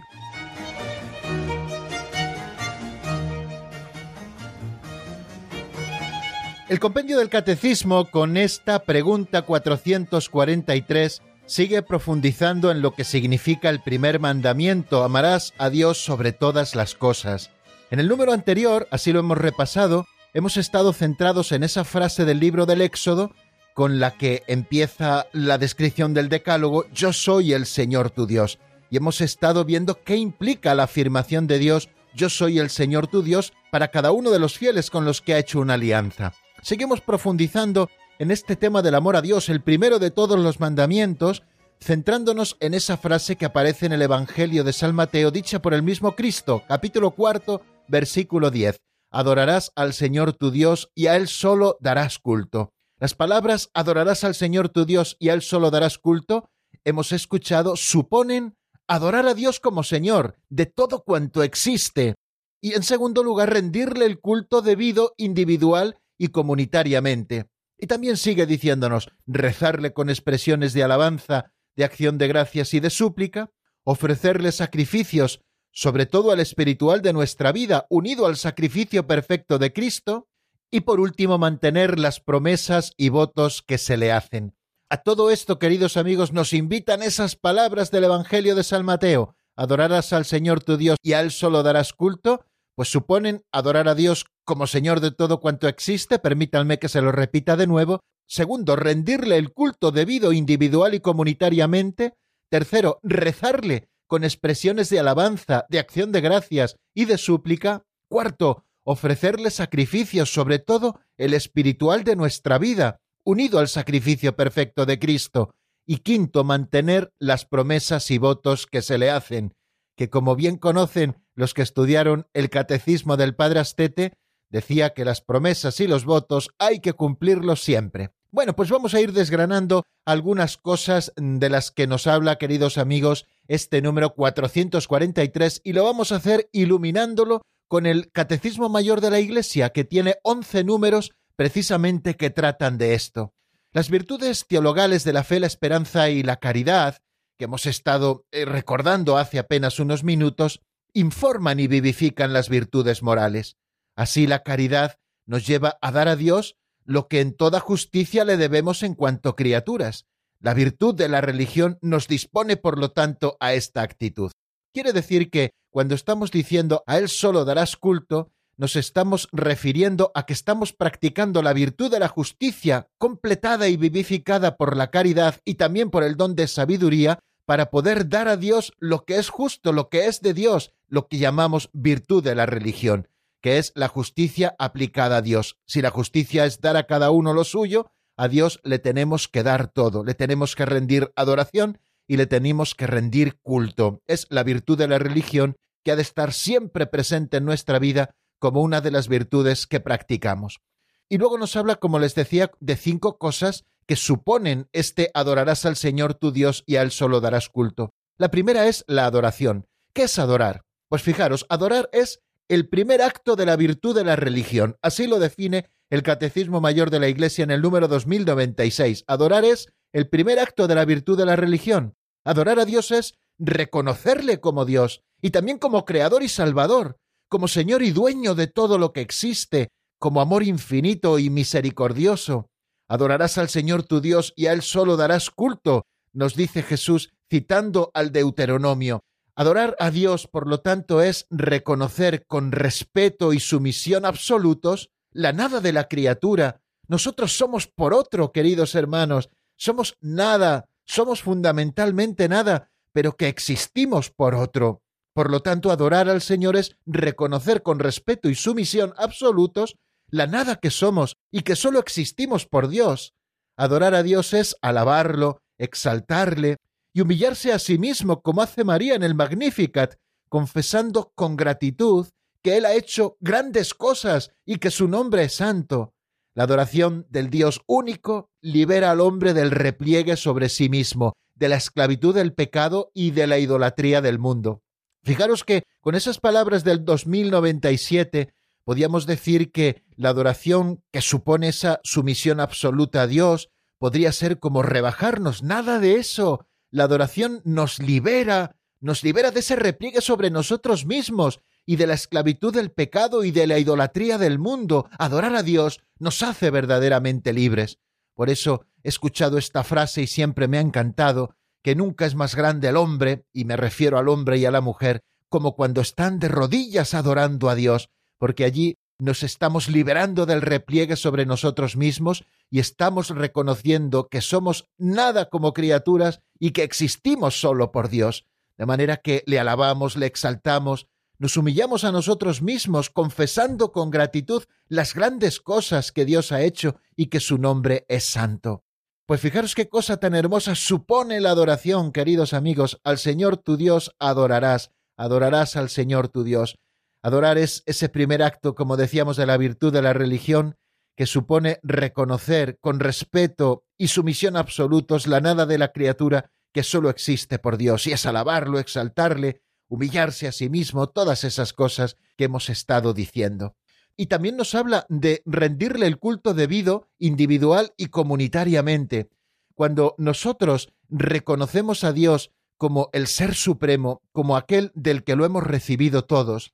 El 6.70 6.82
compendio 6.82 7.20
del 7.20 7.30
catecismo 7.30 8.12
con 8.12 8.36
esta 8.36 8.80
pregunta 8.80 9.44
443 9.44 11.22
sigue 11.46 11.82
profundizando 11.82 12.72
en 12.72 12.82
lo 12.82 12.92
que 12.92 13.06
significa 13.06 13.70
el 13.70 13.80
primer 13.80 14.20
mandamiento, 14.20 15.06
amarás 15.06 15.54
a 15.58 15.70
Dios 15.70 15.98
sobre 15.98 16.34
todas 16.34 16.76
las 16.76 16.94
cosas. 16.94 17.52
En 17.90 18.02
el 18.02 18.10
número 18.10 18.34
anterior, 18.34 18.86
así 18.92 19.14
lo 19.14 19.22
hemos 19.22 19.38
repasado, 19.38 20.08
hemos 20.34 20.58
estado 20.58 20.92
centrados 20.92 21.54
en 21.54 21.64
esa 21.64 21.86
frase 21.86 22.26
del 22.26 22.42
libro 22.42 22.66
del 22.66 22.82
Éxodo 22.82 23.32
con 23.74 24.02
la 24.02 24.18
que 24.18 24.44
empieza 24.48 25.28
la 25.32 25.58
descripción 25.58 26.14
del 26.14 26.28
Decálogo, 26.28 26.86
yo 26.94 27.14
soy 27.14 27.54
el 27.54 27.66
Señor 27.66 28.10
tu 28.10 28.28
Dios. 28.28 28.60
Y 28.90 28.98
hemos 28.98 29.22
estado 29.22 29.64
viendo 29.64 30.04
qué 30.04 30.18
implica 30.18 30.76
la 30.76 30.84
afirmación 30.84 31.48
de 31.48 31.60
Dios, 31.60 31.88
yo 32.14 32.30
soy 32.30 32.60
el 32.60 32.70
Señor 32.70 33.08
tu 33.08 33.22
Dios, 33.22 33.54
para 33.72 33.88
cada 33.88 34.12
uno 34.12 34.32
de 34.32 34.40
los 34.40 34.58
fieles 34.58 34.90
con 34.90 35.06
los 35.06 35.22
que 35.22 35.34
ha 35.34 35.40
hecho 35.40 35.62
una 35.62 35.76
alianza. 35.76 36.34
Seguimos 36.62 37.02
profundizando 37.02 37.90
en 38.20 38.32
este 38.32 38.56
tema 38.56 38.82
del 38.82 38.96
amor 38.96 39.16
a 39.16 39.22
Dios, 39.22 39.50
el 39.50 39.62
primero 39.62 40.00
de 40.00 40.12
todos 40.12 40.40
los 40.40 40.60
mandamientos, 40.60 41.44
centrándonos 41.80 42.58
en 42.60 42.74
esa 42.74 42.98
frase 42.98 43.36
que 43.36 43.46
aparece 43.46 43.86
en 43.86 43.94
el 43.94 44.02
Evangelio 44.02 44.64
de 44.64 44.74
San 44.74 44.96
Mateo, 44.96 45.32
dicha 45.32 45.62
por 45.62 45.74
el 45.74 45.84
mismo 45.84 46.16
Cristo, 46.16 46.64
capítulo 46.68 47.12
cuarto, 47.12 47.62
versículo 47.88 48.50
10. 48.50 48.78
Adorarás 49.12 49.72
al 49.76 49.94
Señor 49.94 50.34
tu 50.34 50.52
Dios 50.52 50.92
y 50.96 51.08
a 51.08 51.16
Él 51.16 51.28
solo 51.28 51.78
darás 51.80 52.20
culto. 52.20 52.74
Las 53.00 53.14
palabras 53.14 53.70
adorarás 53.74 54.24
al 54.24 54.36
Señor 54.36 54.70
tu 54.70 54.86
Dios 54.86 55.16
y 55.20 55.30
a 55.30 55.34
Él 55.34 55.42
solo 55.42 55.70
darás 55.70 55.98
culto, 56.00 56.50
hemos 56.84 57.12
escuchado, 57.12 57.76
suponen 57.76 58.56
adorar 58.88 59.28
a 59.28 59.34
Dios 59.34 59.60
como 59.60 59.84
Señor 59.84 60.36
de 60.50 60.66
todo 60.66 61.04
cuanto 61.04 61.44
existe. 61.44 62.16
Y 62.60 62.74
en 62.74 62.84
segundo 62.84 63.24
lugar, 63.24 63.54
rendirle 63.54 64.06
el 64.06 64.20
culto 64.20 64.62
debido 64.62 65.14
individual 65.18 66.00
y 66.18 66.30
comunitariamente. 66.30 67.50
Y 67.78 67.88
también 67.88 68.18
sigue 68.18 68.46
diciéndonos 68.46 69.10
rezarle 69.26 69.94
con 69.94 70.10
expresiones 70.10 70.74
de 70.74 70.84
alabanza, 70.84 71.54
de 71.76 71.84
acción 71.84 72.18
de 72.18 72.28
gracias 72.28 72.74
y 72.74 72.80
de 72.80 72.90
súplica, 72.90 73.52
ofrecerle 73.84 74.52
sacrificios, 74.52 75.42
sobre 75.72 76.06
todo 76.06 76.32
al 76.32 76.40
espiritual 76.40 77.02
de 77.02 77.14
nuestra 77.14 77.52
vida, 77.52 77.86
unido 77.90 78.26
al 78.26 78.36
sacrificio 78.36 79.06
perfecto 79.06 79.60
de 79.60 79.74
Cristo, 79.74 80.28
y 80.72 80.82
por 80.82 81.00
último 81.00 81.38
mantener 81.38 81.98
las 82.00 82.20
promesas 82.20 82.94
y 82.98 83.10
votos 83.10 83.62
que 83.62 83.78
se 83.78 83.96
le 83.96 84.12
hacen. 84.12 84.56
A 84.90 84.98
todo 84.98 85.32
esto, 85.32 85.60
queridos 85.60 85.98
amigos, 85.98 86.34
nos 86.34 86.54
invitan 86.54 87.04
esas 87.04 87.36
palabras 87.36 87.92
del 87.92 88.06
Evangelio 88.06 88.56
de 88.56 88.64
San 88.64 88.86
Mateo. 88.86 89.36
Adorarás 89.56 90.14
al 90.14 90.26
Señor 90.26 90.64
tu 90.64 90.78
Dios 90.78 90.98
y 91.02 91.14
a 91.14 91.22
Él 91.22 91.32
solo 91.32 91.64
darás 91.64 91.94
culto, 91.94 92.46
pues 92.76 92.90
suponen 92.90 93.44
adorar 93.52 93.88
a 93.88 93.96
Dios 93.96 94.26
como 94.48 94.66
Señor 94.66 95.02
de 95.02 95.12
todo 95.12 95.42
cuanto 95.42 95.68
existe, 95.68 96.20
permítanme 96.20 96.80
que 96.80 96.88
se 96.88 97.02
lo 97.02 97.12
repita 97.12 97.58
de 97.58 97.68
nuevo. 97.68 98.00
Segundo, 98.26 98.78
rendirle 98.78 99.36
el 99.36 99.52
culto 99.52 99.92
debido 99.92 100.32
individual 100.32 100.94
y 100.94 101.02
comunitariamente. 101.02 102.14
Tercero, 102.50 103.02
rezarle 103.04 103.90
con 104.08 104.24
expresiones 104.24 104.90
de 104.90 105.00
alabanza, 105.00 105.66
de 105.68 105.80
acción 105.80 106.14
de 106.14 106.22
gracias 106.22 106.78
y 106.94 107.04
de 107.04 107.18
súplica. 107.18 107.84
Cuarto, 108.08 108.64
ofrecerle 108.84 109.52
sacrificios, 109.52 110.32
sobre 110.32 110.60
todo 110.60 111.02
el 111.18 111.34
espiritual 111.34 112.06
de 112.06 112.16
nuestra 112.16 112.58
vida, 112.58 113.02
unido 113.26 113.60
al 113.60 113.68
sacrificio 113.68 114.38
perfecto 114.38 114.86
de 114.86 114.98
Cristo. 114.98 115.54
Y 115.86 115.98
quinto, 115.98 116.46
mantener 116.46 117.12
las 117.20 117.44
promesas 117.44 118.10
y 118.12 118.18
votos 118.18 118.66
que 118.66 118.82
se 118.82 118.98
le 118.98 119.12
hacen, 119.12 119.56
que 119.98 120.10
como 120.10 120.38
bien 120.38 120.56
conocen 120.56 121.18
los 121.36 121.54
que 121.54 121.64
estudiaron 121.64 122.28
el 122.34 122.50
catecismo 122.50 123.18
del 123.18 123.36
Padre 123.36 123.60
Astete, 123.60 124.14
Decía 124.50 124.92
que 124.92 125.06
las 125.06 125.22
promesas 125.22 125.80
y 125.80 125.88
los 125.88 126.06
votos 126.06 126.50
hay 126.58 126.80
que 126.80 126.94
cumplirlos 126.94 127.62
siempre. 127.62 128.12
Bueno, 128.32 128.56
pues 128.56 128.70
vamos 128.70 128.94
a 128.94 129.02
ir 129.02 129.14
desgranando 129.14 129.84
algunas 130.06 130.58
cosas 130.58 131.14
de 131.16 131.50
las 131.50 131.72
que 131.72 131.88
nos 131.88 132.08
habla, 132.08 132.38
queridos 132.38 132.78
amigos, 132.78 133.26
este 133.48 133.82
número 133.82 134.14
443 134.16 135.62
y 135.64 135.74
lo 135.74 135.84
vamos 135.84 136.12
a 136.12 136.18
hacer 136.18 136.50
iluminándolo 136.52 137.42
con 137.68 137.86
el 137.86 138.12
Catecismo 138.12 138.70
Mayor 138.70 139.02
de 139.02 139.12
la 139.12 139.20
Iglesia, 139.20 139.70
que 139.72 139.84
tiene 139.84 140.16
11 140.24 140.64
números 140.64 141.12
precisamente 141.36 142.16
que 142.16 142.30
tratan 142.30 142.78
de 142.78 142.94
esto. 142.94 143.34
Las 143.72 143.90
virtudes 143.90 144.46
teologales 144.48 145.04
de 145.04 145.14
la 145.14 145.24
fe, 145.24 145.40
la 145.40 145.48
esperanza 145.48 146.10
y 146.10 146.24
la 146.24 146.38
caridad, 146.38 146.98
que 147.38 147.46
hemos 147.46 147.66
estado 147.66 148.26
eh, 148.32 148.46
recordando 148.46 149.18
hace 149.18 149.40
apenas 149.40 149.80
unos 149.80 150.04
minutos, 150.04 150.62
informan 150.94 151.60
y 151.60 151.68
vivifican 151.68 152.34
las 152.34 152.50
virtudes 152.50 153.04
morales. 153.04 153.56
Así 153.98 154.28
la 154.28 154.44
caridad 154.44 155.00
nos 155.26 155.46
lleva 155.46 155.78
a 155.82 155.92
dar 155.92 156.08
a 156.08 156.16
Dios 156.16 156.56
lo 156.86 157.08
que 157.08 157.20
en 157.20 157.36
toda 157.36 157.60
justicia 157.60 158.24
le 158.26 158.38
debemos 158.38 158.84
en 158.84 158.94
cuanto 158.94 159.36
criaturas. 159.36 160.06
La 160.40 160.54
virtud 160.54 160.94
de 160.94 161.10
la 161.10 161.20
religión 161.20 161.80
nos 161.82 162.08
dispone, 162.08 162.58
por 162.58 162.78
lo 162.78 162.92
tanto, 162.92 163.38
a 163.40 163.56
esta 163.56 163.82
actitud. 163.82 164.32
Quiere 164.72 164.94
decir 164.94 165.32
que, 165.32 165.50
cuando 165.72 165.96
estamos 165.96 166.30
diciendo 166.32 166.84
a 166.86 167.00
Él 167.00 167.10
solo 167.10 167.44
darás 167.44 167.76
culto, 167.76 168.32
nos 168.56 168.76
estamos 168.76 169.30
refiriendo 169.32 170.12
a 170.14 170.28
que 170.28 170.34
estamos 170.34 170.74
practicando 170.74 171.42
la 171.42 171.54
virtud 171.54 171.92
de 171.92 172.00
la 172.00 172.08
justicia, 172.08 172.88
completada 173.00 173.68
y 173.68 173.78
vivificada 173.78 174.58
por 174.58 174.78
la 174.78 174.92
caridad 174.92 175.42
y 175.44 175.56
también 175.56 175.90
por 175.90 176.04
el 176.04 176.16
don 176.18 176.36
de 176.36 176.48
sabiduría, 176.48 177.20
para 177.46 177.72
poder 177.72 178.10
dar 178.10 178.28
a 178.28 178.38
Dios 178.38 178.74
lo 178.78 179.06
que 179.06 179.18
es 179.18 179.30
justo, 179.30 179.74
lo 179.74 179.90
que 179.90 180.06
es 180.06 180.22
de 180.22 180.36
Dios, 180.36 180.72
lo 180.88 181.08
que 181.08 181.18
llamamos 181.18 181.72
virtud 181.74 182.24
de 182.24 182.36
la 182.36 182.46
religión 182.46 183.08
que 183.48 183.60
es 183.60 183.72
la 183.76 183.88
justicia 183.88 184.58
aplicada 184.60 185.16
a 185.16 185.22
Dios. 185.22 185.58
Si 185.66 185.82
la 185.82 185.90
justicia 185.90 186.46
es 186.46 186.60
dar 186.60 186.76
a 186.76 186.86
cada 186.86 187.12
uno 187.12 187.32
lo 187.34 187.46
suyo, 187.46 187.90
a 188.18 188.28
Dios 188.28 188.60
le 188.66 188.78
tenemos 188.78 189.30
que 189.30 189.42
dar 189.42 189.70
todo, 189.70 190.04
le 190.04 190.16
tenemos 190.16 190.54
que 190.54 190.66
rendir 190.66 191.14
adoración 191.16 191.80
y 192.10 192.18
le 192.18 192.26
tenemos 192.26 192.76
que 192.76 192.88
rendir 192.88 193.40
culto. 193.42 194.02
Es 194.06 194.28
la 194.30 194.44
virtud 194.44 194.78
de 194.78 194.90
la 194.90 195.00
religión 195.00 195.56
que 195.86 195.94
ha 195.94 195.96
de 195.96 196.02
estar 196.02 196.34
siempre 196.34 196.88
presente 196.88 197.38
en 197.38 197.46
nuestra 197.46 197.80
vida 197.80 198.16
como 198.38 198.62
una 198.62 198.82
de 198.82 198.92
las 198.92 199.08
virtudes 199.08 199.66
que 199.66 199.80
practicamos. 199.80 200.60
Y 201.08 201.18
luego 201.18 201.38
nos 201.38 201.56
habla, 201.56 201.78
como 201.78 202.00
les 202.00 202.16
decía, 202.16 202.52
de 202.60 202.76
cinco 202.76 203.18
cosas 203.18 203.64
que 203.86 203.96
suponen 203.96 204.68
este 204.74 205.10
adorarás 205.14 205.66
al 205.66 205.78
Señor 205.78 206.16
tu 206.16 206.34
Dios 206.34 206.66
y 206.68 206.76
a 206.76 206.82
Él 206.82 206.92
solo 206.92 207.22
darás 207.22 207.48
culto. 207.48 207.94
La 208.18 208.30
primera 208.30 208.68
es 208.68 208.84
la 208.90 209.06
adoración. 209.06 209.70
¿Qué 209.94 210.04
es 210.04 210.20
adorar? 210.20 210.66
Pues 210.90 211.02
fijaros, 211.02 211.46
adorar 211.48 211.90
es 211.94 212.20
el 212.50 212.70
primer 212.70 213.02
acto 213.02 213.36
de 213.36 213.46
la 213.46 213.56
virtud 213.56 213.96
de 213.96 214.04
la 214.04 214.16
religión. 214.16 214.78
Así 214.82 215.08
lo 215.08 215.20
define 215.20 215.70
el 215.90 216.04
Catecismo 216.04 216.62
Mayor 216.62 216.90
de 216.90 217.00
la 217.00 217.10
Iglesia 217.10 217.44
en 217.44 217.52
el 217.52 217.62
número 217.62 217.88
2096. 217.88 219.04
Adorar 219.08 219.46
es 219.46 219.68
el 219.94 220.10
primer 220.10 220.40
acto 220.40 220.68
de 220.68 220.76
la 220.76 220.86
virtud 220.86 221.18
de 221.18 221.26
la 221.26 221.36
religión. 221.36 221.96
Adorar 222.24 222.60
a 222.60 222.66
Dios 222.66 222.92
es 222.92 223.16
reconocerle 223.38 224.40
como 224.40 224.66
Dios 224.66 225.04
y 225.22 225.32
también 225.32 225.58
como 225.58 225.86
Creador 225.86 226.24
y 226.24 226.30
Salvador, 226.30 226.98
como 227.30 227.48
Señor 227.48 227.84
y 227.84 227.92
dueño 227.92 228.36
de 228.36 228.48
todo 228.48 228.78
lo 228.78 228.94
que 228.94 229.02
existe, 229.02 229.70
como 230.00 230.22
amor 230.22 230.44
infinito 230.44 231.20
y 231.20 231.30
misericordioso. 231.30 232.50
Adorarás 232.88 233.38
al 233.38 233.50
Señor 233.50 233.84
tu 233.84 234.00
Dios 234.00 234.34
y 234.36 234.48
a 234.48 234.54
Él 234.54 234.62
solo 234.62 234.96
darás 234.96 235.30
culto, 235.30 235.86
nos 236.14 236.36
dice 236.36 236.64
Jesús 236.64 237.12
citando 237.30 237.92
al 237.94 238.12
Deuteronomio. 238.12 239.04
Adorar 239.40 239.76
a 239.78 239.92
Dios, 239.92 240.26
por 240.26 240.48
lo 240.48 240.62
tanto, 240.62 241.04
es 241.04 241.28
reconocer 241.30 242.26
con 242.26 242.52
respeto 242.52 243.34
y 243.34 243.40
sumisión 243.40 244.04
absolutos 244.04 244.90
la 245.12 245.32
nada 245.32 245.62
de 245.62 245.74
la 245.74 245.88
criatura. 245.88 246.64
Nosotros 246.88 247.38
somos 247.38 247.68
por 247.68 247.94
otro, 247.94 248.32
queridos 248.32 248.74
hermanos, 248.74 249.30
somos 249.56 249.96
nada, 250.02 250.70
somos 250.86 251.22
fundamentalmente 251.22 252.28
nada, 252.28 252.72
pero 252.94 253.16
que 253.16 253.28
existimos 253.28 254.10
por 254.10 254.34
otro. 254.34 254.82
Por 255.14 255.30
lo 255.30 255.44
tanto, 255.44 255.70
adorar 255.70 256.10
al 256.10 256.22
Señor 256.22 256.56
es 256.56 256.76
reconocer 256.88 257.62
con 257.62 257.78
respeto 257.78 258.30
y 258.30 258.34
sumisión 258.36 258.96
absolutos 258.98 259.78
la 260.10 260.26
nada 260.26 260.56
que 260.56 260.72
somos 260.72 261.16
y 261.30 261.42
que 261.42 261.56
sólo 261.56 261.78
existimos 261.78 262.48
por 262.48 262.70
Dios. 262.70 263.14
Adorar 263.56 263.94
a 263.94 264.02
Dios 264.02 264.34
es 264.34 264.56
alabarlo, 264.64 265.44
exaltarle 265.60 266.58
y 266.98 267.02
humillarse 267.02 267.54
a 267.54 267.60
sí 267.60 267.78
mismo 267.78 268.24
como 268.24 268.42
hace 268.42 268.64
María 268.64 268.96
en 268.96 269.04
el 269.04 269.14
Magnificat, 269.14 270.00
confesando 270.30 271.12
con 271.14 271.36
gratitud 271.36 272.08
que 272.42 272.58
Él 272.58 272.66
ha 272.66 272.74
hecho 272.74 273.18
grandes 273.20 273.76
cosas 273.76 274.32
y 274.48 274.58
que 274.58 274.72
su 274.72 274.88
nombre 274.88 275.26
es 275.26 275.36
santo. 275.36 275.94
La 276.34 276.46
adoración 276.46 277.06
del 277.12 277.30
Dios 277.30 277.62
único 277.68 278.32
libera 278.42 278.90
al 278.90 279.02
hombre 279.02 279.36
del 279.36 279.52
repliegue 279.52 280.18
sobre 280.18 280.50
sí 280.50 280.70
mismo, 280.70 281.14
de 281.36 281.50
la 281.50 281.58
esclavitud 281.58 282.16
del 282.16 282.34
pecado 282.34 282.90
y 282.96 283.12
de 283.12 283.28
la 283.28 283.38
idolatría 283.38 284.02
del 284.02 284.18
mundo. 284.18 284.64
Fijaros 285.04 285.44
que 285.44 285.66
con 285.82 285.94
esas 285.94 286.20
palabras 286.20 286.64
del 286.64 286.84
2097 286.84 288.34
podíamos 288.64 289.06
decir 289.06 289.52
que 289.52 289.84
la 289.98 290.10
adoración 290.10 290.82
que 290.92 291.02
supone 291.02 291.50
esa 291.50 291.80
sumisión 291.84 292.40
absoluta 292.40 293.04
a 293.04 293.08
Dios 293.08 293.52
podría 293.78 294.12
ser 294.12 294.40
como 294.40 294.64
rebajarnos. 294.64 295.44
Nada 295.44 295.78
de 295.78 295.98
eso. 295.98 296.47
La 296.70 296.84
adoración 296.84 297.42
nos 297.46 297.80
libera, 297.80 298.56
nos 298.80 299.04
libera 299.04 299.32
de 299.32 299.40
ese 299.40 299.56
repliegue 299.56 300.02
sobre 300.02 300.30
nosotros 300.30 300.86
mismos 300.86 301.42
y 301.66 301.76
de 301.76 301.88
la 301.88 301.94
esclavitud 301.94 302.54
del 302.54 302.72
pecado 302.72 303.24
y 303.24 303.32
de 303.32 303.48
la 303.48 303.60
idolatría 303.60 304.18
del 304.18 304.40
mundo. 304.40 304.90
Adorar 304.98 305.36
a 305.36 305.44
Dios 305.44 305.82
nos 306.00 306.24
hace 306.24 306.50
verdaderamente 306.50 307.34
libres. 307.34 307.80
Por 308.14 308.30
eso 308.30 308.66
he 308.84 308.90
escuchado 308.90 309.38
esta 309.38 309.64
frase 309.64 310.02
y 310.02 310.08
siempre 310.08 310.48
me 310.48 310.58
ha 310.58 310.62
encantado 310.62 311.36
que 311.62 311.76
nunca 311.76 312.06
es 312.06 312.16
más 312.16 312.36
grande 312.36 312.70
el 312.70 312.78
hombre, 312.78 313.26
y 313.34 313.46
me 313.46 313.58
refiero 313.58 313.98
al 313.98 314.08
hombre 314.08 314.38
y 314.38 314.46
a 314.46 314.52
la 314.52 314.62
mujer, 314.62 315.02
como 315.28 315.56
cuando 315.56 315.82
están 315.82 316.20
de 316.20 316.30
rodillas 316.30 316.94
adorando 316.94 317.50
a 317.50 317.56
Dios, 317.56 317.90
porque 318.18 318.46
allí 318.46 318.78
nos 319.00 319.24
estamos 319.24 319.70
liberando 319.70 320.26
del 320.26 320.42
repliegue 320.42 320.96
sobre 320.96 321.26
nosotros 321.26 321.76
mismos 321.76 322.26
y 322.50 322.60
estamos 322.60 323.10
reconociendo 323.10 324.08
que 324.10 324.22
somos 324.22 324.70
nada 324.78 325.30
como 325.30 325.54
criaturas 325.54 326.22
y 326.40 326.52
que 326.52 326.64
existimos 326.64 327.40
solo 327.40 327.72
por 327.72 327.90
Dios, 327.90 328.26
de 328.58 328.66
manera 328.66 328.98
que 328.98 329.24
le 329.28 329.40
alabamos, 329.40 329.98
le 329.98 330.08
exaltamos, 330.08 330.88
nos 331.20 331.38
humillamos 331.38 331.84
a 331.84 331.92
nosotros 331.92 332.42
mismos, 332.42 332.90
confesando 332.90 333.72
con 333.72 333.90
gratitud 333.90 334.44
las 334.68 334.94
grandes 334.94 335.40
cosas 335.40 335.92
que 335.92 336.06
Dios 336.06 336.32
ha 336.32 336.42
hecho 336.42 336.78
y 336.96 337.08
que 337.08 337.20
su 337.20 337.38
nombre 337.38 337.86
es 337.90 338.06
santo. 338.06 338.64
Pues 339.06 339.22
fijaros 339.22 339.56
qué 339.56 339.70
cosa 339.70 339.98
tan 339.98 340.16
hermosa 340.16 340.54
supone 340.54 341.22
la 341.22 341.32
adoración, 341.32 341.92
queridos 341.92 342.34
amigos. 342.34 342.80
Al 342.84 342.98
Señor 342.98 343.38
tu 343.38 343.58
Dios 343.58 343.96
adorarás, 344.00 344.72
adorarás 344.98 345.56
al 345.56 345.70
Señor 345.70 346.10
tu 346.10 346.24
Dios. 346.24 346.60
Adorar 347.02 347.38
es 347.38 347.64
ese 347.66 347.90
primer 347.90 348.24
acto, 348.24 348.56
como 348.56 348.78
decíamos, 348.78 349.18
de 349.18 349.26
la 349.26 349.38
virtud 349.38 349.72
de 349.72 349.82
la 349.82 349.94
religión, 349.94 350.58
que 350.96 351.06
supone 351.06 351.60
reconocer 351.64 352.58
con 352.60 352.80
respeto 352.80 353.66
y 353.78 353.90
sumisión 353.90 354.36
absolutos 354.36 355.08
la 355.08 355.22
nada 355.22 355.46
de 355.46 355.58
la 355.58 355.72
criatura 355.72 356.32
que 356.54 356.64
sólo 356.64 356.90
existe 356.90 357.40
por 357.40 357.58
Dios, 357.58 357.86
y 357.88 357.92
es 357.92 358.06
alabarlo, 358.06 358.60
exaltarle, 358.60 359.42
humillarse 359.68 360.28
a 360.28 360.32
sí 360.32 360.50
mismo, 360.50 360.88
todas 360.88 361.24
esas 361.24 361.54
cosas 361.54 361.98
que 362.16 362.26
hemos 362.26 362.50
estado 362.50 362.94
diciendo 362.94 363.56
y 363.98 364.06
también 364.06 364.38
nos 364.38 364.54
habla 364.54 364.86
de 364.90 365.24
rendirle 365.26 365.88
el 365.88 365.98
culto 365.98 366.36
debido 366.36 366.88
individual 367.00 367.74
y 367.78 367.88
comunitariamente. 367.88 369.10
Cuando 369.56 369.96
nosotros 369.98 370.72
reconocemos 370.88 371.84
a 371.84 371.92
Dios 371.92 372.32
como 372.58 372.90
el 372.94 373.08
Ser 373.08 373.34
Supremo, 373.34 374.04
como 374.12 374.38
aquel 374.38 374.72
del 374.76 375.04
que 375.04 375.16
lo 375.16 375.26
hemos 375.26 375.44
recibido 375.44 376.06
todos, 376.06 376.54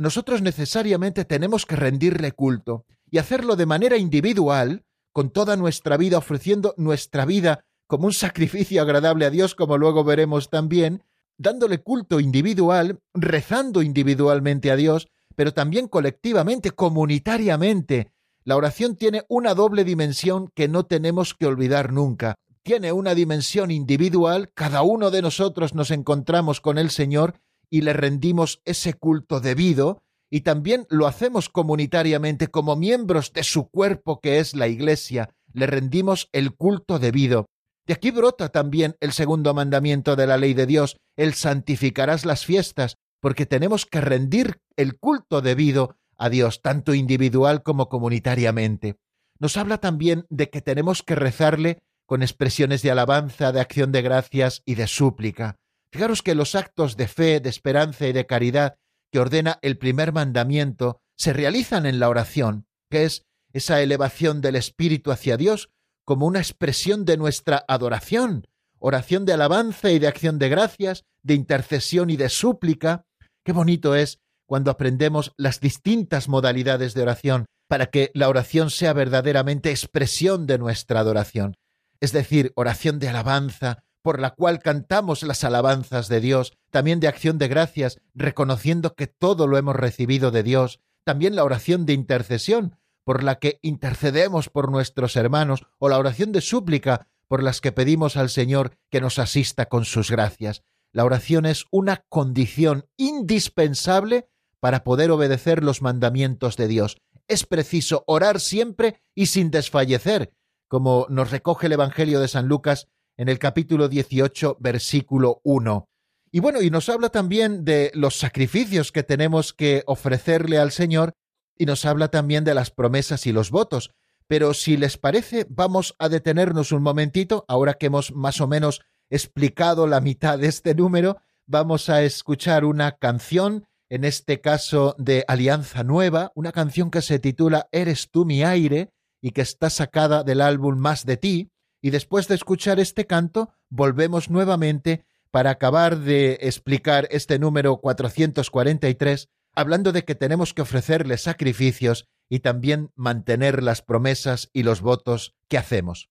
nosotros 0.00 0.40
necesariamente 0.40 1.26
tenemos 1.26 1.66
que 1.66 1.76
rendirle 1.76 2.32
culto 2.32 2.86
y 3.10 3.18
hacerlo 3.18 3.54
de 3.54 3.66
manera 3.66 3.98
individual, 3.98 4.82
con 5.12 5.28
toda 5.28 5.56
nuestra 5.56 5.98
vida, 5.98 6.16
ofreciendo 6.16 6.72
nuestra 6.78 7.26
vida 7.26 7.66
como 7.86 8.06
un 8.06 8.14
sacrificio 8.14 8.80
agradable 8.80 9.26
a 9.26 9.30
Dios, 9.30 9.54
como 9.54 9.76
luego 9.76 10.02
veremos 10.02 10.48
también, 10.48 11.02
dándole 11.36 11.82
culto 11.82 12.18
individual, 12.18 13.00
rezando 13.12 13.82
individualmente 13.82 14.70
a 14.70 14.76
Dios, 14.76 15.08
pero 15.36 15.52
también 15.52 15.86
colectivamente, 15.86 16.70
comunitariamente. 16.70 18.10
La 18.42 18.56
oración 18.56 18.96
tiene 18.96 19.26
una 19.28 19.52
doble 19.52 19.84
dimensión 19.84 20.50
que 20.54 20.66
no 20.66 20.86
tenemos 20.86 21.34
que 21.34 21.44
olvidar 21.44 21.92
nunca. 21.92 22.36
Tiene 22.62 22.92
una 22.92 23.14
dimensión 23.14 23.70
individual, 23.70 24.50
cada 24.54 24.80
uno 24.80 25.10
de 25.10 25.20
nosotros 25.20 25.74
nos 25.74 25.90
encontramos 25.90 26.62
con 26.62 26.78
el 26.78 26.88
Señor 26.88 27.34
y 27.70 27.82
le 27.82 27.92
rendimos 27.92 28.60
ese 28.64 28.94
culto 28.94 29.40
debido, 29.40 30.02
y 30.30 30.42
también 30.42 30.86
lo 30.90 31.06
hacemos 31.06 31.48
comunitariamente 31.48 32.48
como 32.48 32.76
miembros 32.76 33.32
de 33.32 33.44
su 33.44 33.68
cuerpo 33.68 34.20
que 34.20 34.38
es 34.38 34.54
la 34.54 34.68
Iglesia, 34.68 35.30
le 35.52 35.66
rendimos 35.66 36.28
el 36.32 36.54
culto 36.54 36.98
debido. 36.98 37.46
De 37.86 37.94
aquí 37.94 38.10
brota 38.10 38.50
también 38.50 38.96
el 39.00 39.12
segundo 39.12 39.54
mandamiento 39.54 40.14
de 40.14 40.26
la 40.26 40.36
ley 40.36 40.54
de 40.54 40.66
Dios, 40.66 40.96
el 41.16 41.34
santificarás 41.34 42.24
las 42.24 42.44
fiestas, 42.44 42.96
porque 43.20 43.46
tenemos 43.46 43.86
que 43.86 44.00
rendir 44.00 44.60
el 44.76 44.98
culto 44.98 45.40
debido 45.40 45.96
a 46.16 46.28
Dios, 46.28 46.62
tanto 46.62 46.94
individual 46.94 47.62
como 47.62 47.88
comunitariamente. 47.88 48.96
Nos 49.38 49.56
habla 49.56 49.78
también 49.78 50.26
de 50.28 50.50
que 50.50 50.60
tenemos 50.60 51.02
que 51.02 51.14
rezarle 51.14 51.78
con 52.06 52.22
expresiones 52.22 52.82
de 52.82 52.90
alabanza, 52.90 53.52
de 53.52 53.60
acción 53.60 53.90
de 53.92 54.02
gracias 54.02 54.62
y 54.64 54.74
de 54.74 54.86
súplica. 54.86 55.56
Fijaros 55.92 56.22
que 56.22 56.34
los 56.34 56.54
actos 56.54 56.96
de 56.96 57.08
fe, 57.08 57.40
de 57.40 57.50
esperanza 57.50 58.06
y 58.06 58.12
de 58.12 58.26
caridad 58.26 58.76
que 59.12 59.18
ordena 59.18 59.58
el 59.62 59.76
primer 59.78 60.12
mandamiento 60.12 61.00
se 61.16 61.32
realizan 61.32 61.84
en 61.86 61.98
la 61.98 62.08
oración, 62.08 62.66
que 62.90 63.04
es 63.04 63.26
esa 63.52 63.80
elevación 63.82 64.40
del 64.40 64.56
espíritu 64.56 65.10
hacia 65.10 65.36
Dios 65.36 65.70
como 66.04 66.26
una 66.26 66.38
expresión 66.38 67.04
de 67.04 67.16
nuestra 67.16 67.64
adoración, 67.68 68.46
oración 68.78 69.24
de 69.24 69.32
alabanza 69.32 69.90
y 69.90 69.98
de 69.98 70.08
acción 70.08 70.38
de 70.38 70.48
gracias, 70.48 71.04
de 71.22 71.34
intercesión 71.34 72.10
y 72.10 72.16
de 72.16 72.28
súplica, 72.28 73.04
Qué 73.44 73.52
bonito 73.52 73.94
es 73.94 74.20
cuando 74.46 74.70
aprendemos 74.70 75.32
las 75.36 75.60
distintas 75.60 76.28
modalidades 76.28 76.94
de 76.94 77.02
oración 77.02 77.46
para 77.68 77.86
que 77.86 78.10
la 78.14 78.28
oración 78.28 78.70
sea 78.70 78.92
verdaderamente 78.92 79.70
expresión 79.70 80.46
de 80.46 80.58
nuestra 80.58 81.00
adoración. 81.00 81.56
Es 82.00 82.12
decir, 82.12 82.52
oración 82.56 82.98
de 82.98 83.08
alabanza, 83.08 83.84
por 84.02 84.20
la 84.20 84.30
cual 84.30 84.60
cantamos 84.60 85.22
las 85.22 85.44
alabanzas 85.44 86.08
de 86.08 86.20
Dios, 86.20 86.52
también 86.70 87.00
de 87.00 87.08
acción 87.08 87.38
de 87.38 87.48
gracias, 87.48 88.00
reconociendo 88.14 88.94
que 88.94 89.06
todo 89.06 89.46
lo 89.46 89.58
hemos 89.58 89.76
recibido 89.76 90.30
de 90.30 90.42
Dios, 90.42 90.80
también 91.04 91.36
la 91.36 91.44
oración 91.44 91.86
de 91.86 91.92
intercesión, 91.92 92.76
por 93.04 93.22
la 93.22 93.38
que 93.38 93.58
intercedemos 93.62 94.48
por 94.48 94.70
nuestros 94.70 95.16
hermanos, 95.16 95.66
o 95.78 95.88
la 95.88 95.98
oración 95.98 96.32
de 96.32 96.40
súplica, 96.40 97.08
por 97.28 97.42
las 97.42 97.60
que 97.60 97.72
pedimos 97.72 98.16
al 98.16 98.30
Señor 98.30 98.76
que 98.90 99.00
nos 99.00 99.18
asista 99.18 99.66
con 99.66 99.84
sus 99.84 100.10
gracias. 100.10 100.62
La 100.92 101.04
oración 101.04 101.46
es 101.46 101.66
una 101.70 102.04
condición 102.08 102.86
indispensable 102.96 104.28
para 104.58 104.84
poder 104.84 105.10
obedecer 105.10 105.62
los 105.62 105.82
mandamientos 105.82 106.56
de 106.56 106.68
Dios. 106.68 107.00
Es 107.28 107.46
preciso 107.46 108.02
orar 108.06 108.40
siempre 108.40 109.02
y 109.14 109.26
sin 109.26 109.50
desfallecer, 109.50 110.32
como 110.68 111.06
nos 111.08 111.30
recoge 111.30 111.66
el 111.66 111.72
Evangelio 111.72 112.20
de 112.20 112.28
San 112.28 112.48
Lucas 112.48 112.88
en 113.20 113.28
el 113.28 113.38
capítulo 113.38 113.90
18, 113.90 114.56
versículo 114.60 115.42
1. 115.44 115.86
Y 116.32 116.40
bueno, 116.40 116.62
y 116.62 116.70
nos 116.70 116.88
habla 116.88 117.10
también 117.10 117.66
de 117.66 117.90
los 117.92 118.18
sacrificios 118.18 118.92
que 118.92 119.02
tenemos 119.02 119.52
que 119.52 119.82
ofrecerle 119.86 120.56
al 120.56 120.70
Señor 120.70 121.12
y 121.54 121.66
nos 121.66 121.84
habla 121.84 122.08
también 122.08 122.44
de 122.44 122.54
las 122.54 122.70
promesas 122.70 123.26
y 123.26 123.32
los 123.32 123.50
votos. 123.50 123.90
Pero 124.26 124.54
si 124.54 124.78
les 124.78 124.96
parece, 124.96 125.46
vamos 125.50 125.94
a 125.98 126.08
detenernos 126.08 126.72
un 126.72 126.82
momentito, 126.82 127.44
ahora 127.46 127.74
que 127.74 127.86
hemos 127.86 128.10
más 128.14 128.40
o 128.40 128.48
menos 128.48 128.80
explicado 129.10 129.86
la 129.86 130.00
mitad 130.00 130.38
de 130.38 130.46
este 130.46 130.74
número, 130.74 131.18
vamos 131.46 131.90
a 131.90 132.02
escuchar 132.02 132.64
una 132.64 132.92
canción 132.92 133.66
en 133.90 134.04
este 134.04 134.40
caso 134.40 134.94
de 134.96 135.26
Alianza 135.28 135.84
Nueva, 135.84 136.32
una 136.34 136.52
canción 136.52 136.90
que 136.90 137.02
se 137.02 137.18
titula 137.18 137.68
Eres 137.70 138.08
tú 138.10 138.24
mi 138.24 138.44
aire 138.44 138.94
y 139.20 139.32
que 139.32 139.42
está 139.42 139.68
sacada 139.68 140.24
del 140.24 140.40
álbum 140.40 140.78
Más 140.78 141.04
de 141.04 141.18
ti, 141.18 141.49
y 141.82 141.90
después 141.90 142.28
de 142.28 142.34
escuchar 142.34 142.80
este 142.80 143.06
canto 143.06 143.50
volvemos 143.68 144.30
nuevamente 144.30 145.04
para 145.30 145.50
acabar 145.50 145.98
de 145.98 146.38
explicar 146.42 147.06
este 147.10 147.38
número 147.38 147.76
443, 147.78 149.28
hablando 149.54 149.92
de 149.92 150.04
que 150.04 150.14
tenemos 150.14 150.54
que 150.54 150.62
ofrecerle 150.62 151.18
sacrificios 151.18 152.08
y 152.28 152.40
también 152.40 152.90
mantener 152.94 153.62
las 153.62 153.82
promesas 153.82 154.50
y 154.52 154.62
los 154.62 154.80
votos 154.80 155.34
que 155.48 155.58
hacemos. 155.58 156.10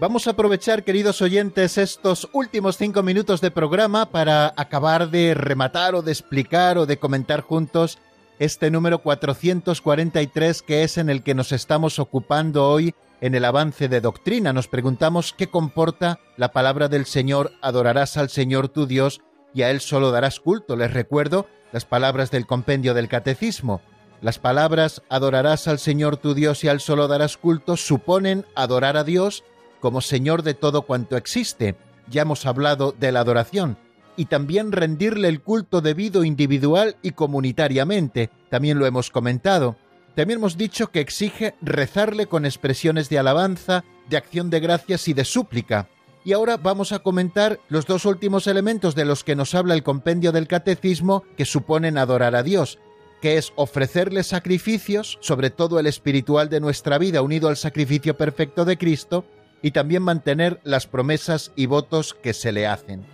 Vamos 0.00 0.28
a 0.28 0.30
aprovechar, 0.30 0.84
queridos 0.84 1.20
oyentes, 1.22 1.76
estos 1.76 2.28
últimos 2.32 2.76
cinco 2.76 3.02
minutos 3.02 3.40
de 3.40 3.50
programa 3.50 4.06
para 4.06 4.54
acabar 4.56 5.10
de 5.10 5.34
rematar 5.34 5.96
o 5.96 6.02
de 6.02 6.12
explicar 6.12 6.78
o 6.78 6.86
de 6.86 7.00
comentar 7.00 7.40
juntos 7.40 7.98
este 8.38 8.70
número 8.70 9.00
443 9.00 10.62
que 10.62 10.84
es 10.84 10.98
en 10.98 11.10
el 11.10 11.24
que 11.24 11.34
nos 11.34 11.50
estamos 11.50 11.98
ocupando 11.98 12.68
hoy 12.68 12.94
en 13.20 13.34
el 13.34 13.44
avance 13.44 13.88
de 13.88 14.00
doctrina. 14.00 14.52
Nos 14.52 14.68
preguntamos 14.68 15.34
qué 15.36 15.48
comporta 15.48 16.20
la 16.36 16.52
palabra 16.52 16.86
del 16.86 17.04
Señor, 17.04 17.50
adorarás 17.60 18.16
al 18.16 18.28
Señor 18.28 18.68
tu 18.68 18.86
Dios 18.86 19.20
y 19.52 19.62
a 19.62 19.70
Él 19.72 19.80
solo 19.80 20.12
darás 20.12 20.38
culto. 20.38 20.76
Les 20.76 20.92
recuerdo 20.92 21.48
las 21.72 21.86
palabras 21.86 22.30
del 22.30 22.46
compendio 22.46 22.94
del 22.94 23.08
Catecismo. 23.08 23.80
Las 24.20 24.38
palabras 24.38 25.02
adorarás 25.08 25.66
al 25.66 25.80
Señor 25.80 26.18
tu 26.18 26.34
Dios 26.34 26.62
y 26.62 26.68
a 26.68 26.72
Él 26.72 26.78
solo 26.78 27.08
darás 27.08 27.36
culto 27.36 27.76
suponen 27.76 28.46
adorar 28.54 28.96
a 28.96 29.02
Dios 29.02 29.42
como 29.80 30.00
Señor 30.00 30.42
de 30.42 30.54
todo 30.54 30.82
cuanto 30.82 31.16
existe, 31.16 31.76
ya 32.08 32.22
hemos 32.22 32.46
hablado 32.46 32.94
de 32.98 33.12
la 33.12 33.20
adoración, 33.20 33.76
y 34.16 34.24
también 34.24 34.72
rendirle 34.72 35.28
el 35.28 35.40
culto 35.40 35.80
debido 35.80 36.24
individual 36.24 36.96
y 37.02 37.12
comunitariamente, 37.12 38.30
también 38.50 38.78
lo 38.78 38.86
hemos 38.86 39.10
comentado. 39.10 39.76
También 40.16 40.40
hemos 40.40 40.56
dicho 40.56 40.88
que 40.88 40.98
exige 40.98 41.54
rezarle 41.62 42.26
con 42.26 42.44
expresiones 42.44 43.08
de 43.08 43.20
alabanza, 43.20 43.84
de 44.10 44.16
acción 44.16 44.50
de 44.50 44.58
gracias 44.58 45.06
y 45.06 45.14
de 45.14 45.24
súplica. 45.24 45.88
Y 46.24 46.32
ahora 46.32 46.56
vamos 46.56 46.90
a 46.90 46.98
comentar 46.98 47.60
los 47.68 47.86
dos 47.86 48.04
últimos 48.04 48.48
elementos 48.48 48.96
de 48.96 49.04
los 49.04 49.22
que 49.22 49.36
nos 49.36 49.54
habla 49.54 49.74
el 49.74 49.84
compendio 49.84 50.32
del 50.32 50.48
catecismo 50.48 51.22
que 51.36 51.44
suponen 51.44 51.96
adorar 51.96 52.34
a 52.34 52.42
Dios, 52.42 52.80
que 53.22 53.36
es 53.36 53.52
ofrecerle 53.54 54.24
sacrificios, 54.24 55.18
sobre 55.20 55.50
todo 55.50 55.78
el 55.78 55.86
espiritual 55.86 56.48
de 56.48 56.58
nuestra 56.58 56.98
vida 56.98 57.22
unido 57.22 57.48
al 57.48 57.56
sacrificio 57.56 58.16
perfecto 58.16 58.64
de 58.64 58.76
Cristo, 58.76 59.24
y 59.62 59.72
también 59.72 60.02
mantener 60.02 60.60
las 60.64 60.86
promesas 60.86 61.52
y 61.56 61.66
votos 61.66 62.14
que 62.14 62.32
se 62.32 62.52
le 62.52 62.66
hacen. 62.66 63.04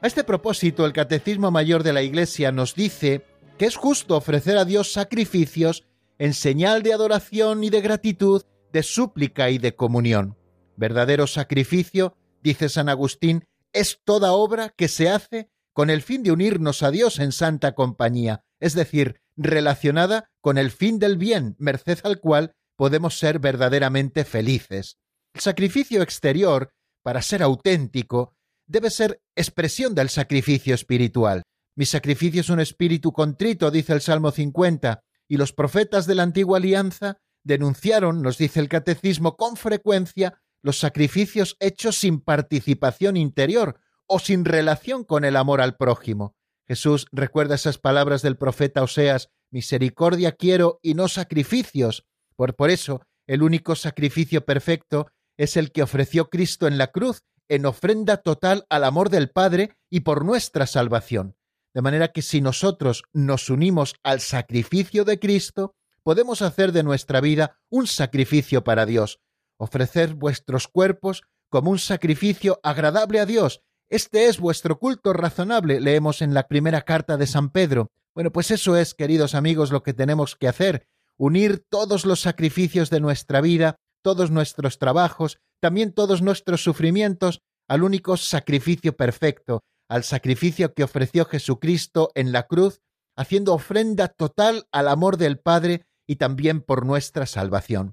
A 0.00 0.06
este 0.06 0.24
propósito, 0.24 0.86
el 0.86 0.92
Catecismo 0.92 1.50
Mayor 1.50 1.82
de 1.82 1.92
la 1.92 2.02
Iglesia 2.02 2.52
nos 2.52 2.74
dice 2.74 3.24
que 3.58 3.66
es 3.66 3.76
justo 3.76 4.16
ofrecer 4.16 4.56
a 4.56 4.64
Dios 4.64 4.92
sacrificios 4.92 5.84
en 6.18 6.34
señal 6.34 6.82
de 6.82 6.92
adoración 6.92 7.64
y 7.64 7.70
de 7.70 7.80
gratitud, 7.80 8.42
de 8.72 8.82
súplica 8.82 9.50
y 9.50 9.58
de 9.58 9.74
comunión. 9.74 10.36
Verdadero 10.76 11.26
sacrificio, 11.26 12.16
dice 12.42 12.68
San 12.68 12.88
Agustín, 12.88 13.44
es 13.72 14.00
toda 14.04 14.32
obra 14.32 14.72
que 14.76 14.88
se 14.88 15.08
hace 15.08 15.50
con 15.72 15.90
el 15.90 16.02
fin 16.02 16.22
de 16.22 16.32
unirnos 16.32 16.82
a 16.82 16.90
Dios 16.90 17.18
en 17.18 17.32
santa 17.32 17.74
compañía, 17.74 18.44
es 18.60 18.74
decir, 18.74 19.20
relacionada 19.36 20.30
con 20.40 20.58
el 20.58 20.70
fin 20.70 20.98
del 20.98 21.16
bien, 21.16 21.56
merced 21.58 21.98
al 22.04 22.20
cual 22.20 22.54
podemos 22.76 23.18
ser 23.18 23.38
verdaderamente 23.38 24.24
felices. 24.24 24.98
El 25.38 25.42
sacrificio 25.42 26.02
exterior, 26.02 26.72
para 27.04 27.22
ser 27.22 27.44
auténtico, 27.44 28.34
debe 28.66 28.90
ser 28.90 29.22
expresión 29.36 29.94
del 29.94 30.08
sacrificio 30.08 30.74
espiritual. 30.74 31.44
Mi 31.76 31.86
sacrificio 31.86 32.40
es 32.40 32.48
un 32.48 32.58
espíritu 32.58 33.12
contrito, 33.12 33.70
dice 33.70 33.92
el 33.92 34.00
Salmo 34.00 34.32
50, 34.32 35.00
y 35.28 35.36
los 35.36 35.52
profetas 35.52 36.08
de 36.08 36.16
la 36.16 36.24
antigua 36.24 36.58
alianza 36.58 37.18
denunciaron, 37.44 38.20
nos 38.20 38.36
dice 38.36 38.58
el 38.58 38.68
catecismo, 38.68 39.36
con 39.36 39.56
frecuencia 39.56 40.42
los 40.60 40.80
sacrificios 40.80 41.56
hechos 41.60 41.94
sin 41.94 42.20
participación 42.20 43.16
interior 43.16 43.78
o 44.08 44.18
sin 44.18 44.44
relación 44.44 45.04
con 45.04 45.24
el 45.24 45.36
amor 45.36 45.60
al 45.60 45.76
prójimo. 45.76 46.34
Jesús 46.66 47.06
recuerda 47.12 47.54
esas 47.54 47.78
palabras 47.78 48.22
del 48.22 48.36
profeta 48.36 48.82
Oseas, 48.82 49.30
misericordia 49.52 50.32
quiero 50.32 50.80
y 50.82 50.94
no 50.94 51.06
sacrificios. 51.06 52.08
Por, 52.34 52.56
por 52.56 52.70
eso, 52.70 53.02
el 53.28 53.44
único 53.44 53.76
sacrificio 53.76 54.44
perfecto 54.44 55.06
es 55.38 55.56
el 55.56 55.72
que 55.72 55.82
ofreció 55.82 56.28
Cristo 56.28 56.66
en 56.66 56.76
la 56.76 56.88
cruz, 56.88 57.22
en 57.48 57.64
ofrenda 57.64 58.18
total 58.18 58.66
al 58.68 58.84
amor 58.84 59.08
del 59.08 59.30
Padre 59.30 59.78
y 59.88 60.00
por 60.00 60.24
nuestra 60.24 60.66
salvación. 60.66 61.36
De 61.72 61.80
manera 61.80 62.08
que 62.08 62.22
si 62.22 62.40
nosotros 62.40 63.04
nos 63.12 63.48
unimos 63.48 63.94
al 64.02 64.20
sacrificio 64.20 65.04
de 65.04 65.18
Cristo, 65.18 65.74
podemos 66.02 66.42
hacer 66.42 66.72
de 66.72 66.82
nuestra 66.82 67.20
vida 67.20 67.58
un 67.70 67.86
sacrificio 67.86 68.64
para 68.64 68.84
Dios, 68.84 69.20
ofrecer 69.56 70.14
vuestros 70.14 70.68
cuerpos 70.68 71.22
como 71.48 71.70
un 71.70 71.78
sacrificio 71.78 72.60
agradable 72.62 73.20
a 73.20 73.26
Dios. 73.26 73.62
Este 73.88 74.26
es 74.26 74.38
vuestro 74.38 74.78
culto 74.78 75.12
razonable, 75.12 75.80
leemos 75.80 76.20
en 76.20 76.34
la 76.34 76.48
primera 76.48 76.82
carta 76.82 77.16
de 77.16 77.26
San 77.26 77.50
Pedro. 77.50 77.90
Bueno, 78.14 78.32
pues 78.32 78.50
eso 78.50 78.76
es, 78.76 78.94
queridos 78.94 79.34
amigos, 79.34 79.70
lo 79.70 79.82
que 79.82 79.94
tenemos 79.94 80.36
que 80.36 80.48
hacer, 80.48 80.88
unir 81.16 81.64
todos 81.68 82.04
los 82.04 82.20
sacrificios 82.20 82.90
de 82.90 83.00
nuestra 83.00 83.40
vida, 83.40 83.78
todos 84.08 84.30
nuestros 84.30 84.78
trabajos, 84.78 85.38
también 85.60 85.92
todos 85.92 86.22
nuestros 86.22 86.62
sufrimientos, 86.62 87.42
al 87.68 87.82
único 87.82 88.16
sacrificio 88.16 88.96
perfecto, 88.96 89.60
al 89.86 90.02
sacrificio 90.02 90.72
que 90.72 90.82
ofreció 90.82 91.26
Jesucristo 91.26 92.10
en 92.14 92.32
la 92.32 92.44
cruz, 92.44 92.80
haciendo 93.18 93.52
ofrenda 93.52 94.08
total 94.08 94.66
al 94.72 94.88
amor 94.88 95.18
del 95.18 95.38
Padre 95.38 95.84
y 96.06 96.16
también 96.16 96.62
por 96.62 96.86
nuestra 96.86 97.26
salvación. 97.26 97.92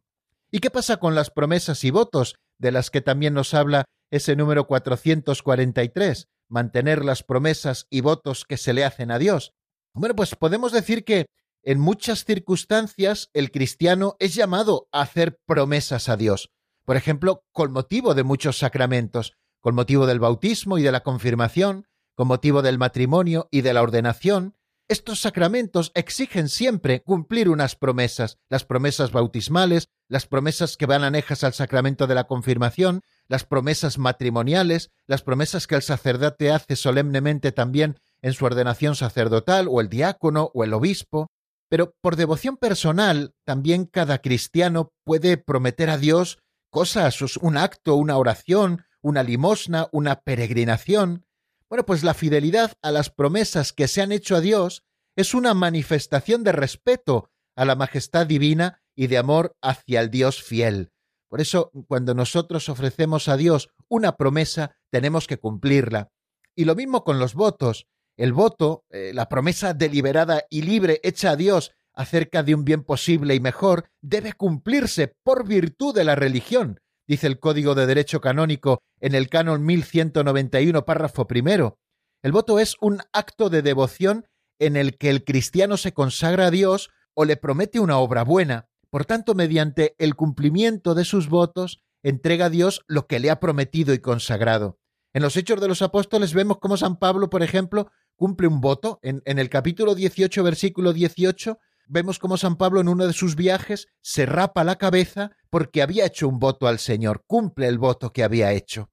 ¿Y 0.50 0.60
qué 0.60 0.72
pasa 0.72 0.96
con 1.02 1.16
las 1.16 1.32
promesas 1.32 1.84
y 1.84 1.92
votos 1.92 2.36
de 2.60 2.72
las 2.72 2.92
que 2.92 3.02
también 3.02 3.34
nos 3.34 3.54
habla 3.54 3.84
ese 4.10 4.38
número 4.38 4.68
443? 4.68 6.30
Mantener 6.48 7.04
las 7.04 7.24
promesas 7.24 7.88
y 7.90 8.00
votos 8.00 8.46
que 8.46 8.56
se 8.56 8.72
le 8.72 8.86
hacen 8.86 9.12
a 9.12 9.20
Dios. 9.20 9.52
Bueno, 9.94 10.16
pues 10.16 10.34
podemos 10.36 10.72
decir 10.72 11.04
que 11.04 11.26
en 11.66 11.80
muchas 11.80 12.24
circunstancias 12.24 13.30
el 13.34 13.52
cristiano 13.52 14.16
es 14.20 14.34
llamado 14.36 14.88
a 14.94 15.02
hacer 15.02 15.38
promesas 15.46 16.08
a 16.08 16.16
Dios. 16.16 16.52
Por 16.86 16.96
ejemplo, 16.96 17.44
con 17.52 17.74
motivo 17.74 18.14
de 18.14 18.24
muchos 18.24 18.58
sacramentos 18.58 19.34
con 19.66 19.74
motivo 19.74 20.06
del 20.06 20.20
bautismo 20.20 20.78
y 20.78 20.84
de 20.84 20.92
la 20.92 21.02
confirmación, 21.02 21.88
con 22.14 22.28
motivo 22.28 22.62
del 22.62 22.78
matrimonio 22.78 23.48
y 23.50 23.62
de 23.62 23.74
la 23.74 23.82
ordenación, 23.82 24.54
estos 24.88 25.22
sacramentos 25.22 25.92
exigen 25.96 26.50
siempre 26.50 27.02
cumplir 27.02 27.50
unas 27.50 27.76
promesas, 27.76 28.38
las 28.48 28.64
promesas 28.64 29.12
bautismales, 29.12 29.90
las 30.08 30.28
promesas 30.28 30.78
que 30.78 30.86
van 30.86 31.04
anejas 31.04 31.44
al 31.44 31.56
sacramento 31.56 32.06
de 32.06 32.14
la 32.14 32.26
confirmación, 32.26 33.02
las 33.28 33.44
promesas 33.44 33.98
matrimoniales, 33.98 34.92
las 35.08 35.24
promesas 35.24 35.66
que 35.66 35.74
el 35.74 35.82
sacerdote 35.82 36.52
hace 36.52 36.76
solemnemente 36.76 37.52
también 37.52 38.00
en 38.22 38.34
su 38.34 38.46
ordenación 38.46 38.96
sacerdotal, 38.96 39.68
o 39.68 39.82
el 39.82 39.90
diácono, 39.90 40.52
o 40.54 40.64
el 40.64 40.76
obispo. 40.76 41.32
Pero 41.70 41.96
por 42.02 42.16
devoción 42.16 42.58
personal, 42.58 43.34
también 43.46 43.86
cada 43.86 44.20
cristiano 44.20 44.94
puede 45.04 45.38
prometer 45.38 45.90
a 45.90 45.98
Dios 45.98 46.40
cosas, 46.70 47.22
un 47.38 47.58
acto, 47.58 47.96
una 47.96 48.18
oración, 48.18 48.86
una 49.02 49.24
limosna, 49.24 49.88
una 49.92 50.22
peregrinación. 50.22 51.26
Bueno, 51.70 51.86
pues 51.86 52.04
la 52.04 52.14
fidelidad 52.14 52.74
a 52.82 52.92
las 52.92 53.10
promesas 53.10 53.74
que 53.74 53.88
se 53.88 54.02
han 54.02 54.12
hecho 54.12 54.36
a 54.36 54.42
Dios 54.42 54.84
es 55.16 55.34
una 55.34 55.54
manifestación 55.54 56.44
de 56.44 56.52
respeto 56.52 57.32
a 57.56 57.66
la 57.66 57.76
majestad 57.76 58.28
divina 58.28 58.84
y 58.96 59.08
de 59.08 59.18
amor 59.18 59.56
hacia 59.62 60.02
el 60.02 60.10
Dios 60.10 60.44
fiel. 60.44 60.92
Por 61.30 61.42
eso, 61.42 61.72
cuando 61.88 62.14
nosotros 62.14 62.70
ofrecemos 62.70 63.28
a 63.28 63.38
Dios 63.38 63.70
una 63.88 64.16
promesa, 64.16 64.78
tenemos 64.92 65.28
que 65.28 65.38
cumplirla. 65.38 66.12
Y 66.56 66.66
lo 66.66 66.76
mismo 66.76 67.04
con 67.04 67.20
los 67.20 67.34
votos. 67.34 67.88
El 68.18 68.32
voto, 68.34 68.86
eh, 68.90 69.12
la 69.14 69.28
promesa 69.28 69.74
deliberada 69.74 70.44
y 70.50 70.62
libre 70.62 71.02
hecha 71.04 71.32
a 71.32 71.36
Dios 71.36 71.74
acerca 71.94 72.44
de 72.44 72.56
un 72.56 72.66
bien 72.66 72.84
posible 72.84 73.36
y 73.36 73.40
mejor, 73.40 73.90
debe 74.02 74.34
cumplirse 74.34 75.14
por 75.24 75.48
virtud 75.48 75.96
de 75.96 76.04
la 76.04 76.16
religión, 76.16 76.80
dice 77.08 77.28
el 77.28 77.40
Código 77.40 77.76
de 77.76 77.86
Derecho 77.86 78.22
Canónico 78.22 78.82
en 79.00 79.16
el 79.16 79.30
canon 79.30 79.66
1191, 79.66 80.86
párrafo 80.86 81.28
primero. 81.28 81.78
El 82.22 82.32
voto 82.32 82.60
es 82.60 82.76
un 82.82 83.02
acto 83.14 83.50
de 83.50 83.62
devoción 83.62 84.26
en 84.60 84.78
el 84.78 84.98
que 84.98 85.10
el 85.10 85.24
cristiano 85.24 85.78
se 85.78 85.94
consagra 85.94 86.48
a 86.48 86.52
Dios 86.52 86.90
o 87.14 87.26
le 87.26 87.38
promete 87.38 87.80
una 87.80 87.98
obra 87.98 88.24
buena. 88.24 88.68
Por 88.90 89.06
tanto, 89.06 89.36
mediante 89.36 89.96
el 89.98 90.16
cumplimiento 90.16 90.96
de 90.96 91.06
sus 91.06 91.28
votos, 91.28 91.82
entrega 92.04 92.46
a 92.46 92.50
Dios 92.50 92.82
lo 92.88 93.08
que 93.08 93.20
le 93.20 93.30
ha 93.30 93.40
prometido 93.40 93.94
y 93.94 94.00
consagrado. 94.00 94.80
En 95.14 95.22
los 95.22 95.38
Hechos 95.38 95.62
de 95.62 95.68
los 95.68 95.82
Apóstoles 95.82 96.34
vemos 96.34 96.58
cómo 96.60 96.78
San 96.78 96.98
Pablo, 96.98 97.30
por 97.30 97.42
ejemplo, 97.42 97.90
cumple 98.16 98.48
un 98.48 98.62
voto. 98.62 99.00
En, 99.02 99.22
en 99.26 99.40
el 99.40 99.50
capítulo 99.50 99.96
18, 99.96 100.44
versículo 100.44 100.94
18, 100.94 101.60
vemos 101.88 102.20
cómo 102.20 102.38
San 102.38 102.56
Pablo 102.56 102.82
en 102.82 102.88
uno 102.88 103.08
de 103.08 103.14
sus 103.14 103.36
viajes 103.36 103.88
se 104.02 104.26
rapa 104.26 104.64
la 104.64 104.78
cabeza 104.78 105.32
porque 105.50 105.82
había 105.82 106.06
hecho 106.06 106.28
un 106.28 106.40
voto 106.40 106.68
al 106.68 106.80
Señor, 106.80 107.24
cumple 107.28 107.68
el 107.68 107.78
voto 107.78 108.12
que 108.12 108.24
había 108.24 108.52
hecho. 108.54 108.90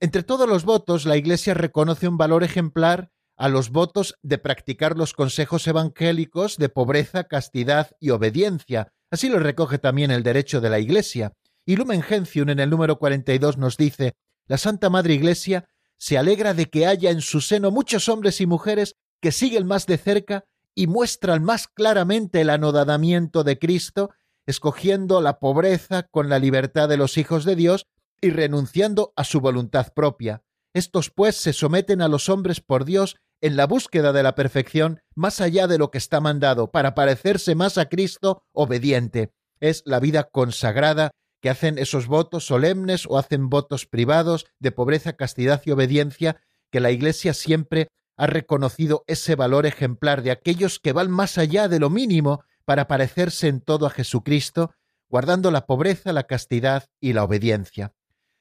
Entre 0.00 0.22
todos 0.22 0.48
los 0.48 0.64
votos, 0.64 1.06
la 1.06 1.16
Iglesia 1.16 1.54
reconoce 1.54 2.08
un 2.08 2.18
valor 2.18 2.44
ejemplar 2.44 3.10
a 3.36 3.48
los 3.48 3.70
votos 3.70 4.14
de 4.22 4.38
practicar 4.38 4.96
los 4.96 5.12
consejos 5.12 5.66
evangélicos 5.66 6.56
de 6.56 6.68
pobreza, 6.68 7.24
castidad 7.24 7.90
y 8.00 8.10
obediencia. 8.10 8.92
Así 9.10 9.28
lo 9.28 9.38
recoge 9.38 9.78
también 9.78 10.10
el 10.10 10.22
derecho 10.22 10.60
de 10.60 10.70
la 10.70 10.78
Iglesia. 10.78 11.32
Y 11.64 11.76
Lumen 11.76 12.02
Gentium 12.02 12.48
en 12.50 12.60
el 12.60 12.70
número 12.70 12.98
42 12.98 13.56
nos 13.56 13.76
dice, 13.76 14.14
la 14.46 14.58
Santa 14.58 14.90
Madre 14.90 15.14
Iglesia 15.14 15.68
se 15.98 16.18
alegra 16.18 16.54
de 16.54 16.66
que 16.66 16.86
haya 16.86 17.10
en 17.10 17.20
su 17.20 17.40
seno 17.40 17.70
muchos 17.70 18.08
hombres 18.08 18.40
y 18.40 18.46
mujeres 18.46 18.96
que 19.20 19.32
siguen 19.32 19.66
más 19.66 19.86
de 19.86 19.98
cerca 19.98 20.44
y 20.74 20.86
muestran 20.86 21.44
más 21.44 21.68
claramente 21.68 22.40
el 22.40 22.50
anodadamiento 22.50 23.44
de 23.44 23.58
Cristo, 23.58 24.10
escogiendo 24.46 25.20
la 25.20 25.38
pobreza 25.38 26.02
con 26.04 26.28
la 26.28 26.38
libertad 26.38 26.88
de 26.88 26.96
los 26.96 27.16
hijos 27.16 27.44
de 27.44 27.56
Dios 27.56 27.86
y 28.20 28.30
renunciando 28.30 29.12
a 29.16 29.24
su 29.24 29.40
voluntad 29.40 29.92
propia. 29.94 30.42
Estos 30.72 31.10
pues 31.10 31.36
se 31.36 31.52
someten 31.52 32.02
a 32.02 32.08
los 32.08 32.28
hombres 32.28 32.60
por 32.60 32.84
Dios 32.84 33.16
en 33.40 33.56
la 33.56 33.66
búsqueda 33.66 34.12
de 34.12 34.22
la 34.22 34.34
perfección 34.34 35.00
más 35.14 35.40
allá 35.40 35.66
de 35.66 35.78
lo 35.78 35.90
que 35.90 35.98
está 35.98 36.20
mandado, 36.20 36.70
para 36.70 36.94
parecerse 36.94 37.54
más 37.54 37.78
a 37.78 37.88
Cristo 37.88 38.42
obediente. 38.52 39.32
Es 39.60 39.82
la 39.86 40.00
vida 40.00 40.24
consagrada 40.24 41.12
que 41.44 41.50
hacen 41.50 41.76
esos 41.76 42.06
votos 42.06 42.46
solemnes 42.46 43.04
o 43.06 43.18
hacen 43.18 43.50
votos 43.50 43.84
privados 43.84 44.46
de 44.60 44.72
pobreza, 44.72 45.12
castidad 45.12 45.60
y 45.66 45.72
obediencia 45.72 46.40
que 46.70 46.80
la 46.80 46.90
Iglesia 46.90 47.34
siempre 47.34 47.88
ha 48.16 48.26
reconocido 48.26 49.04
ese 49.08 49.34
valor 49.34 49.66
ejemplar 49.66 50.22
de 50.22 50.30
aquellos 50.30 50.80
que 50.80 50.94
van 50.94 51.10
más 51.10 51.36
allá 51.36 51.68
de 51.68 51.80
lo 51.80 51.90
mínimo 51.90 52.44
para 52.64 52.88
parecerse 52.88 53.48
en 53.48 53.60
todo 53.60 53.84
a 53.84 53.90
Jesucristo, 53.90 54.72
guardando 55.10 55.50
la 55.50 55.66
pobreza, 55.66 56.14
la 56.14 56.22
castidad 56.22 56.86
y 56.98 57.12
la 57.12 57.24
obediencia. 57.24 57.92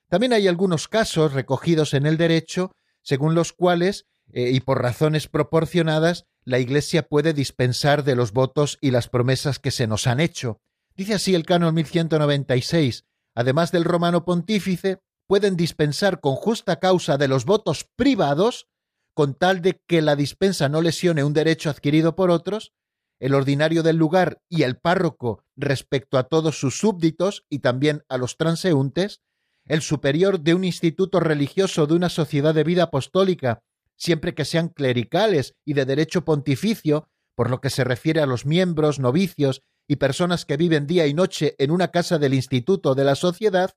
También 0.08 0.32
hay 0.32 0.48
algunos 0.48 0.88
casos 0.88 1.34
recogidos 1.34 1.94
en 1.94 2.06
el 2.06 2.16
derecho, 2.16 2.72
según 3.02 3.36
los 3.36 3.52
cuales, 3.52 4.06
eh, 4.32 4.52
y 4.52 4.62
por 4.62 4.82
razones 4.82 5.28
proporcionadas, 5.28 6.24
la 6.46 6.60
Iglesia 6.60 7.06
puede 7.10 7.34
dispensar 7.34 8.06
de 8.06 8.16
los 8.16 8.32
votos 8.32 8.78
y 8.80 8.92
las 8.92 9.10
promesas 9.10 9.60
que 9.60 9.72
se 9.72 9.88
nos 9.88 10.08
han 10.08 10.22
hecho. 10.22 10.62
Dice 10.96 11.16
así 11.16 11.34
el 11.34 11.46
canon 11.46 11.74
1196, 11.74 13.06
además 13.36 13.72
del 13.72 13.84
romano 13.84 14.26
pontífice, 14.26 15.00
pueden 15.28 15.56
dispensar 15.56 16.20
con 16.20 16.36
justa 16.36 16.80
causa 16.80 17.18
de 17.18 17.28
los 17.28 17.46
votos 17.46 17.90
privados, 17.96 18.68
con 19.16 19.34
tal 19.34 19.62
de 19.62 19.82
que 19.88 20.02
la 20.02 20.16
dispensa 20.16 20.70
no 20.70 20.82
lesione 20.82 21.24
un 21.24 21.34
derecho 21.34 21.70
adquirido 21.70 22.16
por 22.16 22.30
otros, 22.30 22.74
el 23.20 23.34
ordinario 23.34 23.84
del 23.84 23.96
lugar 23.96 24.42
y 24.50 24.64
el 24.64 24.78
párroco 24.78 25.44
respecto 25.56 26.18
a 26.18 26.24
todos 26.24 26.60
sus 26.60 26.78
súbditos 26.78 27.46
y 27.50 27.60
también 27.60 28.04
a 28.10 28.18
los 28.18 28.38
transeúntes, 28.38 29.22
el 29.66 29.82
superior 29.82 30.42
de 30.42 30.54
un 30.54 30.64
instituto 30.64 31.20
religioso 31.20 31.88
de 31.88 31.94
una 31.94 32.10
sociedad 32.10 32.54
de 32.54 32.66
vida 32.66 32.84
apostólica, 32.84 33.64
siempre 33.96 34.36
que 34.36 34.46
sean 34.46 34.70
clericales 34.70 35.56
y 35.64 35.74
de 35.74 35.86
derecho 35.86 36.26
pontificio, 36.26 37.08
por 37.36 37.50
lo 37.50 37.62
que 37.62 37.70
se 37.70 37.84
refiere 37.84 38.22
a 38.22 38.26
los 38.26 38.46
miembros, 38.46 39.00
novicios 39.00 39.62
y 39.94 39.96
personas 39.96 40.44
que 40.44 40.58
viven 40.58 40.88
día 40.88 41.06
y 41.06 41.14
noche 41.14 41.54
en 41.60 41.70
una 41.70 41.90
casa 41.90 42.18
del 42.18 42.34
instituto 42.34 42.96
de 42.96 43.04
la 43.04 43.14
sociedad, 43.14 43.76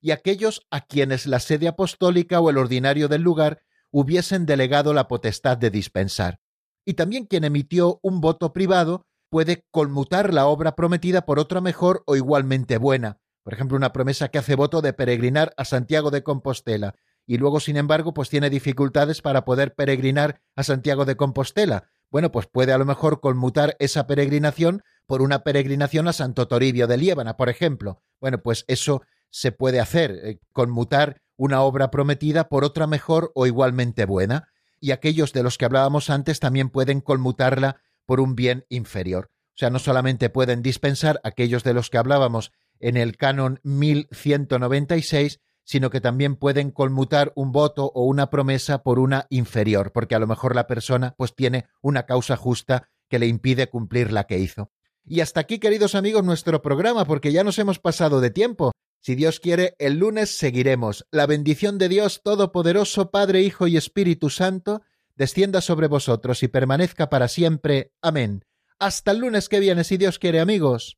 y 0.00 0.12
aquellos 0.12 0.66
a 0.70 0.80
quienes 0.80 1.26
la 1.26 1.40
sede 1.40 1.68
apostólica 1.68 2.40
o 2.40 2.48
el 2.48 2.56
ordinario 2.56 3.06
del 3.06 3.20
lugar 3.20 3.60
hubiesen 3.90 4.46
delegado 4.46 4.94
la 4.94 5.08
potestad 5.08 5.58
de 5.58 5.68
dispensar. 5.68 6.40
Y 6.86 6.94
también 6.94 7.26
quien 7.26 7.44
emitió 7.44 8.00
un 8.02 8.22
voto 8.22 8.54
privado 8.54 9.04
puede 9.28 9.66
conmutar 9.70 10.32
la 10.32 10.46
obra 10.46 10.74
prometida 10.74 11.26
por 11.26 11.38
otra 11.38 11.60
mejor 11.60 12.02
o 12.06 12.16
igualmente 12.16 12.78
buena. 12.78 13.18
Por 13.42 13.52
ejemplo, 13.52 13.76
una 13.76 13.92
promesa 13.92 14.28
que 14.28 14.38
hace 14.38 14.54
voto 14.54 14.80
de 14.80 14.94
peregrinar 14.94 15.52
a 15.58 15.66
Santiago 15.66 16.10
de 16.10 16.22
Compostela 16.22 16.94
y 17.26 17.36
luego, 17.36 17.60
sin 17.60 17.76
embargo, 17.76 18.14
pues 18.14 18.30
tiene 18.30 18.48
dificultades 18.48 19.20
para 19.20 19.44
poder 19.44 19.74
peregrinar 19.74 20.40
a 20.56 20.62
Santiago 20.62 21.04
de 21.04 21.16
Compostela. 21.16 21.90
Bueno, 22.10 22.32
pues 22.32 22.46
puede 22.46 22.72
a 22.72 22.78
lo 22.78 22.86
mejor 22.86 23.20
conmutar 23.20 23.76
esa 23.80 24.06
peregrinación 24.06 24.82
por 25.08 25.22
una 25.22 25.42
peregrinación 25.42 26.06
a 26.06 26.12
Santo 26.12 26.46
Toribio 26.48 26.86
de 26.86 26.98
Liébana, 26.98 27.38
por 27.38 27.48
ejemplo. 27.48 28.02
Bueno, 28.20 28.42
pues 28.42 28.66
eso 28.68 29.00
se 29.30 29.52
puede 29.52 29.80
hacer, 29.80 30.10
eh, 30.22 30.38
conmutar 30.52 31.22
una 31.36 31.62
obra 31.62 31.90
prometida 31.90 32.50
por 32.50 32.62
otra 32.62 32.86
mejor 32.86 33.32
o 33.34 33.46
igualmente 33.46 34.04
buena, 34.04 34.48
y 34.80 34.90
aquellos 34.90 35.32
de 35.32 35.42
los 35.42 35.56
que 35.56 35.64
hablábamos 35.64 36.10
antes 36.10 36.40
también 36.40 36.68
pueden 36.68 37.00
conmutarla 37.00 37.80
por 38.04 38.20
un 38.20 38.36
bien 38.36 38.66
inferior. 38.68 39.30
O 39.32 39.58
sea, 39.58 39.70
no 39.70 39.78
solamente 39.78 40.28
pueden 40.28 40.62
dispensar 40.62 41.20
aquellos 41.24 41.64
de 41.64 41.72
los 41.72 41.88
que 41.88 41.98
hablábamos 41.98 42.52
en 42.78 42.98
el 42.98 43.16
canon 43.16 43.60
1196, 43.62 45.40
sino 45.64 45.88
que 45.88 46.02
también 46.02 46.36
pueden 46.36 46.70
conmutar 46.70 47.32
un 47.34 47.50
voto 47.50 47.90
o 47.94 48.04
una 48.04 48.28
promesa 48.28 48.82
por 48.82 48.98
una 48.98 49.26
inferior, 49.30 49.90
porque 49.92 50.14
a 50.14 50.18
lo 50.18 50.26
mejor 50.26 50.54
la 50.54 50.66
persona 50.66 51.14
pues 51.16 51.34
tiene 51.34 51.66
una 51.80 52.04
causa 52.04 52.36
justa 52.36 52.90
que 53.08 53.18
le 53.18 53.26
impide 53.26 53.70
cumplir 53.70 54.12
la 54.12 54.24
que 54.24 54.38
hizo. 54.38 54.70
Y 55.10 55.20
hasta 55.20 55.40
aquí, 55.40 55.58
queridos 55.58 55.94
amigos, 55.94 56.22
nuestro 56.22 56.60
programa, 56.60 57.06
porque 57.06 57.32
ya 57.32 57.42
nos 57.42 57.58
hemos 57.58 57.78
pasado 57.78 58.20
de 58.20 58.30
tiempo. 58.30 58.72
Si 59.00 59.14
Dios 59.14 59.40
quiere, 59.40 59.74
el 59.78 59.98
lunes 59.98 60.36
seguiremos. 60.36 61.06
La 61.10 61.26
bendición 61.26 61.78
de 61.78 61.88
Dios 61.88 62.20
Todopoderoso, 62.22 63.10
Padre, 63.10 63.40
Hijo 63.40 63.66
y 63.66 63.78
Espíritu 63.78 64.28
Santo, 64.28 64.82
descienda 65.16 65.62
sobre 65.62 65.86
vosotros 65.86 66.42
y 66.42 66.48
permanezca 66.48 67.08
para 67.08 67.28
siempre. 67.28 67.92
Amén. 68.02 68.44
Hasta 68.78 69.12
el 69.12 69.18
lunes 69.18 69.48
que 69.48 69.60
viene, 69.60 69.82
si 69.82 69.96
Dios 69.96 70.18
quiere, 70.18 70.40
amigos. 70.40 70.97